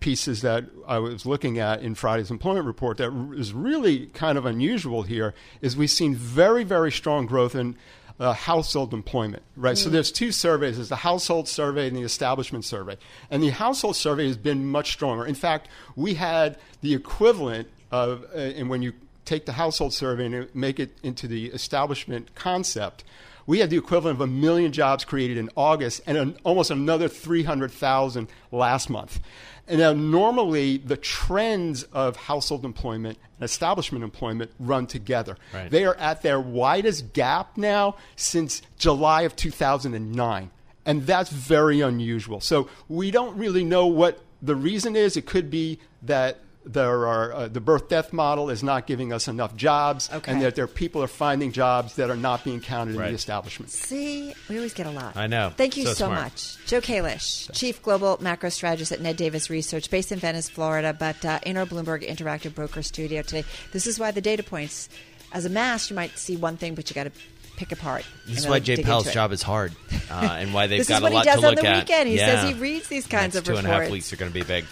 pieces 0.00 0.42
that 0.42 0.64
I 0.86 0.98
was 0.98 1.26
looking 1.26 1.58
at 1.58 1.82
in 1.82 1.94
Friday's 1.94 2.30
employment 2.30 2.66
report 2.66 2.96
that 2.98 3.10
r- 3.10 3.34
is 3.34 3.52
really 3.52 4.06
kind 4.06 4.36
of 4.38 4.46
unusual 4.46 5.02
here 5.02 5.34
is 5.60 5.76
we've 5.76 5.90
seen 5.90 6.14
very 6.14 6.64
very 6.64 6.90
strong 6.90 7.26
growth 7.26 7.54
in. 7.54 7.76
Uh, 8.18 8.32
household 8.32 8.94
employment, 8.94 9.42
right? 9.56 9.76
So 9.76 9.90
there's 9.90 10.10
two 10.10 10.32
surveys: 10.32 10.76
there's 10.76 10.88
the 10.88 10.96
household 10.96 11.48
survey 11.48 11.86
and 11.86 11.94
the 11.94 12.00
establishment 12.00 12.64
survey. 12.64 12.96
And 13.30 13.42
the 13.42 13.50
household 13.50 13.94
survey 13.94 14.26
has 14.26 14.38
been 14.38 14.64
much 14.64 14.92
stronger. 14.92 15.26
In 15.26 15.34
fact, 15.34 15.68
we 15.96 16.14
had 16.14 16.56
the 16.80 16.94
equivalent 16.94 17.68
of, 17.90 18.24
uh, 18.34 18.38
and 18.38 18.70
when 18.70 18.80
you 18.80 18.94
take 19.26 19.44
the 19.44 19.52
household 19.52 19.92
survey 19.92 20.24
and 20.24 20.54
make 20.54 20.80
it 20.80 20.96
into 21.02 21.28
the 21.28 21.48
establishment 21.48 22.34
concept, 22.34 23.04
we 23.46 23.60
had 23.60 23.70
the 23.70 23.76
equivalent 23.76 24.16
of 24.16 24.20
a 24.20 24.26
million 24.26 24.72
jobs 24.72 25.04
created 25.04 25.38
in 25.38 25.50
August 25.56 26.02
and 26.06 26.18
an, 26.18 26.36
almost 26.44 26.70
another 26.70 27.08
300,000 27.08 28.28
last 28.50 28.90
month. 28.90 29.20
And 29.68 29.80
now, 29.80 29.92
normally, 29.92 30.76
the 30.76 30.96
trends 30.96 31.82
of 31.84 32.16
household 32.16 32.64
employment 32.64 33.18
and 33.38 33.44
establishment 33.44 34.04
employment 34.04 34.52
run 34.60 34.86
together. 34.86 35.36
Right. 35.52 35.70
They 35.70 35.84
are 35.84 35.96
at 35.96 36.22
their 36.22 36.40
widest 36.40 37.12
gap 37.12 37.56
now 37.56 37.96
since 38.14 38.62
July 38.78 39.22
of 39.22 39.34
2009. 39.34 40.50
And 40.84 41.04
that's 41.04 41.30
very 41.30 41.80
unusual. 41.80 42.40
So, 42.40 42.68
we 42.88 43.10
don't 43.10 43.36
really 43.36 43.64
know 43.64 43.86
what 43.86 44.20
the 44.40 44.54
reason 44.54 44.94
is. 44.94 45.16
It 45.16 45.26
could 45.26 45.50
be 45.50 45.80
that 46.02 46.38
there 46.68 47.06
are, 47.06 47.32
uh, 47.32 47.48
the 47.48 47.60
birth 47.60 47.88
death 47.88 48.12
model 48.12 48.50
is 48.50 48.62
not 48.62 48.88
giving 48.88 49.12
us 49.12 49.28
enough 49.28 49.54
jobs, 49.54 50.10
Okay. 50.12 50.32
and 50.32 50.42
that 50.42 50.56
there 50.56 50.66
people 50.66 51.00
are 51.02 51.06
finding 51.06 51.52
jobs 51.52 51.94
that 51.94 52.10
are 52.10 52.16
not 52.16 52.42
being 52.42 52.60
counted 52.60 52.96
in 52.96 53.00
the 53.00 53.08
establishment. 53.10 53.70
See, 53.70 54.34
we 54.48 54.56
always 54.56 54.74
get 54.74 54.86
a 54.86 54.90
lot. 54.90 55.16
I 55.16 55.28
know. 55.28 55.52
Thank 55.56 55.76
you 55.76 55.84
So 55.86 55.92
so, 55.94 56.08
much. 56.08 56.56
Joe 56.66 56.80
Kalish, 56.80 57.48
Chief 57.52 57.80
Global 57.82 58.18
Macro 58.20 58.48
Strategist 58.50 58.90
at 58.90 59.00
Ned 59.00 59.16
Davis 59.16 59.48
Research, 59.48 59.90
based 59.90 60.10
in 60.10 60.18
Venice, 60.18 60.48
Florida, 60.48 60.92
but 60.92 61.24
uh, 61.24 61.38
in 61.44 61.56
our 61.56 61.66
Bloomberg 61.66 62.04
Interactive 62.06 62.54
Broker 62.54 62.82
studio 62.82 63.22
today. 63.22 63.44
This 63.72 63.86
is 63.86 64.00
why 64.00 64.10
the 64.10 64.20
data 64.20 64.42
points, 64.42 64.88
as 65.32 65.44
a 65.44 65.48
mass, 65.50 65.88
you 65.88 65.94
might 65.94 66.18
see 66.18 66.36
one 66.36 66.56
thing, 66.56 66.74
but 66.74 66.90
you 66.90 66.94
got 66.94 67.04
to 67.04 67.12
pick 67.56 67.70
apart. 67.70 68.04
This 68.26 68.38
is 68.40 68.48
why 68.48 68.58
Jay 68.58 68.74
dig 68.76 68.84
Powell's 68.86 69.12
job 69.12 69.30
is 69.30 69.40
hard, 69.42 69.72
uh, 70.10 70.36
and 70.40 70.52
why 70.52 70.66
they've 70.66 70.86
got 70.86 71.02
a 71.02 71.08
lot 71.08 71.10
to 71.10 71.14
look 71.14 71.26
at. 71.28 71.34
This 71.36 71.38
is 71.38 71.42
what 71.42 71.42
he 71.42 71.42
does 71.42 71.44
on 71.44 71.54
the 71.64 71.68
at. 71.68 71.76
weekend. 71.84 72.08
He 72.08 72.16
Yeah. 72.16 72.40
says 72.42 72.48
he 72.48 72.54
reads 72.60 72.88
these 72.88 73.06
kinds 73.06 73.34
Next 73.34 73.48
of 73.48 73.54
two 73.54 73.56
and 73.58 73.66
a 73.66 73.70
half 73.70 73.80
reports. 73.82 73.92
weeks 73.92 74.12
are 74.12 74.16
going 74.16 74.32
to 74.32 74.34
be 74.38 74.42
big. 74.44 74.64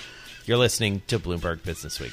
You're 0.47 0.59
listening 0.59 1.01
to 1.07 1.19
Bloomberg 1.19 1.63
Business 1.63 1.99
Week. 1.99 2.13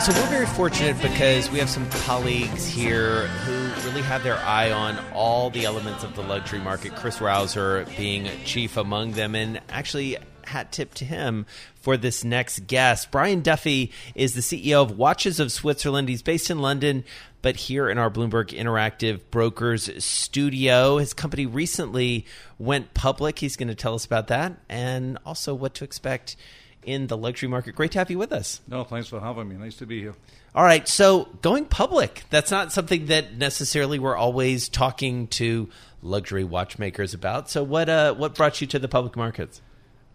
So 0.00 0.12
we're 0.14 0.30
very 0.30 0.46
fortunate 0.46 1.00
because 1.00 1.48
we 1.50 1.60
have 1.60 1.70
some 1.70 1.88
colleagues 1.90 2.66
here 2.66 3.28
who 3.28 3.67
have 4.02 4.22
their 4.22 4.38
eye 4.38 4.70
on 4.70 4.98
all 5.12 5.50
the 5.50 5.64
elements 5.64 6.04
of 6.04 6.14
the 6.14 6.22
luxury 6.22 6.60
market. 6.60 6.94
Chris 6.94 7.18
Rovzar 7.18 7.84
being 7.96 8.28
chief 8.44 8.76
among 8.76 9.12
them, 9.12 9.34
and 9.34 9.60
actually 9.68 10.16
hat 10.44 10.72
tip 10.72 10.94
to 10.94 11.04
him 11.04 11.46
for 11.74 11.96
this 11.96 12.24
next 12.24 12.66
guest. 12.66 13.10
Brian 13.10 13.42
Duffy 13.42 13.92
is 14.14 14.34
the 14.34 14.40
CEO 14.40 14.82
of 14.82 14.96
Watches 14.96 15.40
of 15.40 15.52
Switzerland. 15.52 16.08
He's 16.08 16.22
based 16.22 16.50
in 16.50 16.60
London, 16.60 17.04
but 17.42 17.56
here 17.56 17.88
in 17.88 17.98
our 17.98 18.10
Bloomberg 18.10 18.48
Interactive 18.48 19.20
Brokers 19.30 20.02
studio. 20.02 20.98
His 20.98 21.14
company 21.14 21.46
recently 21.46 22.26
went 22.58 22.94
public. 22.94 23.38
He's 23.38 23.56
going 23.56 23.68
to 23.68 23.74
tell 23.74 23.94
us 23.94 24.04
about 24.04 24.28
that 24.28 24.54
and 24.68 25.18
also 25.24 25.54
what 25.54 25.74
to 25.74 25.84
expect 25.84 26.36
in 26.82 27.06
the 27.06 27.16
luxury 27.16 27.48
market. 27.48 27.74
Great 27.74 27.92
to 27.92 27.98
have 27.98 28.10
you 28.10 28.18
with 28.18 28.32
us. 28.32 28.60
No, 28.66 28.84
thanks 28.84 29.08
for 29.08 29.20
having 29.20 29.48
me. 29.48 29.56
Nice 29.56 29.76
to 29.76 29.86
be 29.86 30.00
here. 30.00 30.14
All 30.54 30.64
right, 30.64 30.88
so 30.88 31.26
going 31.42 31.66
public, 31.66 32.24
that's 32.30 32.50
not 32.50 32.72
something 32.72 33.06
that 33.06 33.36
necessarily 33.36 33.98
we're 33.98 34.16
always 34.16 34.70
talking 34.70 35.26
to 35.28 35.68
luxury 36.02 36.42
watchmakers 36.42 37.12
about. 37.12 37.50
So 37.50 37.62
what 37.62 37.90
uh, 37.90 38.14
what 38.14 38.34
brought 38.34 38.60
you 38.62 38.66
to 38.68 38.78
the 38.78 38.88
public 38.88 39.14
markets? 39.14 39.60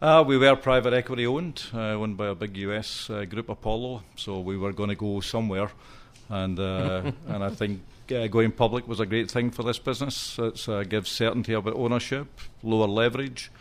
Uh, 0.01 0.23
we 0.25 0.37
were 0.37 0.55
private 0.55 0.91
equity 0.91 1.27
owned, 1.27 1.63
uh, 1.71 1.91
owned 1.91 2.17
by 2.17 2.27
a 2.27 2.35
big 2.35 2.57
US 2.57 3.11
uh, 3.11 3.25
group, 3.25 3.47
Apollo. 3.47 4.03
So 4.15 4.39
we 4.39 4.57
were 4.57 4.73
going 4.73 4.89
to 4.89 4.95
go 4.95 5.19
somewhere, 5.19 5.69
and 6.29 6.59
uh, 6.59 7.11
and 7.27 7.43
I 7.43 7.51
think 7.51 7.81
uh, 8.11 8.25
going 8.25 8.51
public 8.51 8.87
was 8.87 8.99
a 8.99 9.05
great 9.05 9.29
thing 9.29 9.51
for 9.51 9.61
this 9.61 9.77
business. 9.77 10.39
It 10.39 10.67
uh, 10.67 10.83
gives 10.83 11.11
certainty 11.11 11.53
about 11.53 11.75
ownership, 11.75 12.27
lower 12.63 12.87
leverage, 12.87 13.51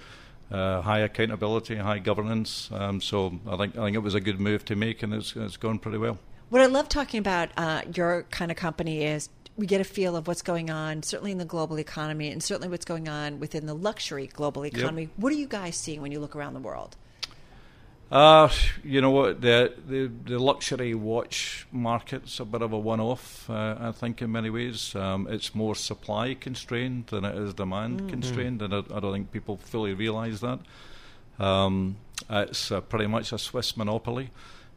uh, 0.51 0.81
high 0.81 1.01
accountability, 1.01 1.77
high 1.77 1.99
governance. 1.99 2.71
Um, 2.73 3.03
so 3.03 3.39
I 3.47 3.59
think 3.59 3.77
I 3.77 3.85
think 3.85 3.97
it 3.97 4.03
was 4.03 4.15
a 4.15 4.21
good 4.21 4.41
move 4.41 4.65
to 4.65 4.75
make, 4.75 5.03
and 5.03 5.13
it's 5.13 5.37
it's 5.37 5.59
gone 5.59 5.79
pretty 5.79 5.99
well. 5.99 6.19
What 6.53 6.61
I 6.61 6.67
love 6.67 6.91
talking 6.91 7.17
about 7.17 7.49
uh, 7.57 7.81
your 7.95 8.25
kind 8.25 8.51
of 8.51 8.59
company 8.59 9.05
is 9.05 9.31
we 9.57 9.65
get 9.65 9.81
a 9.81 9.85
feel 9.85 10.17
of 10.17 10.27
what's 10.27 10.43
going 10.43 10.69
on, 10.69 11.03
certainly 11.03 11.33
in 11.33 11.39
the 11.39 11.47
global 11.47 11.79
economy, 11.79 12.29
and 12.29 12.43
certainly 12.43 12.69
what's 12.69 12.85
going 12.85 13.09
on 13.09 13.41
within 13.41 13.65
the 13.65 13.73
luxury 13.73 14.27
global 14.27 14.67
economy. 14.67 15.09
What 15.17 15.33
are 15.33 15.37
you 15.37 15.47
guys 15.47 15.77
seeing 15.77 16.03
when 16.03 16.13
you 16.13 16.21
look 16.21 16.37
around 16.37 16.53
the 16.53 16.61
world? 16.61 16.95
Uh, 18.11 18.51
you 18.85 19.01
know 19.01 19.13
what 19.13 19.41
the, 19.41 19.73
the 19.89 20.13
the 20.27 20.39
luxury 20.39 20.93
watch 20.95 21.67
market's 21.73 22.39
a 22.39 22.45
bit 22.45 22.61
of 22.61 22.75
a 22.75 22.79
one-off. 22.79 23.49
Uh, 23.49 23.77
I 23.81 23.93
think 23.93 24.21
in 24.21 24.31
many 24.31 24.51
ways, 24.51 24.95
um, 24.95 25.27
it's 25.31 25.55
more 25.55 25.75
supply 25.75 26.35
constrained 26.35 27.07
than 27.07 27.25
it 27.25 27.35
is 27.35 27.55
demand 27.55 28.11
constrained, 28.11 28.61
and 28.61 28.75
I, 28.75 28.81
I 28.95 29.01
don't 29.01 29.15
think 29.15 29.33
people 29.33 29.57
fully 29.57 29.95
realise 29.95 30.41
that. 30.41 30.59
Um, 31.39 31.97
it's 32.29 32.71
uh, 32.71 32.83
pretty 32.83 33.07
much 33.07 33.33
a 33.33 33.39
Swiss 33.39 33.75
monopoly, 33.75 34.29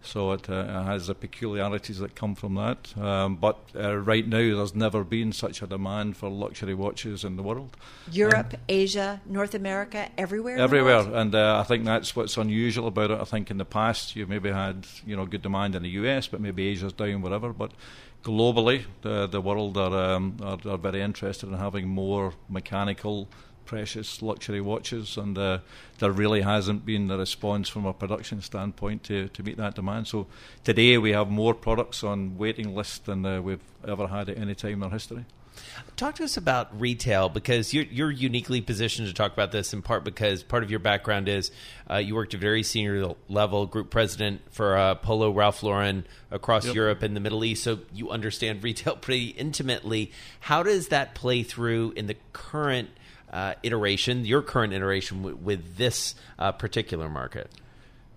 so 0.06 0.32
it, 0.32 0.50
uh, 0.50 0.84
has 0.84 1.08
the 1.08 1.16
peculiarities 1.16 2.00
that 2.00 2.16
come 2.16 2.36
from 2.36 2.56
that. 2.56 2.98
Um, 2.98 3.36
but 3.36 3.58
uh, 3.76 3.98
right 3.98 4.28
now, 4.28 4.38
there's 4.38 4.76
never 4.76 5.04
been 5.04 5.32
such 5.32 5.62
a 5.62 5.68
demand 5.68 6.18
for 6.18 6.30
luxury 6.30 6.74
watches 6.74 7.24
in 7.24 7.36
the 7.36 7.44
world. 7.44 7.76
Europe, 8.12 8.56
Asia, 8.70 9.22
North 9.26 9.54
America, 9.54 10.10
everywhere. 10.18 10.58
Everywhere, 10.58 11.02
and 11.14 11.34
uh, 11.34 11.60
I 11.60 11.64
think 11.64 11.86
that's 11.86 12.16
what's 12.16 12.38
unusual 12.38 12.88
about 12.88 13.12
it. 13.12 13.20
I 13.20 13.26
think 13.26 13.52
in 13.52 13.58
the 13.58 13.66
past 13.66 14.16
you 14.16 14.26
maybe 14.28 14.52
had 14.52 14.88
you 15.06 15.16
know 15.16 15.26
good 15.26 15.42
demand 15.42 15.76
in 15.76 15.84
the 15.84 15.90
US, 15.90 16.28
but 16.28 16.42
maybe 16.42 16.68
Asia's 16.68 16.94
down, 16.94 17.22
whatever. 17.22 17.54
But 17.54 17.72
globally, 18.24 18.86
the 19.02 19.28
the 19.28 19.42
world 19.42 19.78
are, 19.78 20.16
um, 20.16 20.38
are 20.42 20.60
are 20.66 20.78
very 20.78 21.02
interested 21.02 21.48
in 21.50 21.58
having 21.58 21.88
more 21.88 22.34
mechanical, 22.50 23.28
precious 23.66 24.22
luxury 24.22 24.62
watches, 24.62 25.18
and 25.18 25.38
uh, 25.38 25.60
there 26.00 26.12
really 26.12 26.42
hasn't 26.42 26.86
been 26.86 27.08
the 27.08 27.18
response 27.18 27.68
from 27.70 27.86
a 27.86 27.94
production 27.94 28.42
standpoint 28.42 29.04
to 29.04 29.28
to 29.30 29.44
meet 29.44 29.58
that 29.58 29.76
demand. 29.76 30.08
So 30.08 30.28
today 30.64 30.98
we 30.98 31.12
have 31.12 31.30
more 31.30 31.54
products 31.54 32.04
on 32.04 32.38
waiting 32.38 32.76
list 32.76 33.06
than 33.06 33.26
uh, 33.26 33.42
we've 33.42 33.60
ever 33.88 34.08
had 34.08 34.30
at 34.30 34.38
any 34.38 34.56
time 34.56 34.74
in 34.74 34.84
our 34.84 34.90
history. 34.92 35.26
Talk 35.96 36.16
to 36.16 36.26
us 36.26 36.36
about 36.36 36.80
retail 36.80 37.30
because 37.30 37.74
you're, 37.74 37.86
you're 37.86 38.12
uniquely 38.12 38.60
positioned 38.60 39.08
to 39.08 39.14
talk 39.14 39.32
about 39.32 39.54
this 39.54 39.74
in 39.74 39.82
part 39.82 40.04
because 40.04 40.44
part 40.44 40.64
of 40.64 40.70
your 40.70 40.82
background 40.82 41.30
is 41.30 41.50
uh, 41.90 41.96
you 41.96 42.14
worked 42.16 42.34
at 42.34 42.40
a 42.40 42.42
very 42.42 42.62
senior 42.62 43.14
level, 43.30 43.66
group 43.66 43.90
president 43.90 44.42
for 44.52 44.76
uh, 44.76 44.96
Polo 44.96 45.32
Ralph 45.32 45.64
Lauren 45.64 46.06
across 46.30 46.66
Yep. 46.66 46.76
Europe 46.76 47.04
and 47.04 47.16
the 47.16 47.22
Middle 47.22 47.46
East, 47.46 47.64
so 47.64 47.80
you 47.94 48.10
understand 48.10 48.64
retail 48.64 48.98
pretty 48.98 49.28
intimately. 49.28 50.12
How 50.42 50.62
does 50.62 50.90
that 50.90 51.16
play 51.16 51.44
through 51.44 51.94
in 51.96 52.08
the 52.08 52.18
current 52.34 52.90
uh, 53.36 53.54
iteration, 53.64 54.26
your 54.26 54.42
current 54.42 54.72
iteration 54.72 55.18
w- 55.18 55.36
with 55.36 55.76
this 55.76 56.16
uh, 56.40 56.54
particular 56.54 57.10
market? 57.10 57.52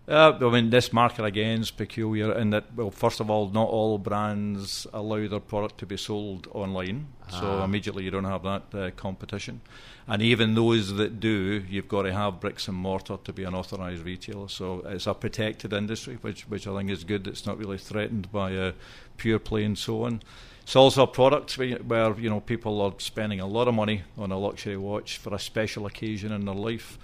Uh, 0.07 0.39
I 0.41 0.51
mean, 0.51 0.71
this 0.71 0.93
market 0.93 1.25
again 1.25 1.61
is 1.61 1.71
peculiar 1.71 2.33
in 2.33 2.51
that, 2.51 2.75
well, 2.75 2.91
first 2.91 3.21
of 3.21 3.29
all, 3.29 3.51
not 3.51 3.69
all 3.69 3.99
brands 3.99 4.87
allow 4.95 5.27
their 5.27 5.41
product 5.41 5.79
to 5.79 5.87
be 5.87 5.99
sold 5.99 6.47
online. 6.53 7.09
So 7.31 7.63
immediately 7.63 8.05
you 8.05 8.11
don't 8.11 8.25
have 8.25 8.43
that 8.45 8.63
uh, 8.73 8.91
competition. 8.93 9.61
And 10.07 10.23
even 10.23 10.55
those 10.55 10.95
that 10.95 11.21
do, 11.21 11.63
you've 11.69 11.89
got 11.89 12.03
to 12.03 12.13
have 12.13 12.41
bricks 12.41 12.69
and 12.69 12.77
mortar 12.79 13.19
to 13.23 13.33
be 13.35 13.45
an 13.45 13.55
authorised 13.55 14.03
retailer. 14.03 14.49
So 14.49 14.83
it's 14.87 15.07
a 15.07 15.13
protected 15.13 15.75
industry, 15.75 16.17
which, 16.23 16.49
which 16.49 16.67
I 16.67 16.75
think 16.75 16.89
is 16.89 17.05
good. 17.05 17.27
It's 17.27 17.45
not 17.45 17.59
really 17.59 17.77
threatened 17.77 18.33
by 18.33 18.57
uh, 18.57 18.73
pure 19.19 19.39
play 19.39 19.65
and 19.65 19.77
so 19.77 20.05
on. 20.05 20.23
It's 20.69 20.77
also 20.77 21.05
a 21.05 21.07
product 21.07 21.57
where, 21.57 22.13
you 22.19 22.29
know 22.29 22.41
people 22.41 22.83
are 22.83 22.93
spending 22.99 23.41
a 23.41 23.47
lot 23.47 23.69
of 23.69 23.75
money 23.75 24.03
on 24.19 24.31
a 24.33 24.39
luxury 24.39 24.77
watch 24.77 25.17
for 25.17 25.35
a 25.35 25.39
special 25.39 25.87
occasion 25.87 26.31
in 26.31 26.45
their 26.45 26.55
life. 26.55 26.99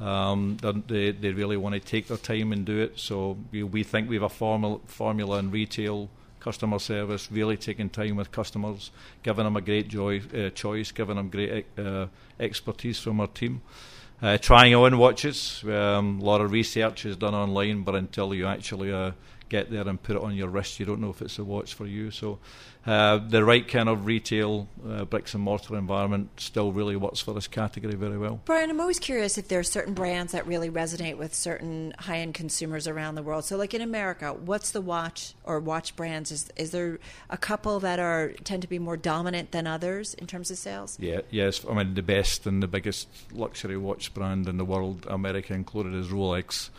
Um, 0.00 0.56
they, 0.86 1.10
they 1.10 1.32
really 1.32 1.58
want 1.58 1.74
to 1.74 1.80
take 1.80 2.08
their 2.08 2.16
time 2.16 2.52
and 2.52 2.64
do 2.64 2.80
it. 2.80 2.98
So 2.98 3.36
we, 3.50 3.64
we 3.64 3.82
think 3.82 4.08
we 4.08 4.16
have 4.16 4.22
a 4.22 4.30
formula, 4.30 4.80
formula 4.86 5.40
in 5.40 5.50
retail 5.50 6.08
customer 6.40 6.78
service, 6.78 7.30
really 7.30 7.58
taking 7.58 7.90
time 7.90 8.16
with 8.16 8.32
customers, 8.32 8.90
giving 9.22 9.44
them 9.44 9.56
a 9.56 9.60
great 9.60 9.88
joy, 9.88 10.22
uh, 10.34 10.48
choice, 10.48 10.90
giving 10.90 11.16
them 11.16 11.28
great 11.28 11.66
uh, 11.78 12.06
expertise 12.40 12.98
from 12.98 13.20
our 13.20 13.26
team. 13.26 13.60
Uh, 14.22 14.38
trying 14.38 14.74
on 14.74 14.96
watches, 14.96 15.62
um, 15.64 16.18
a 16.18 16.24
lot 16.24 16.40
of 16.40 16.50
research 16.50 17.04
is 17.04 17.16
done 17.16 17.34
online, 17.34 17.82
but 17.82 17.94
until 17.94 18.32
you 18.34 18.46
actually 18.46 18.90
uh, 18.90 19.10
get 19.52 19.70
there 19.70 19.86
and 19.86 20.02
put 20.02 20.16
it 20.16 20.22
on 20.22 20.34
your 20.34 20.48
wrist, 20.48 20.80
you 20.80 20.86
don't 20.86 21.00
know 21.00 21.10
if 21.10 21.20
it's 21.20 21.38
a 21.38 21.44
watch 21.44 21.74
for 21.74 21.86
you. 21.86 22.10
So, 22.10 22.38
uh, 22.86 23.18
the 23.18 23.44
right 23.44 23.68
kind 23.68 23.88
of 23.88 24.06
retail 24.06 24.66
uh, 24.88 25.04
bricks 25.04 25.34
and 25.34 25.42
mortar 25.44 25.76
environment 25.76 26.30
still 26.38 26.72
really 26.72 26.96
works 26.96 27.20
for 27.20 27.32
this 27.32 27.46
category 27.46 27.94
very 27.94 28.18
well. 28.18 28.40
Brian, 28.44 28.70
I'm 28.70 28.80
always 28.80 28.98
curious 28.98 29.38
if 29.38 29.46
there 29.46 29.60
are 29.60 29.64
certain 29.64 29.94
brands 29.94 30.32
that 30.32 30.46
really 30.46 30.70
resonate 30.70 31.16
with 31.16 31.34
certain 31.34 31.94
high 31.98 32.18
end 32.18 32.34
consumers 32.34 32.88
around 32.88 33.14
the 33.14 33.22
world. 33.22 33.44
So, 33.44 33.56
like 33.56 33.74
in 33.74 33.82
America, 33.82 34.32
what's 34.32 34.72
the 34.72 34.80
watch 34.80 35.34
or 35.44 35.60
watch 35.60 35.94
brands? 35.94 36.32
Is, 36.32 36.50
is 36.56 36.70
there 36.70 36.98
a 37.30 37.36
couple 37.36 37.78
that 37.80 38.00
are 38.00 38.32
tend 38.42 38.62
to 38.62 38.68
be 38.68 38.78
more 38.78 38.96
dominant 38.96 39.52
than 39.52 39.66
others 39.66 40.14
in 40.14 40.26
terms 40.26 40.50
of 40.50 40.56
sales? 40.56 40.96
Yeah, 40.98 41.20
yes. 41.30 41.64
I 41.68 41.74
mean, 41.74 41.94
the 41.94 42.02
best 42.02 42.46
and 42.46 42.62
the 42.62 42.68
biggest 42.68 43.06
luxury 43.32 43.76
watch 43.76 44.14
brand 44.14 44.48
in 44.48 44.56
the 44.56 44.64
world, 44.64 45.06
America 45.08 45.52
included, 45.52 45.94
is 45.94 46.08
Rolex. 46.08 46.70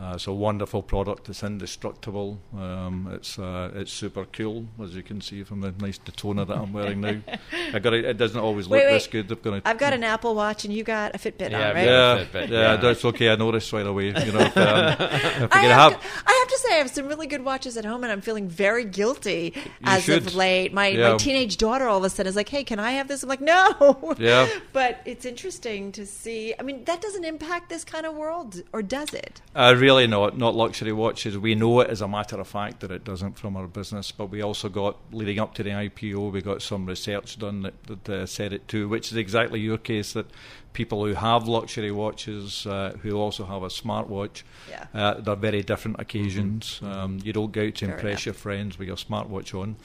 Uh, 0.00 0.12
it's 0.14 0.26
a 0.26 0.32
wonderful 0.32 0.82
product. 0.82 1.28
It's 1.28 1.42
indestructible. 1.42 2.40
Um, 2.56 3.10
it's 3.12 3.38
uh, 3.38 3.70
it's 3.74 3.92
super 3.92 4.24
cool, 4.24 4.66
as 4.82 4.94
you 4.96 5.02
can 5.02 5.20
see 5.20 5.42
from 5.44 5.60
the 5.60 5.72
nice 5.78 5.98
Daytona 5.98 6.46
that 6.46 6.56
I'm 6.56 6.72
wearing 6.72 7.02
now. 7.02 7.20
I 7.74 7.78
got 7.80 7.92
it. 7.92 8.06
It 8.06 8.16
doesn't 8.16 8.40
always 8.40 8.66
look 8.66 8.78
Wait, 8.78 8.86
wait. 8.86 8.92
this 8.94 9.06
good. 9.08 9.30
I've 9.30 9.42
got, 9.42 9.52
a, 9.52 9.62
I've 9.68 9.78
got 9.78 9.92
an 9.92 10.02
Apple 10.02 10.34
Watch 10.34 10.64
and 10.64 10.72
you 10.72 10.84
got 10.84 11.14
a 11.14 11.18
Fitbit 11.18 11.50
Yeah, 11.50 11.68
on, 11.68 11.74
right? 11.74 11.84
yeah, 11.84 12.24
Fitbit, 12.24 12.48
yeah, 12.48 12.60
yeah. 12.60 12.76
that's 12.76 13.04
okay. 13.04 13.28
I 13.30 13.36
noticed 13.36 13.70
right 13.74 13.86
away. 13.86 14.06
You 14.06 14.12
know, 14.32 14.40
if, 14.40 14.56
um, 14.56 14.88
if 15.00 15.00
I 15.42 15.44
I 15.44 15.60
can 15.60 15.70
have, 15.70 15.92
have, 15.92 16.22
I 16.26 16.32
have 16.32 16.39
to 16.50 16.58
say, 16.58 16.74
I 16.74 16.76
have 16.78 16.90
some 16.90 17.06
really 17.06 17.26
good 17.26 17.44
watches 17.44 17.76
at 17.76 17.84
home, 17.84 18.02
and 18.04 18.12
I'm 18.12 18.20
feeling 18.20 18.48
very 18.48 18.84
guilty 18.84 19.54
as 19.84 20.04
should. 20.04 20.26
of 20.26 20.34
late. 20.34 20.72
My 20.72 20.88
Yeah. 20.88 21.12
my 21.12 21.16
teenage 21.16 21.56
daughter 21.56 21.86
all 21.88 21.98
of 21.98 22.04
a 22.04 22.10
sudden 22.10 22.28
is 22.28 22.36
like, 22.36 22.48
"Hey, 22.48 22.64
can 22.64 22.78
I 22.78 22.92
have 22.92 23.08
this?" 23.08 23.22
I'm 23.22 23.28
like, 23.28 23.40
"No." 23.40 24.14
Yeah. 24.18 24.48
But 24.72 25.00
it's 25.04 25.24
interesting 25.24 25.92
to 25.92 26.06
see. 26.06 26.54
I 26.58 26.62
mean, 26.62 26.84
that 26.84 27.00
doesn't 27.00 27.24
impact 27.24 27.68
this 27.70 27.84
kind 27.84 28.06
of 28.06 28.14
world, 28.14 28.62
or 28.72 28.82
does 28.82 29.12
it? 29.14 29.40
Uh, 29.54 29.74
really 29.76 30.06
not, 30.06 30.36
not 30.38 30.54
luxury 30.54 30.92
watches. 30.92 31.36
We 31.38 31.54
know 31.54 31.80
it 31.80 31.90
as 31.90 32.00
a 32.00 32.08
matter 32.08 32.38
of 32.40 32.46
fact 32.48 32.80
that 32.80 32.90
it 32.90 33.04
doesn't 33.04 33.38
from 33.38 33.56
our 33.56 33.66
business, 33.66 34.12
but 34.12 34.26
we 34.26 34.42
also 34.42 34.68
got, 34.68 34.96
leading 35.12 35.38
up 35.38 35.54
to 35.54 35.62
the 35.62 35.70
IPO, 35.70 36.30
we 36.32 36.40
got 36.42 36.62
some 36.62 36.86
research 36.86 37.38
done 37.38 37.62
that, 37.62 37.74
that 37.84 38.08
uh, 38.08 38.26
said 38.26 38.52
it 38.52 38.68
too, 38.68 38.88
which 38.88 39.10
is 39.10 39.16
exactly 39.16 39.60
your 39.60 39.78
case 39.78 40.12
that 40.12 40.26
people 40.72 41.04
who 41.04 41.14
have 41.14 41.48
luxury 41.48 41.90
watches, 41.90 42.66
uh, 42.66 42.96
who 43.02 43.16
also 43.16 43.44
have 43.44 43.62
a 43.62 43.68
smartwatch, 43.68 44.42
Yeah. 44.68 44.86
uh, 44.94 45.14
they're 45.20 45.34
very 45.36 45.62
different 45.62 46.00
occasions. 46.00 46.80
Um, 46.82 47.18
you 47.24 47.32
don't 47.32 47.52
go 47.52 47.66
out 47.66 47.74
to 47.76 47.86
Fair 47.86 47.94
impress 47.94 48.12
enough. 48.12 48.26
your 48.26 48.34
friends 48.34 48.78
with 48.78 48.88
your 48.88 48.96
smartwatch 48.96 49.52
on. 49.60 49.76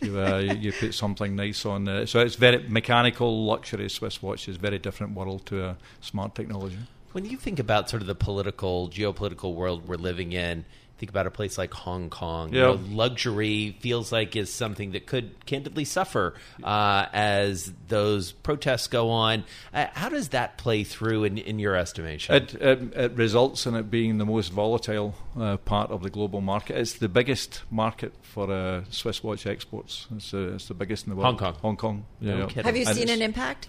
You, 0.00 0.20
uh, 0.20 0.38
you, 0.38 0.54
you 0.54 0.72
put 0.72 0.94
something 0.94 1.34
nice 1.34 1.66
on. 1.66 1.88
Uh, 1.88 2.06
so 2.06 2.20
it's 2.20 2.36
very 2.36 2.58
mechanical 2.68 3.44
luxury 3.44 3.88
Swiss 3.90 4.22
watch 4.22 4.48
is 4.48 4.56
very 4.56 4.78
different 4.78 5.14
world 5.14 5.44
to 5.46 5.64
a 5.64 5.76
smart 6.00 6.34
technology. 6.36 6.78
When 7.12 7.24
you 7.24 7.36
think 7.36 7.58
about 7.58 7.90
sort 7.90 8.02
of 8.02 8.06
the 8.06 8.14
political, 8.14 8.88
geopolitical 8.88 9.54
world 9.54 9.88
we're 9.88 9.96
living 9.96 10.32
in, 10.32 10.66
think 10.98 11.10
about 11.10 11.26
a 11.26 11.30
place 11.30 11.56
like 11.56 11.72
Hong 11.72 12.10
Kong. 12.10 12.52
You 12.52 12.60
know, 12.60 12.80
luxury 12.90 13.76
feels 13.80 14.10
like 14.12 14.36
is 14.36 14.52
something 14.52 14.92
that 14.92 15.06
could 15.06 15.46
candidly 15.46 15.84
suffer 15.84 16.34
uh, 16.62 17.06
as 17.12 17.72
those 17.88 18.32
protests 18.32 18.88
go 18.88 19.10
on. 19.10 19.44
Uh, 19.72 19.86
how 19.94 20.08
does 20.08 20.30
that 20.30 20.58
play 20.58 20.84
through 20.84 21.24
in, 21.24 21.38
in 21.38 21.58
your 21.58 21.76
estimation? 21.76 22.34
It, 22.34 22.54
it, 22.54 22.96
it 22.96 23.12
results 23.12 23.66
in 23.66 23.74
it 23.74 23.90
being 23.90 24.18
the 24.18 24.26
most 24.26 24.52
volatile 24.52 25.14
uh, 25.38 25.56
part 25.58 25.90
of 25.90 26.02
the 26.02 26.10
global 26.10 26.40
market. 26.40 26.76
It's 26.76 26.94
the 26.94 27.08
biggest 27.08 27.62
market 27.70 28.12
for 28.22 28.50
uh, 28.50 28.82
Swiss 28.90 29.22
watch 29.22 29.46
exports. 29.46 30.06
It's, 30.16 30.34
uh, 30.34 30.52
it's 30.54 30.68
the 30.68 30.74
biggest 30.74 31.06
in 31.06 31.10
the 31.10 31.16
world. 31.16 31.26
Hong 31.26 31.52
Kong. 31.52 31.54
Hong 31.62 31.76
Kong. 31.76 32.04
Yeah. 32.20 32.34
No 32.38 32.48
yeah. 32.54 32.62
Have 32.62 32.76
you 32.76 32.84
And 32.86 32.94
seen 32.94 33.04
it's- 33.04 33.16
an 33.16 33.22
impact? 33.22 33.68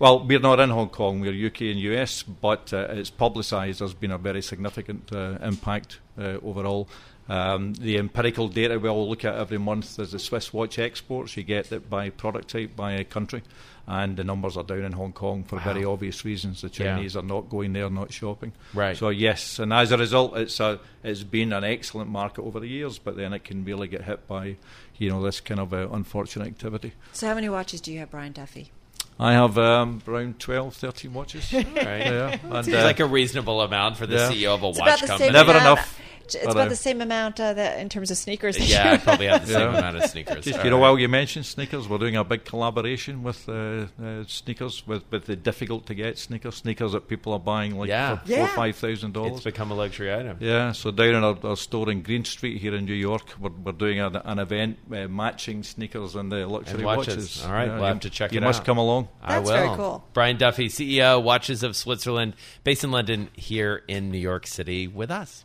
Well, 0.00 0.24
we're 0.26 0.38
not 0.38 0.60
in 0.60 0.70
Hong 0.70 0.88
Kong. 0.88 1.20
We're 1.20 1.46
UK 1.48 1.60
and 1.60 1.78
US, 1.80 2.22
but 2.22 2.72
uh, 2.72 2.86
it's 2.88 3.10
publicised. 3.10 3.80
There's 3.80 3.92
been 3.92 4.12
a 4.12 4.16
very 4.16 4.40
significant 4.40 5.12
uh, 5.12 5.36
impact 5.42 5.98
uh, 6.18 6.38
overall. 6.42 6.88
Um, 7.28 7.74
the 7.74 7.98
empirical 7.98 8.48
data 8.48 8.78
we 8.78 8.88
all 8.88 9.10
look 9.10 9.26
at 9.26 9.34
every 9.34 9.58
month 9.58 9.98
is 9.98 10.12
the 10.12 10.18
Swiss 10.18 10.54
watch 10.54 10.78
exports. 10.78 11.36
You 11.36 11.42
get 11.42 11.68
that 11.68 11.90
by 11.90 12.08
product 12.08 12.48
type, 12.48 12.74
by 12.74 13.04
country, 13.04 13.42
and 13.86 14.16
the 14.16 14.24
numbers 14.24 14.56
are 14.56 14.64
down 14.64 14.84
in 14.84 14.92
Hong 14.92 15.12
Kong 15.12 15.44
for 15.44 15.58
very 15.58 15.84
obvious 15.84 16.24
reasons. 16.24 16.62
The 16.62 16.68
Yeah. 16.68 16.94
Chinese 16.96 17.14
are 17.14 17.22
not 17.22 17.50
going 17.50 17.74
there, 17.74 17.90
not 17.90 18.10
shopping. 18.10 18.52
Right. 18.72 18.96
So 18.96 19.10
yes, 19.10 19.58
and 19.58 19.70
as 19.70 19.92
a 19.92 19.98
result, 19.98 20.34
it's 20.34 20.58
a 20.60 20.80
it's 21.04 21.24
been 21.24 21.52
an 21.52 21.62
excellent 21.62 22.08
market 22.08 22.40
over 22.40 22.58
the 22.58 22.68
years, 22.68 22.98
but 22.98 23.18
then 23.18 23.34
it 23.34 23.44
can 23.44 23.66
really 23.66 23.86
get 23.86 24.04
hit 24.04 24.26
by, 24.26 24.56
you 24.96 25.10
know, 25.10 25.22
this 25.22 25.40
kind 25.40 25.60
of 25.60 25.74
uh, 25.74 25.88
unfortunate 25.92 26.48
activity. 26.48 26.94
So, 27.12 27.26
how 27.26 27.34
many 27.34 27.50
watches 27.50 27.82
do 27.82 27.92
you 27.92 27.98
have, 27.98 28.10
Brian 28.10 28.32
Duffy? 28.32 28.72
I 29.18 29.32
have 29.32 29.58
um, 29.58 30.00
around 30.08 30.38
12, 30.38 30.74
13 30.74 31.12
watches. 31.12 31.52
right? 31.52 31.64
yeah, 31.74 32.38
and, 32.42 32.64
Seems 32.64 32.76
uh, 32.76 32.84
like 32.84 33.00
a 33.00 33.06
reasonable 33.06 33.60
amount 33.60 33.96
for 33.96 34.06
the 34.06 34.16
yeah. 34.16 34.30
CEO 34.30 34.54
of 34.54 34.62
a 34.62 34.68
It's 34.68 34.78
watch 34.78 35.04
company. 35.04 35.30
Never 35.30 35.52
enough, 35.52 36.00
It's 36.34 36.44
but, 36.44 36.52
about 36.52 36.66
uh, 36.66 36.70
the 36.70 36.76
same 36.76 37.00
amount 37.00 37.38
uh, 37.40 37.52
that 37.54 37.78
in 37.80 37.88
terms 37.88 38.10
of 38.10 38.16
sneakers. 38.16 38.58
yeah, 38.58 38.92
I 38.92 38.96
probably 38.98 39.26
have 39.26 39.46
the 39.46 39.52
same 39.52 39.72
Yeah. 39.72 39.78
amount 39.78 39.96
of 39.96 40.04
sneakers. 40.10 40.44
Just, 40.44 40.58
All 40.58 40.64
you 40.64 40.70
know, 40.70 40.76
right. 40.76 40.82
while 40.82 40.98
you 40.98 41.08
mentioned 41.08 41.46
sneakers, 41.46 41.88
we're 41.88 41.98
doing 41.98 42.16
a 42.16 42.24
big 42.24 42.44
collaboration 42.44 43.22
with 43.22 43.48
uh, 43.48 43.86
uh, 44.02 44.24
sneakers, 44.26 44.86
with, 44.86 45.04
with 45.10 45.26
the 45.26 45.36
difficult 45.36 45.86
to 45.86 45.94
get 45.94 46.18
sneakers, 46.18 46.56
sneakers 46.56 46.92
that 46.92 47.08
people 47.08 47.32
are 47.32 47.38
buying 47.38 47.76
like 47.78 47.88
Yeah. 47.88 48.18
for 48.18 48.26
four 48.26 48.36
Yeah. 48.36 48.44
or 48.44 48.48
five 48.48 48.76
thousand 48.76 49.16
it's 49.16 49.44
become 49.44 49.70
a 49.70 49.74
luxury 49.74 50.12
item. 50.14 50.36
Yeah, 50.40 50.72
so 50.72 50.90
down 50.90 51.14
in 51.14 51.24
our, 51.24 51.36
our 51.44 51.56
store 51.56 51.90
in 51.90 52.02
Greene 52.02 52.24
Street 52.24 52.60
here 52.60 52.74
in 52.74 52.84
New 52.84 52.94
York, 52.94 53.22
we're, 53.40 53.50
we're 53.50 53.72
doing 53.72 54.00
an, 54.00 54.16
an 54.16 54.38
event 54.38 54.78
uh, 54.92 55.08
matching 55.08 55.62
sneakers 55.62 56.14
and 56.14 56.30
the 56.30 56.46
luxury 56.46 56.76
And 56.76 56.84
watches. 56.84 57.44
All 57.44 57.52
right, 57.52 57.66
Yeah, 57.66 57.72
we'll 57.72 57.80
you- 57.82 57.86
have 57.86 58.00
to 58.00 58.10
check 58.10 58.32
You 58.32 58.38
it 58.38 58.42
must 58.44 58.60
out. 58.60 58.66
come 58.66 58.78
along. 58.78 59.08
I 59.22 59.36
That's 59.40 59.48
will. 59.50 59.56
very 59.56 59.76
cool. 59.76 60.04
Brian 60.12 60.36
Duffy, 60.36 60.68
CEO, 60.68 61.22
Watches 61.22 61.62
of 61.62 61.76
Switzerland, 61.76 62.34
based 62.64 62.84
in 62.84 62.90
London, 62.90 63.28
here 63.34 63.82
in 63.88 64.10
New 64.10 64.18
York 64.18 64.46
City 64.46 64.86
with 64.88 65.10
us. 65.10 65.44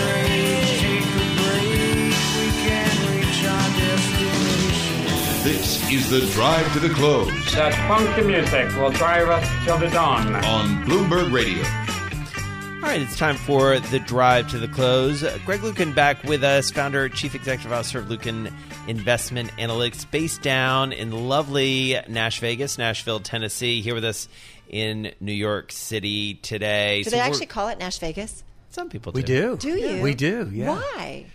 Is 5.91 6.09
the 6.09 6.21
drive 6.31 6.71
to 6.73 6.79
the 6.79 6.89
close 6.89 7.27
That 7.53 7.73
funky 7.87 8.21
music 8.25 8.73
will 8.77 8.91
drive 8.91 9.27
us 9.27 9.65
till 9.65 9.77
the 9.77 9.89
dawn. 9.89 10.33
on 10.45 10.85
Bloomberg 10.85 11.33
Radio. 11.33 11.61
All 12.75 12.81
right, 12.89 13.01
it's 13.01 13.17
time 13.17 13.35
for 13.35 13.77
the 13.79 13.99
drive 13.99 14.49
to 14.51 14.57
the 14.57 14.69
close. 14.69 15.21
Greg 15.45 15.59
Luken 15.59 15.93
back 15.93 16.23
with 16.23 16.43
us, 16.45 16.71
founder, 16.71 17.09
chief 17.09 17.35
executive 17.35 17.73
officer 17.73 17.99
of 17.99 18.05
Luken 18.05 18.53
Investment 18.87 19.51
Analytics, 19.57 20.09
based 20.09 20.41
down 20.41 20.93
in 20.93 21.11
lovely 21.11 21.97
Nash 22.07 22.39
Vegas, 22.39 22.77
Nashville, 22.77 23.19
Tennessee. 23.19 23.81
Here 23.81 23.93
with 23.93 24.05
us 24.05 24.29
in 24.69 25.11
New 25.19 25.33
York 25.33 25.73
City 25.73 26.35
today. 26.35 27.03
Do 27.03 27.09
So 27.09 27.15
they 27.17 27.19
actually 27.21 27.47
call 27.47 27.67
it 27.67 27.77
Nash 27.79 27.99
Vegas? 27.99 28.43
Some 28.69 28.87
people 28.89 29.11
do. 29.11 29.17
We 29.17 29.23
do. 29.23 29.57
Do 29.57 29.77
you? 29.77 30.01
We 30.01 30.15
do, 30.15 30.49
yeah. 30.53 30.69
Why? 30.69 31.25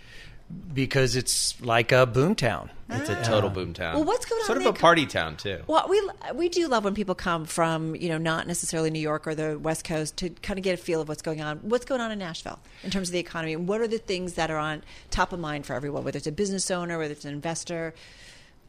Because 0.73 1.15
it's 1.15 1.61
like 1.61 1.91
a 1.91 2.07
boomtown. 2.07 2.69
It's 2.89 3.09
a 3.09 3.21
total 3.23 3.49
boom 3.49 3.73
town. 3.73 3.95
Well, 3.95 4.05
what's 4.05 4.25
going 4.25 4.39
on 4.39 4.45
Sort 4.45 4.57
of 4.57 4.63
there? 4.63 4.71
a 4.71 4.75
party 4.75 5.05
town 5.05 5.35
too. 5.35 5.61
Well, 5.67 5.87
we 5.89 6.01
we 6.35 6.47
do 6.49 6.67
love 6.67 6.83
when 6.85 6.95
people 6.95 7.15
come 7.15 7.45
from 7.45 7.95
you 7.95 8.07
know 8.09 8.17
not 8.17 8.47
necessarily 8.47 8.89
New 8.89 8.99
York 9.01 9.27
or 9.27 9.35
the 9.35 9.59
West 9.59 9.83
Coast 9.83 10.15
to 10.17 10.29
kind 10.29 10.57
of 10.57 10.63
get 10.63 10.73
a 10.73 10.81
feel 10.81 11.01
of 11.01 11.09
what's 11.09 11.21
going 11.21 11.41
on. 11.41 11.57
What's 11.59 11.85
going 11.85 11.99
on 12.01 12.11
in 12.11 12.19
Nashville 12.19 12.59
in 12.83 12.89
terms 12.91 13.09
of 13.09 13.13
the 13.13 13.19
economy, 13.19 13.53
and 13.53 13.67
what 13.67 13.81
are 13.81 13.87
the 13.87 13.97
things 13.97 14.33
that 14.33 14.49
are 14.49 14.57
on 14.57 14.83
top 15.11 15.33
of 15.33 15.39
mind 15.39 15.65
for 15.65 15.73
everyone, 15.73 16.03
whether 16.05 16.17
it's 16.17 16.27
a 16.27 16.31
business 16.31 16.71
owner, 16.71 16.97
whether 16.97 17.11
it's 17.11 17.25
an 17.25 17.33
investor, 17.33 17.93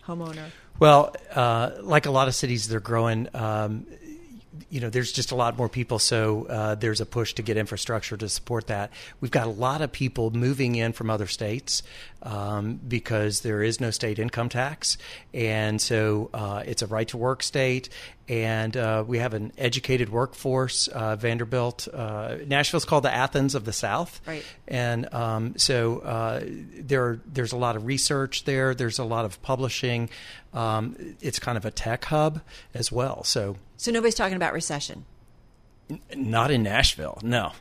homeowner. 0.06 0.50
Well, 0.80 1.14
uh, 1.34 1.72
like 1.80 2.06
a 2.06 2.10
lot 2.10 2.28
of 2.28 2.34
cities, 2.34 2.68
they're 2.68 2.80
growing. 2.80 3.28
Um, 3.34 3.86
you 4.70 4.80
know, 4.80 4.90
there's 4.90 5.12
just 5.12 5.32
a 5.32 5.34
lot 5.34 5.56
more 5.56 5.68
people, 5.68 5.98
so 5.98 6.46
uh, 6.46 6.74
there's 6.74 7.00
a 7.00 7.06
push 7.06 7.34
to 7.34 7.42
get 7.42 7.56
infrastructure 7.56 8.16
to 8.16 8.28
support 8.28 8.66
that. 8.68 8.90
We've 9.20 9.30
got 9.30 9.46
a 9.46 9.50
lot 9.50 9.82
of 9.82 9.92
people 9.92 10.30
moving 10.30 10.74
in 10.74 10.92
from 10.92 11.10
other 11.10 11.26
states 11.26 11.82
um, 12.22 12.80
because 12.86 13.40
there 13.40 13.62
is 13.62 13.80
no 13.80 13.90
state 13.90 14.18
income 14.18 14.48
tax, 14.48 14.98
and 15.32 15.80
so 15.80 16.30
uh, 16.34 16.62
it's 16.66 16.82
a 16.82 16.86
right 16.86 17.08
to 17.08 17.16
work 17.16 17.42
state. 17.42 17.88
And 18.28 18.76
uh, 18.76 19.04
we 19.06 19.18
have 19.18 19.32
an 19.32 19.52
educated 19.56 20.10
workforce. 20.10 20.86
Uh, 20.88 21.16
Vanderbilt, 21.16 21.88
uh, 21.92 22.36
Nashville's 22.46 22.84
called 22.84 23.04
the 23.04 23.14
Athens 23.14 23.54
of 23.54 23.64
the 23.64 23.72
South, 23.72 24.20
Right. 24.26 24.44
and 24.66 25.12
um, 25.14 25.54
so 25.56 26.00
uh, 26.00 26.40
there, 26.44 27.20
there's 27.24 27.52
a 27.52 27.56
lot 27.56 27.74
of 27.76 27.86
research 27.86 28.44
there. 28.44 28.74
There's 28.74 28.98
a 28.98 29.04
lot 29.04 29.24
of 29.24 29.40
publishing. 29.40 30.10
Um, 30.52 31.16
it's 31.22 31.38
kind 31.38 31.56
of 31.56 31.64
a 31.64 31.70
tech 31.70 32.04
hub 32.04 32.42
as 32.74 32.92
well. 32.92 33.24
So 33.24 33.56
So 33.78 33.90
nobody's 33.92 34.14
talking 34.14 34.36
about 34.36 34.52
recession. 34.52 35.06
Not 36.14 36.50
in 36.50 36.62
Nashville. 36.62 37.18
No, 37.22 37.52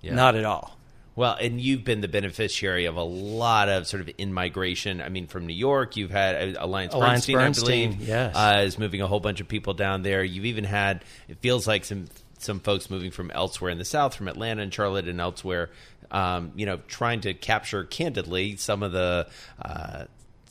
Yeah. 0.00 0.14
not 0.14 0.34
at 0.34 0.44
all. 0.44 0.75
Well, 1.16 1.34
and 1.40 1.58
you've 1.58 1.82
been 1.82 2.02
the 2.02 2.08
beneficiary 2.08 2.84
of 2.84 2.96
a 2.96 3.02
lot 3.02 3.70
of 3.70 3.86
sort 3.86 4.02
of 4.02 4.10
in 4.18 4.34
migration. 4.34 5.00
I 5.00 5.08
mean, 5.08 5.26
from 5.26 5.46
New 5.46 5.54
York, 5.54 5.96
you've 5.96 6.10
had 6.10 6.56
uh, 6.56 6.64
Alliance, 6.64 6.92
Alliance 6.92 7.26
Bernstein, 7.26 7.36
Bernstein, 7.36 7.88
I 7.88 7.92
believe, 7.94 8.08
yes. 8.08 8.36
uh, 8.36 8.62
is 8.64 8.78
moving 8.78 9.00
a 9.00 9.06
whole 9.06 9.20
bunch 9.20 9.40
of 9.40 9.48
people 9.48 9.72
down 9.72 10.02
there. 10.02 10.22
You've 10.22 10.44
even 10.44 10.64
had 10.64 11.04
it 11.26 11.38
feels 11.38 11.66
like 11.66 11.86
some 11.86 12.04
some 12.38 12.60
folks 12.60 12.90
moving 12.90 13.10
from 13.10 13.30
elsewhere 13.30 13.70
in 13.70 13.78
the 13.78 13.84
South, 13.84 14.14
from 14.14 14.28
Atlanta 14.28 14.62
and 14.62 14.72
Charlotte 14.72 15.08
and 15.08 15.18
elsewhere. 15.18 15.70
Um, 16.10 16.52
you 16.54 16.66
know, 16.66 16.80
trying 16.86 17.22
to 17.22 17.32
capture 17.32 17.82
candidly 17.84 18.56
some 18.56 18.82
of 18.82 18.92
the. 18.92 19.26
Uh, 19.60 20.04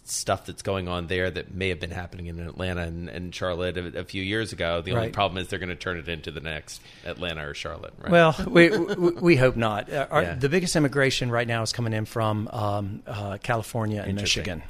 Stuff 0.08 0.46
that's 0.46 0.62
going 0.62 0.88
on 0.88 1.08
there 1.08 1.32
that 1.32 1.54
may 1.56 1.70
have 1.70 1.80
been 1.80 1.90
happening 1.90 2.28
in 2.28 2.40
Atlanta 2.40 2.82
and, 2.84 3.10
and 3.10 3.34
Charlotte 3.34 3.76
a, 3.76 4.02
a 4.02 4.04
few 4.04 4.22
years 4.22 4.54
ago. 4.54 4.82
The 4.82 4.92
only 4.92 5.10
problem 5.10 5.42
is 5.42 5.48
they're 5.48 5.58
going 5.58 5.70
to 5.70 5.76
turn 5.76 5.98
it 5.98 6.08
into 6.08 6.30
the 6.30 6.42
next 6.42 6.80
Atlanta 7.06 7.48
or 7.48 7.56
Charlotte. 7.56 7.96
Right? 8.00 8.12
Well, 8.12 8.36
we, 8.48 8.70
we 8.70 9.10
we 9.12 9.36
hope 9.36 9.56
not. 9.56 9.92
Uh, 9.92 10.06
our, 10.12 10.22
Yeah. 10.22 10.36
The 10.36 10.48
biggest 10.48 10.76
immigration 10.76 11.32
right 11.32 11.48
now 11.48 11.64
is 11.64 11.74
coming 11.74 11.92
in 11.92 12.06
from 12.06 12.48
um, 12.54 13.02
uh, 13.08 13.40
California 13.42 14.04
and 14.06 14.16
Michigan. 14.16 14.62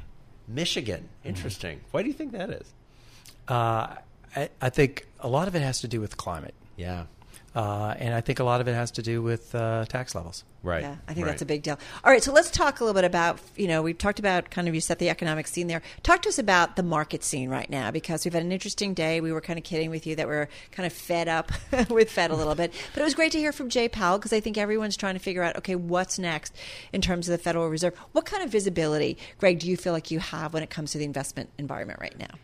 Michigan, 0.47 1.09
interesting. 1.25 1.81
Why 1.91 2.01
do 2.01 2.07
you 2.07 2.13
think 2.13 2.31
that 2.31 2.49
is? 2.51 2.73
Uh, 3.47 3.95
I, 4.35 4.49
I 4.61 4.69
think 4.69 5.05
a 5.19 5.27
lot 5.27 5.49
of 5.49 5.55
it 5.55 5.61
has 5.61 5.81
to 5.81 5.87
do 5.89 5.99
with 5.99 6.15
climate. 6.15 6.53
Yeah. 6.77 7.05
Uh, 7.53 7.93
and 7.97 8.13
I 8.13 8.21
think 8.21 8.39
a 8.39 8.43
lot 8.43 8.61
of 8.61 8.67
it 8.67 8.73
has 8.73 8.91
to 8.91 9.01
do 9.01 9.21
with 9.21 9.53
uh, 9.55 9.85
tax 9.85 10.13
levels. 10.15 10.43
Right. 10.65 10.81
Yeah, 10.81 10.95
I 11.07 11.13
think 11.13 11.27
that's 11.27 11.43
a 11.43 11.45
big 11.45 11.61
deal. 11.61 11.77
All 12.03 12.11
right, 12.11 12.23
so 12.23 12.33
let's 12.33 12.49
talk 12.49 12.79
a 12.79 12.83
little 12.83 12.95
bit 12.95 13.05
about, 13.05 13.39
you 13.55 13.67
know, 13.67 13.83
we've 13.83 13.97
talked 13.97 14.17
about 14.17 14.49
kind 14.49 14.67
of 14.67 14.73
you 14.73 14.81
set 14.81 14.97
the 14.97 15.09
economic 15.09 15.45
scene 15.45 15.67
there. 15.67 15.83
Talk 16.01 16.23
to 16.23 16.29
us 16.29 16.39
about 16.39 16.75
the 16.75 16.81
market 16.81 17.23
scene 17.23 17.49
right 17.49 17.69
now 17.69 17.91
because 17.91 18.25
we've 18.25 18.33
had 18.33 18.41
an 18.41 18.51
interesting 18.51 18.95
day. 18.95 19.21
We 19.21 19.31
were 19.31 19.41
kind 19.41 19.59
of 19.59 19.63
kidding 19.63 19.91
with 19.91 20.07
you 20.07 20.15
that 20.15 20.27
we're 20.27 20.49
kind 20.71 20.87
of 20.87 20.93
fed 20.93 21.27
up 21.27 21.51
with 21.91 22.09
Fed 22.09 22.31
a 22.31 22.35
little 22.35 22.55
bit. 22.55 22.73
But 22.93 23.01
it 23.01 23.03
was 23.03 23.13
great 23.13 23.31
to 23.33 23.37
hear 23.37 23.51
from 23.51 23.69
Jay 23.69 23.87
Powell 23.87 24.17
because 24.17 24.33
I 24.33 24.39
think 24.39 24.57
everyone's 24.57 24.97
trying 24.97 25.13
to 25.13 25.19
figure 25.19 25.43
out, 25.43 25.55
okay, 25.57 25.75
what's 25.75 26.17
next 26.17 26.55
in 26.91 27.01
terms 27.01 27.29
of 27.29 27.33
the 27.33 27.43
Federal 27.43 27.69
Reserve. 27.69 27.95
What 28.13 28.25
kind 28.25 28.43
of 28.43 28.49
visibility, 28.49 29.19
Greg, 29.37 29.59
do 29.59 29.69
you 29.69 29.77
feel 29.77 29.93
like 29.93 30.09
you 30.09 30.17
have 30.19 30.53
when 30.53 30.63
it 30.63 30.71
comes 30.71 30.93
to 30.93 30.97
the 30.97 31.05
investment 31.05 31.51
environment 31.59 31.99
right 31.99 32.17
now? 32.17 32.39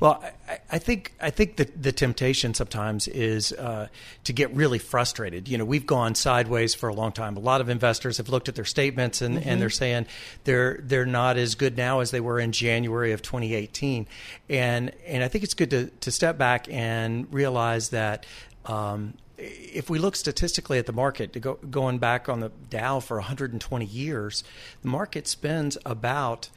Well, 0.00 0.24
I, 0.48 0.58
I 0.72 0.78
think 0.78 1.12
I 1.20 1.30
think 1.30 1.56
the 1.56 1.64
the 1.64 1.92
temptation 1.92 2.54
sometimes 2.54 3.08
is 3.08 3.52
uh, 3.52 3.88
to 4.24 4.32
get 4.32 4.54
really 4.54 4.78
frustrated. 4.78 5.48
You 5.48 5.58
know, 5.58 5.64
we've 5.64 5.86
gone 5.86 6.14
sideways 6.14 6.74
for 6.74 6.88
a 6.88 6.94
long 6.94 7.12
time. 7.12 7.36
A 7.36 7.40
lot 7.40 7.60
of 7.60 7.65
investors 7.68 8.18
have 8.18 8.28
looked 8.28 8.48
at 8.48 8.54
their 8.54 8.64
statements 8.64 9.22
and, 9.22 9.38
Mhm. 9.38 9.46
and 9.46 9.60
they're 9.60 9.70
saying 9.70 10.06
they're 10.44 10.78
they're 10.82 11.06
not 11.06 11.36
as 11.36 11.54
good 11.54 11.76
now 11.76 12.00
as 12.00 12.10
they 12.10 12.20
were 12.20 12.38
in 12.40 12.52
January 12.52 13.12
of 13.12 13.22
2018. 13.22 14.06
And 14.48 14.92
and 15.06 15.22
I 15.22 15.28
think 15.28 15.44
it's 15.44 15.54
good 15.54 15.70
to 15.70 15.86
to 15.86 16.10
step 16.10 16.38
back 16.38 16.66
and 16.70 17.32
realize 17.32 17.90
that. 17.90 18.26
Um, 18.64 19.14
if 19.38 19.90
we 19.90 19.98
look 19.98 20.16
statistically 20.16 20.78
at 20.78 20.86
the 20.86 20.94
market, 20.94 21.38
go, 21.42 21.58
going 21.70 21.98
back 21.98 22.26
on 22.26 22.40
the 22.40 22.50
Dow 22.70 23.00
for 23.00 23.18
120 23.18 23.84
years, 23.84 24.42
the 24.80 24.88
market 24.88 25.28
spends 25.28 25.76
about 25.84 26.48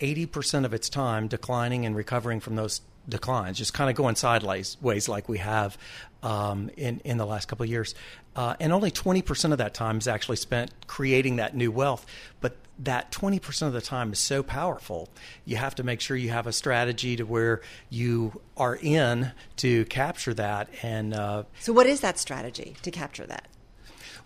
80% 0.00 0.66
of 0.66 0.74
its 0.74 0.90
time 0.90 1.28
declining 1.28 1.86
and 1.86 1.96
recovering 1.96 2.40
from 2.40 2.56
those 2.56 2.82
declines, 3.08 3.58
just 3.58 3.74
kind 3.74 3.90
of 3.90 3.96
going 3.96 4.16
sideways 4.16 4.76
ways 4.80 5.08
like 5.08 5.28
we 5.28 5.38
have 5.38 5.78
um, 6.22 6.70
in, 6.76 7.00
in 7.04 7.18
the 7.18 7.26
last 7.26 7.46
couple 7.46 7.64
of 7.64 7.70
years. 7.70 7.94
Uh, 8.34 8.54
and 8.60 8.72
only 8.72 8.90
20% 8.90 9.52
of 9.52 9.58
that 9.58 9.74
time 9.74 9.98
is 9.98 10.08
actually 10.08 10.36
spent 10.36 10.70
creating 10.86 11.36
that 11.36 11.54
new 11.56 11.70
wealth. 11.70 12.04
But 12.40 12.56
that 12.78 13.10
20% 13.10 13.62
of 13.62 13.72
the 13.72 13.80
time 13.80 14.12
is 14.12 14.18
so 14.18 14.42
powerful. 14.42 15.08
You 15.44 15.56
have 15.56 15.74
to 15.76 15.82
make 15.82 16.00
sure 16.00 16.16
you 16.16 16.30
have 16.30 16.46
a 16.46 16.52
strategy 16.52 17.16
to 17.16 17.24
where 17.24 17.62
you 17.88 18.40
are 18.56 18.76
in 18.76 19.32
to 19.56 19.84
capture 19.86 20.34
that. 20.34 20.68
And 20.82 21.14
uh, 21.14 21.44
So, 21.60 21.72
what 21.72 21.86
is 21.86 22.00
that 22.00 22.18
strategy 22.18 22.76
to 22.82 22.90
capture 22.90 23.26
that? 23.26 23.48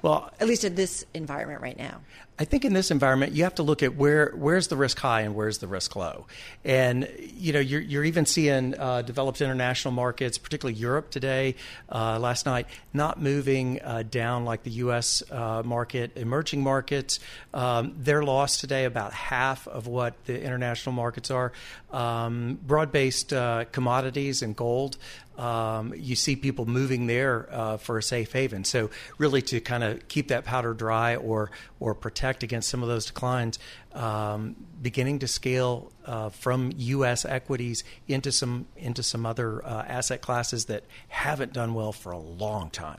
Well, 0.03 0.31
at 0.41 0.49
least 0.49 0.64
in 0.64 0.74
this 0.74 1.05
environment 1.14 1.61
right 1.61 1.76
now. 1.76 2.01
I 2.41 2.45
think 2.45 2.64
in 2.64 2.72
this 2.72 2.91
environment, 2.91 3.34
you 3.34 3.45
have 3.45 3.57
to 3.57 3.62
look 3.62 3.82
at 3.82 3.97
where 3.97 4.32
where's 4.34 4.68
the 4.68 4.76
risk 4.76 4.99
high 4.99 5.20
and 5.20 5.34
where's 5.34 5.59
the 5.59 5.66
risk 5.66 5.95
low, 5.95 6.26
and 6.64 7.07
you 7.18 7.53
know 7.53 7.61
you're, 7.61 7.82
you're 7.82 8.05
even 8.05 8.24
seeing 8.24 8.74
uh, 8.80 9.03
developed 9.03 9.43
international 9.43 9.93
markets, 9.93 10.38
particularly 10.38 10.80
Europe 10.80 11.11
today, 11.11 11.55
uh, 11.93 12.18
last 12.18 12.47
night, 12.47 12.66
not 12.95 13.20
moving 13.20 13.78
uh, 13.82 14.05
down 14.05 14.47
like 14.47 14.62
the 14.62 14.70
U.S. 14.70 15.22
Uh, 15.30 15.62
market. 15.62 16.16
Emerging 16.16 16.62
markets, 16.62 17.20
um, 17.53 17.95
they're 17.99 18.22
lost 18.22 18.61
today 18.61 18.86
about 18.86 19.12
half 19.12 19.68
of 19.68 19.86
what 19.86 20.14
the 20.24 20.43
international 20.43 20.95
markets 20.95 21.30
are. 21.30 21.53
Um, 21.93 22.59
broad-based 22.66 23.34
uh, 23.34 23.66
commodities 23.70 24.41
and 24.41 24.57
gold. 24.57 24.97
Um, 25.36 25.95
you 25.97 26.16
see 26.16 26.36
people 26.36 26.66
moving 26.66 27.07
there 27.07 27.49
uh, 27.51 27.76
for 27.78 27.97
a 27.97 28.03
safe 28.03 28.32
haven. 28.32 28.64
So 28.64 28.91
really, 29.16 29.41
to 29.43 29.61
kind 29.61 29.82
of 29.82 30.07
keep 30.09 30.28
that 30.28 30.45
powder 30.45 30.74
dry 30.74 31.16
or 31.16 31.51
or 31.80 31.95
protect 31.95 32.30
against 32.43 32.68
some 32.68 32.83
of 32.83 32.89
those 32.89 33.07
declines, 33.07 33.59
um, 33.93 34.57
beginning 34.81 35.18
to 35.20 35.28
scale 35.28 35.91
uh, 36.07 36.28
from 36.31 36.72
U.S. 36.76 37.24
equities 37.24 37.85
into 38.09 38.33
some 38.33 38.66
into 38.76 39.03
some 39.03 39.26
other 39.26 39.64
uh, 39.64 39.85
asset 39.87 40.20
classes 40.20 40.66
that 40.66 40.85
haven't 41.09 41.53
done 41.53 41.74
well 41.74 41.93
for 41.93 42.12
a 42.12 42.18
long 42.18 42.70
time. 42.70 42.99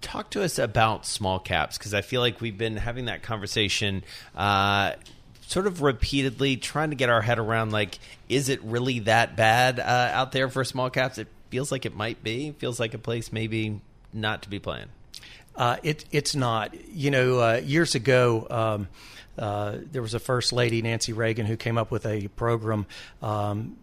Talk 0.00 0.30
to 0.30 0.42
us 0.42 0.58
about 0.58 1.04
small 1.06 1.38
caps 1.38 1.76
because 1.76 1.92
I 1.94 2.02
feel 2.02 2.20
like 2.20 2.40
we've 2.40 2.56
been 2.58 2.76
having 2.76 3.06
that 3.06 3.22
conversation. 3.22 4.04
Uh, 4.34 4.92
Sort 5.42 5.66
of 5.66 5.80
repeatedly 5.80 6.58
trying 6.58 6.90
to 6.90 6.96
get 6.96 7.08
our 7.08 7.22
head 7.22 7.38
around, 7.38 7.72
like, 7.72 7.98
is 8.28 8.50
it 8.50 8.62
really 8.62 8.98
that 9.00 9.34
bad 9.34 9.80
uh, 9.80 10.10
out 10.12 10.30
there 10.32 10.50
for 10.50 10.62
small 10.62 10.90
caps? 10.90 11.16
It 11.16 11.26
feels 11.48 11.72
like 11.72 11.86
it 11.86 11.96
might 11.96 12.22
be. 12.22 12.50
Feels 12.58 12.78
like 12.78 12.92
a 12.92 12.98
place 12.98 13.32
maybe 13.32 13.80
not 14.12 14.42
to 14.42 14.50
be 14.50 14.58
playing. 14.58 14.88
Uh, 15.58 15.76
it, 15.82 16.04
it's 16.12 16.34
not. 16.36 16.74
You 16.88 17.10
know, 17.10 17.40
uh, 17.40 17.60
years 17.62 17.94
ago, 17.94 18.46
um, 18.48 18.88
uh, 19.36 19.78
there 19.90 20.00
was 20.00 20.14
a 20.14 20.20
first 20.20 20.52
lady, 20.52 20.80
Nancy 20.80 21.12
Reagan, 21.12 21.46
who 21.46 21.56
came 21.56 21.76
up 21.76 21.90
with 21.90 22.06
a 22.06 22.28
program. 22.28 22.86
Um, 23.20 23.76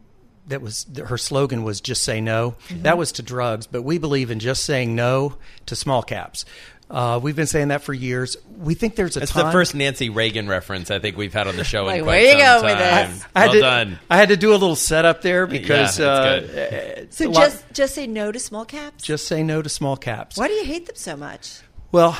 that 0.47 0.61
was 0.61 0.85
her 1.05 1.17
slogan 1.17 1.63
was 1.63 1.81
just 1.81 2.03
say 2.03 2.21
no. 2.21 2.51
Mm-hmm. 2.67 2.83
That 2.83 2.97
was 2.97 3.11
to 3.13 3.23
drugs, 3.23 3.67
but 3.67 3.81
we 3.81 3.97
believe 3.97 4.31
in 4.31 4.39
just 4.39 4.63
saying 4.63 4.95
no 4.95 5.37
to 5.65 5.75
small 5.75 6.03
caps. 6.03 6.45
Uh, 6.89 7.19
we've 7.21 7.35
been 7.35 7.47
saying 7.47 7.69
that 7.69 7.81
for 7.81 7.93
years. 7.93 8.37
We 8.59 8.75
think 8.75 8.95
there's 8.95 9.17
a 9.17 9.21
It's 9.21 9.31
time. 9.31 9.47
the 9.47 9.51
first 9.51 9.73
Nancy 9.73 10.09
Reagan 10.09 10.47
reference 10.47 10.91
I 10.91 10.99
think 10.99 11.17
we've 11.17 11.33
had 11.33 11.47
on 11.47 11.55
the 11.55 11.63
show 11.63 11.85
Like, 11.85 11.99
in 11.99 12.05
where 12.05 12.15
quite 12.19 12.37
you 12.37 12.43
some 12.45 12.61
going 12.61 12.75
with 12.77 12.83
time. 12.89 13.11
this? 13.11 13.25
I 13.35 13.39
had 13.39 13.45
well 13.47 13.53
to, 13.53 13.59
done. 13.61 13.99
I 14.09 14.17
had 14.17 14.29
to 14.29 14.37
do 14.37 14.51
a 14.51 14.57
little 14.57 14.75
setup 14.75 15.21
there 15.23 15.47
because 15.47 15.97
Yeah, 15.99 16.05
uh, 16.05 16.39
that's 16.41 16.53
uh, 16.53 17.05
So 17.09 17.25
a 17.25 17.29
lot- 17.31 17.43
just 17.45 17.73
just 17.73 17.95
say 17.95 18.05
no 18.05 18.31
to 18.31 18.39
small 18.39 18.65
caps. 18.65 19.03
just 19.03 19.25
say 19.27 19.41
no 19.41 19.61
to 19.63 19.69
small 19.69 19.97
caps. 19.97 20.37
Why 20.37 20.47
do 20.47 20.53
you 20.53 20.63
hate 20.65 20.85
them 20.85 20.95
so 20.95 21.17
much? 21.17 21.59
Well, 21.91 22.17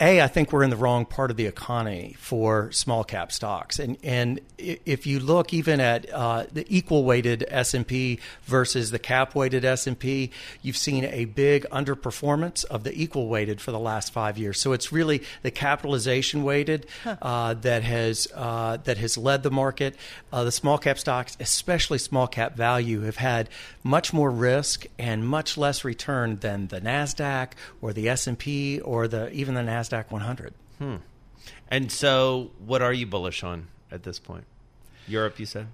a, 0.00 0.20
I 0.20 0.28
think 0.28 0.52
we're 0.52 0.62
in 0.62 0.70
the 0.70 0.76
wrong 0.76 1.06
part 1.06 1.30
of 1.30 1.38
the 1.38 1.46
economy 1.46 2.16
for 2.18 2.70
small 2.72 3.02
cap 3.02 3.32
stocks, 3.32 3.78
and 3.78 3.96
and 4.02 4.40
if 4.58 5.06
you 5.06 5.20
look 5.20 5.54
even 5.54 5.80
at 5.80 6.12
uh, 6.12 6.44
the 6.52 6.66
equal 6.68 7.04
weighted 7.04 7.44
S 7.48 7.72
and 7.72 7.86
P 7.86 8.20
versus 8.44 8.90
the 8.90 8.98
cap 8.98 9.34
weighted 9.34 9.64
S 9.64 9.86
and 9.86 9.98
P, 9.98 10.30
you've 10.60 10.76
seen 10.76 11.04
a 11.04 11.24
big 11.24 11.64
underperformance 11.70 12.64
of 12.66 12.84
the 12.84 13.00
equal 13.00 13.28
weighted 13.28 13.60
for 13.60 13.72
the 13.72 13.78
last 13.78 14.12
five 14.12 14.36
years. 14.36 14.60
So 14.60 14.72
it's 14.72 14.92
really 14.92 15.22
the 15.42 15.50
capitalization 15.50 16.42
weighted 16.42 16.86
uh, 17.06 17.54
that 17.54 17.82
has 17.82 18.28
uh, 18.34 18.76
that 18.84 18.98
has 18.98 19.16
led 19.16 19.42
the 19.42 19.50
market. 19.50 19.96
Uh, 20.30 20.44
the 20.44 20.52
small 20.52 20.76
cap 20.76 20.98
stocks, 20.98 21.38
especially 21.40 21.98
small 21.98 22.26
cap 22.26 22.54
value, 22.54 23.00
have 23.02 23.16
had 23.16 23.48
much 23.82 24.12
more 24.12 24.30
risk 24.30 24.84
and 24.98 25.26
much 25.26 25.56
less 25.56 25.84
return 25.84 26.36
than 26.36 26.66
the 26.66 26.80
Nasdaq 26.80 27.52
or 27.80 27.94
the 27.94 28.10
S 28.10 28.26
and 28.26 28.38
P 28.38 28.78
or 28.80 29.08
the 29.08 29.30
even 29.32 29.54
the 29.54 29.62
Nasdaq 29.62 29.85
100. 29.92 30.54
Hmm. 30.78 30.96
And 31.68 31.90
so, 31.90 32.50
what 32.64 32.82
are 32.82 32.92
you 32.92 33.06
bullish 33.06 33.42
on 33.42 33.68
at 33.90 34.02
this 34.02 34.18
point? 34.18 34.44
Europe, 35.06 35.38
you 35.38 35.46
said. 35.46 35.68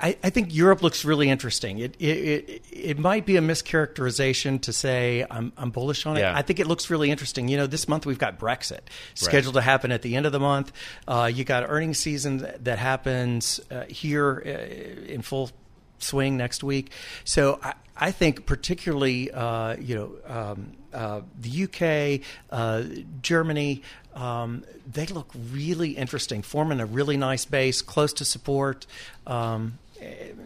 I, 0.00 0.16
I 0.24 0.30
think 0.30 0.54
Europe 0.54 0.82
looks 0.82 1.04
really 1.04 1.28
interesting. 1.28 1.78
It, 1.78 1.94
it 2.00 2.04
it 2.04 2.64
it 2.70 2.98
might 2.98 3.24
be 3.24 3.36
a 3.36 3.40
mischaracterization 3.40 4.60
to 4.62 4.72
say 4.72 5.24
I'm 5.30 5.52
I'm 5.56 5.70
bullish 5.70 6.04
on 6.04 6.16
it. 6.16 6.20
Yeah. 6.20 6.36
I 6.36 6.42
think 6.42 6.58
it 6.58 6.66
looks 6.66 6.90
really 6.90 7.10
interesting. 7.10 7.48
You 7.48 7.56
know, 7.56 7.66
this 7.66 7.86
month 7.86 8.04
we've 8.04 8.18
got 8.18 8.38
Brexit 8.38 8.80
scheduled 9.14 9.54
to 9.54 9.60
happen 9.60 9.92
at 9.92 10.02
the 10.02 10.16
end 10.16 10.26
of 10.26 10.32
the 10.32 10.40
month. 10.40 10.72
Uh, 11.06 11.30
you 11.32 11.44
got 11.44 11.64
earnings 11.68 11.98
season 11.98 12.38
that, 12.38 12.64
that 12.64 12.78
happens 12.78 13.60
uh, 13.70 13.84
here 13.84 14.42
uh, 14.44 15.12
in 15.12 15.22
full 15.22 15.50
swing 15.98 16.36
next 16.36 16.62
week. 16.62 16.90
So 17.24 17.58
I, 17.62 17.74
I 17.96 18.10
think 18.10 18.46
particularly 18.46 19.30
uh, 19.30 19.76
you 19.76 19.94
know 19.94 20.12
um, 20.26 20.72
uh, 20.92 21.22
the 21.40 21.64
UK, 21.64 22.26
uh, 22.50 22.84
Germany. 23.22 23.82
Um, 24.14 24.64
they 24.90 25.06
look 25.06 25.30
really 25.50 25.90
interesting, 25.90 26.42
forming 26.42 26.78
a 26.78 26.86
really 26.86 27.16
nice 27.16 27.44
base, 27.44 27.82
close 27.82 28.12
to 28.14 28.24
support. 28.24 28.86
Um, 29.26 29.78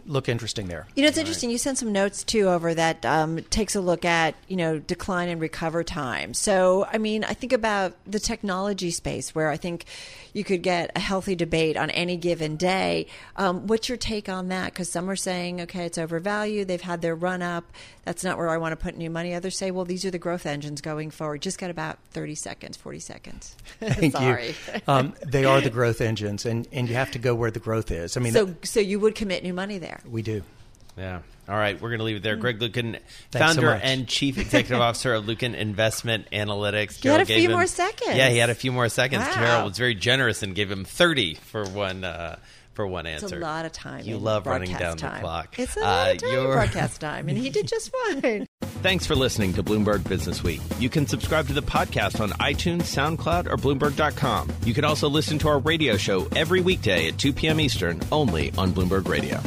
look 0.05 0.27
interesting 0.27 0.67
there. 0.67 0.87
You 0.95 1.03
know, 1.03 1.09
it's 1.09 1.17
interesting. 1.17 1.49
You 1.49 1.57
sent 1.57 1.77
some 1.77 1.91
notes 1.91 2.23
too 2.23 2.49
over 2.49 2.73
that 2.73 3.05
um, 3.05 3.41
takes 3.49 3.75
a 3.75 3.81
look 3.81 4.05
at 4.05 4.35
you 4.47 4.57
know 4.57 4.79
decline 4.79 5.29
and 5.29 5.39
recover 5.39 5.83
time. 5.83 6.33
So, 6.33 6.87
I 6.91 6.97
mean, 6.97 7.23
I 7.23 7.33
think 7.33 7.53
about 7.53 7.93
the 8.05 8.19
technology 8.19 8.91
space 8.91 9.35
where 9.35 9.49
I 9.49 9.57
think 9.57 9.85
you 10.33 10.43
could 10.43 10.61
get 10.61 10.91
a 10.95 10.99
healthy 10.99 11.35
debate 11.35 11.77
on 11.77 11.89
any 11.91 12.17
given 12.17 12.55
day. 12.55 13.07
Um, 13.35 13.67
what's 13.67 13.89
your 13.89 13.97
take 13.97 14.29
on 14.29 14.49
that? 14.49 14.73
Because 14.73 14.89
some 14.89 15.09
are 15.09 15.15
saying, 15.15 15.61
okay, 15.61 15.85
it's 15.85 15.97
overvalued. 15.97 16.67
They've 16.67 16.81
had 16.81 17.01
their 17.01 17.15
run 17.15 17.41
up. 17.41 17.71
That's 18.09 18.23
not 18.23 18.39
where 18.39 18.49
I 18.49 18.57
want 18.57 18.71
to 18.71 18.75
put 18.75 18.97
new 18.97 19.11
money. 19.11 19.35
Others 19.35 19.55
say, 19.55 19.69
well, 19.69 19.85
these 19.85 20.03
are 20.03 20.09
the 20.09 20.17
growth 20.17 20.47
engines 20.47 20.81
going 20.81 21.11
forward. 21.11 21.43
Just 21.43 21.59
got 21.59 21.69
about 21.69 21.99
30 22.09 22.33
seconds, 22.33 22.75
40 22.75 22.97
seconds. 22.97 23.55
Thank 23.79 24.13
Sorry. 24.13 24.47
you. 24.47 24.53
Um, 24.87 25.13
they 25.23 25.45
are 25.45 25.61
the 25.61 25.69
growth 25.69 26.01
engines, 26.01 26.43
and, 26.47 26.67
and 26.71 26.89
you 26.89 26.95
have 26.95 27.11
to 27.11 27.19
go 27.19 27.35
where 27.35 27.51
the 27.51 27.59
growth 27.59 27.91
is. 27.91 28.17
I 28.17 28.19
mean, 28.21 28.33
so, 28.33 28.55
so 28.63 28.79
you 28.79 28.99
would 28.99 29.13
commit 29.13 29.43
new 29.43 29.53
money 29.53 29.77
there. 29.77 29.99
we 30.09 30.23
do. 30.23 30.41
Yeah. 30.97 31.19
All 31.47 31.55
right, 31.55 31.79
we're 31.79 31.89
going 31.89 31.99
to 31.99 32.03
leave 32.03 32.15
it 32.15 32.23
there. 32.23 32.35
Greg 32.35 32.57
Luken, 32.57 32.99
so 33.31 33.37
founder 33.37 33.67
much. 33.67 33.81
and 33.83 34.07
chief 34.07 34.39
executive 34.39 34.81
officer 34.81 35.13
of 35.13 35.25
Luken 35.25 35.53
Investment 35.53 36.31
Analytics. 36.31 37.03
He 37.03 37.09
had 37.09 37.17
Carol 37.17 37.21
a 37.21 37.25
few 37.25 37.37
him- 37.49 37.51
more 37.51 37.67
seconds. 37.67 38.15
Yeah, 38.17 38.29
he 38.29 38.39
had 38.39 38.49
a 38.49 38.55
few 38.55 38.71
more 38.71 38.89
seconds. 38.89 39.21
Wow. 39.23 39.33
Carol 39.33 39.67
was 39.67 39.77
very 39.77 39.93
generous 39.93 40.41
and 40.41 40.55
gave 40.55 40.71
him 40.71 40.83
thirty 40.83 41.35
for 41.35 41.63
one 41.69 42.03
uh, 42.03 42.39
for 42.79 42.87
one 42.87 43.05
It's 43.05 43.23
answer. 43.23 43.35
a 43.35 43.41
lot 43.41 43.65
of 43.65 43.73
time. 43.73 44.05
You 44.05 44.17
love 44.17 44.47
running 44.47 44.71
down 44.73 44.95
time. 44.95 45.15
the 45.15 45.19
clock. 45.19 45.59
It's 45.59 45.75
a 45.75 45.81
Uh, 45.81 45.83
lot 45.83 46.11
of 46.11 46.17
time 46.19 46.29
in 46.29 46.35
you're- 46.35 46.53
broadcast 46.53 47.01
time, 47.09 47.27
and 47.27 47.37
he 47.37 47.49
did 47.49 47.67
just 47.67 47.91
fine. 48.21 48.47
Thanks 48.81 49.05
for 49.05 49.15
listening 49.15 49.51
to 49.55 49.63
Bloomberg 49.63 50.07
Business 50.07 50.41
Week. 50.43 50.61
You 50.79 50.87
can 50.89 51.05
subscribe 51.05 51.47
to 51.47 51.53
the 51.53 51.61
podcast 51.61 52.21
on 52.21 52.29
iTunes, 52.39 52.83
SoundCloud, 52.83 53.47
or 53.47 53.57
Bloomberg.com. 53.57 54.49
You 54.63 54.73
can 54.73 54.85
also 54.85 55.09
listen 55.09 55.37
to 55.39 55.49
our 55.49 55.59
radio 55.59 55.97
show 55.97 56.25
every 56.37 56.61
weekday 56.61 57.09
at 57.09 57.17
2 57.17 57.33
p.m. 57.33 57.59
Eastern, 57.59 57.99
only 58.13 58.53
on 58.57 58.71
Bloomberg 58.71 59.09
Radio. 59.09 59.41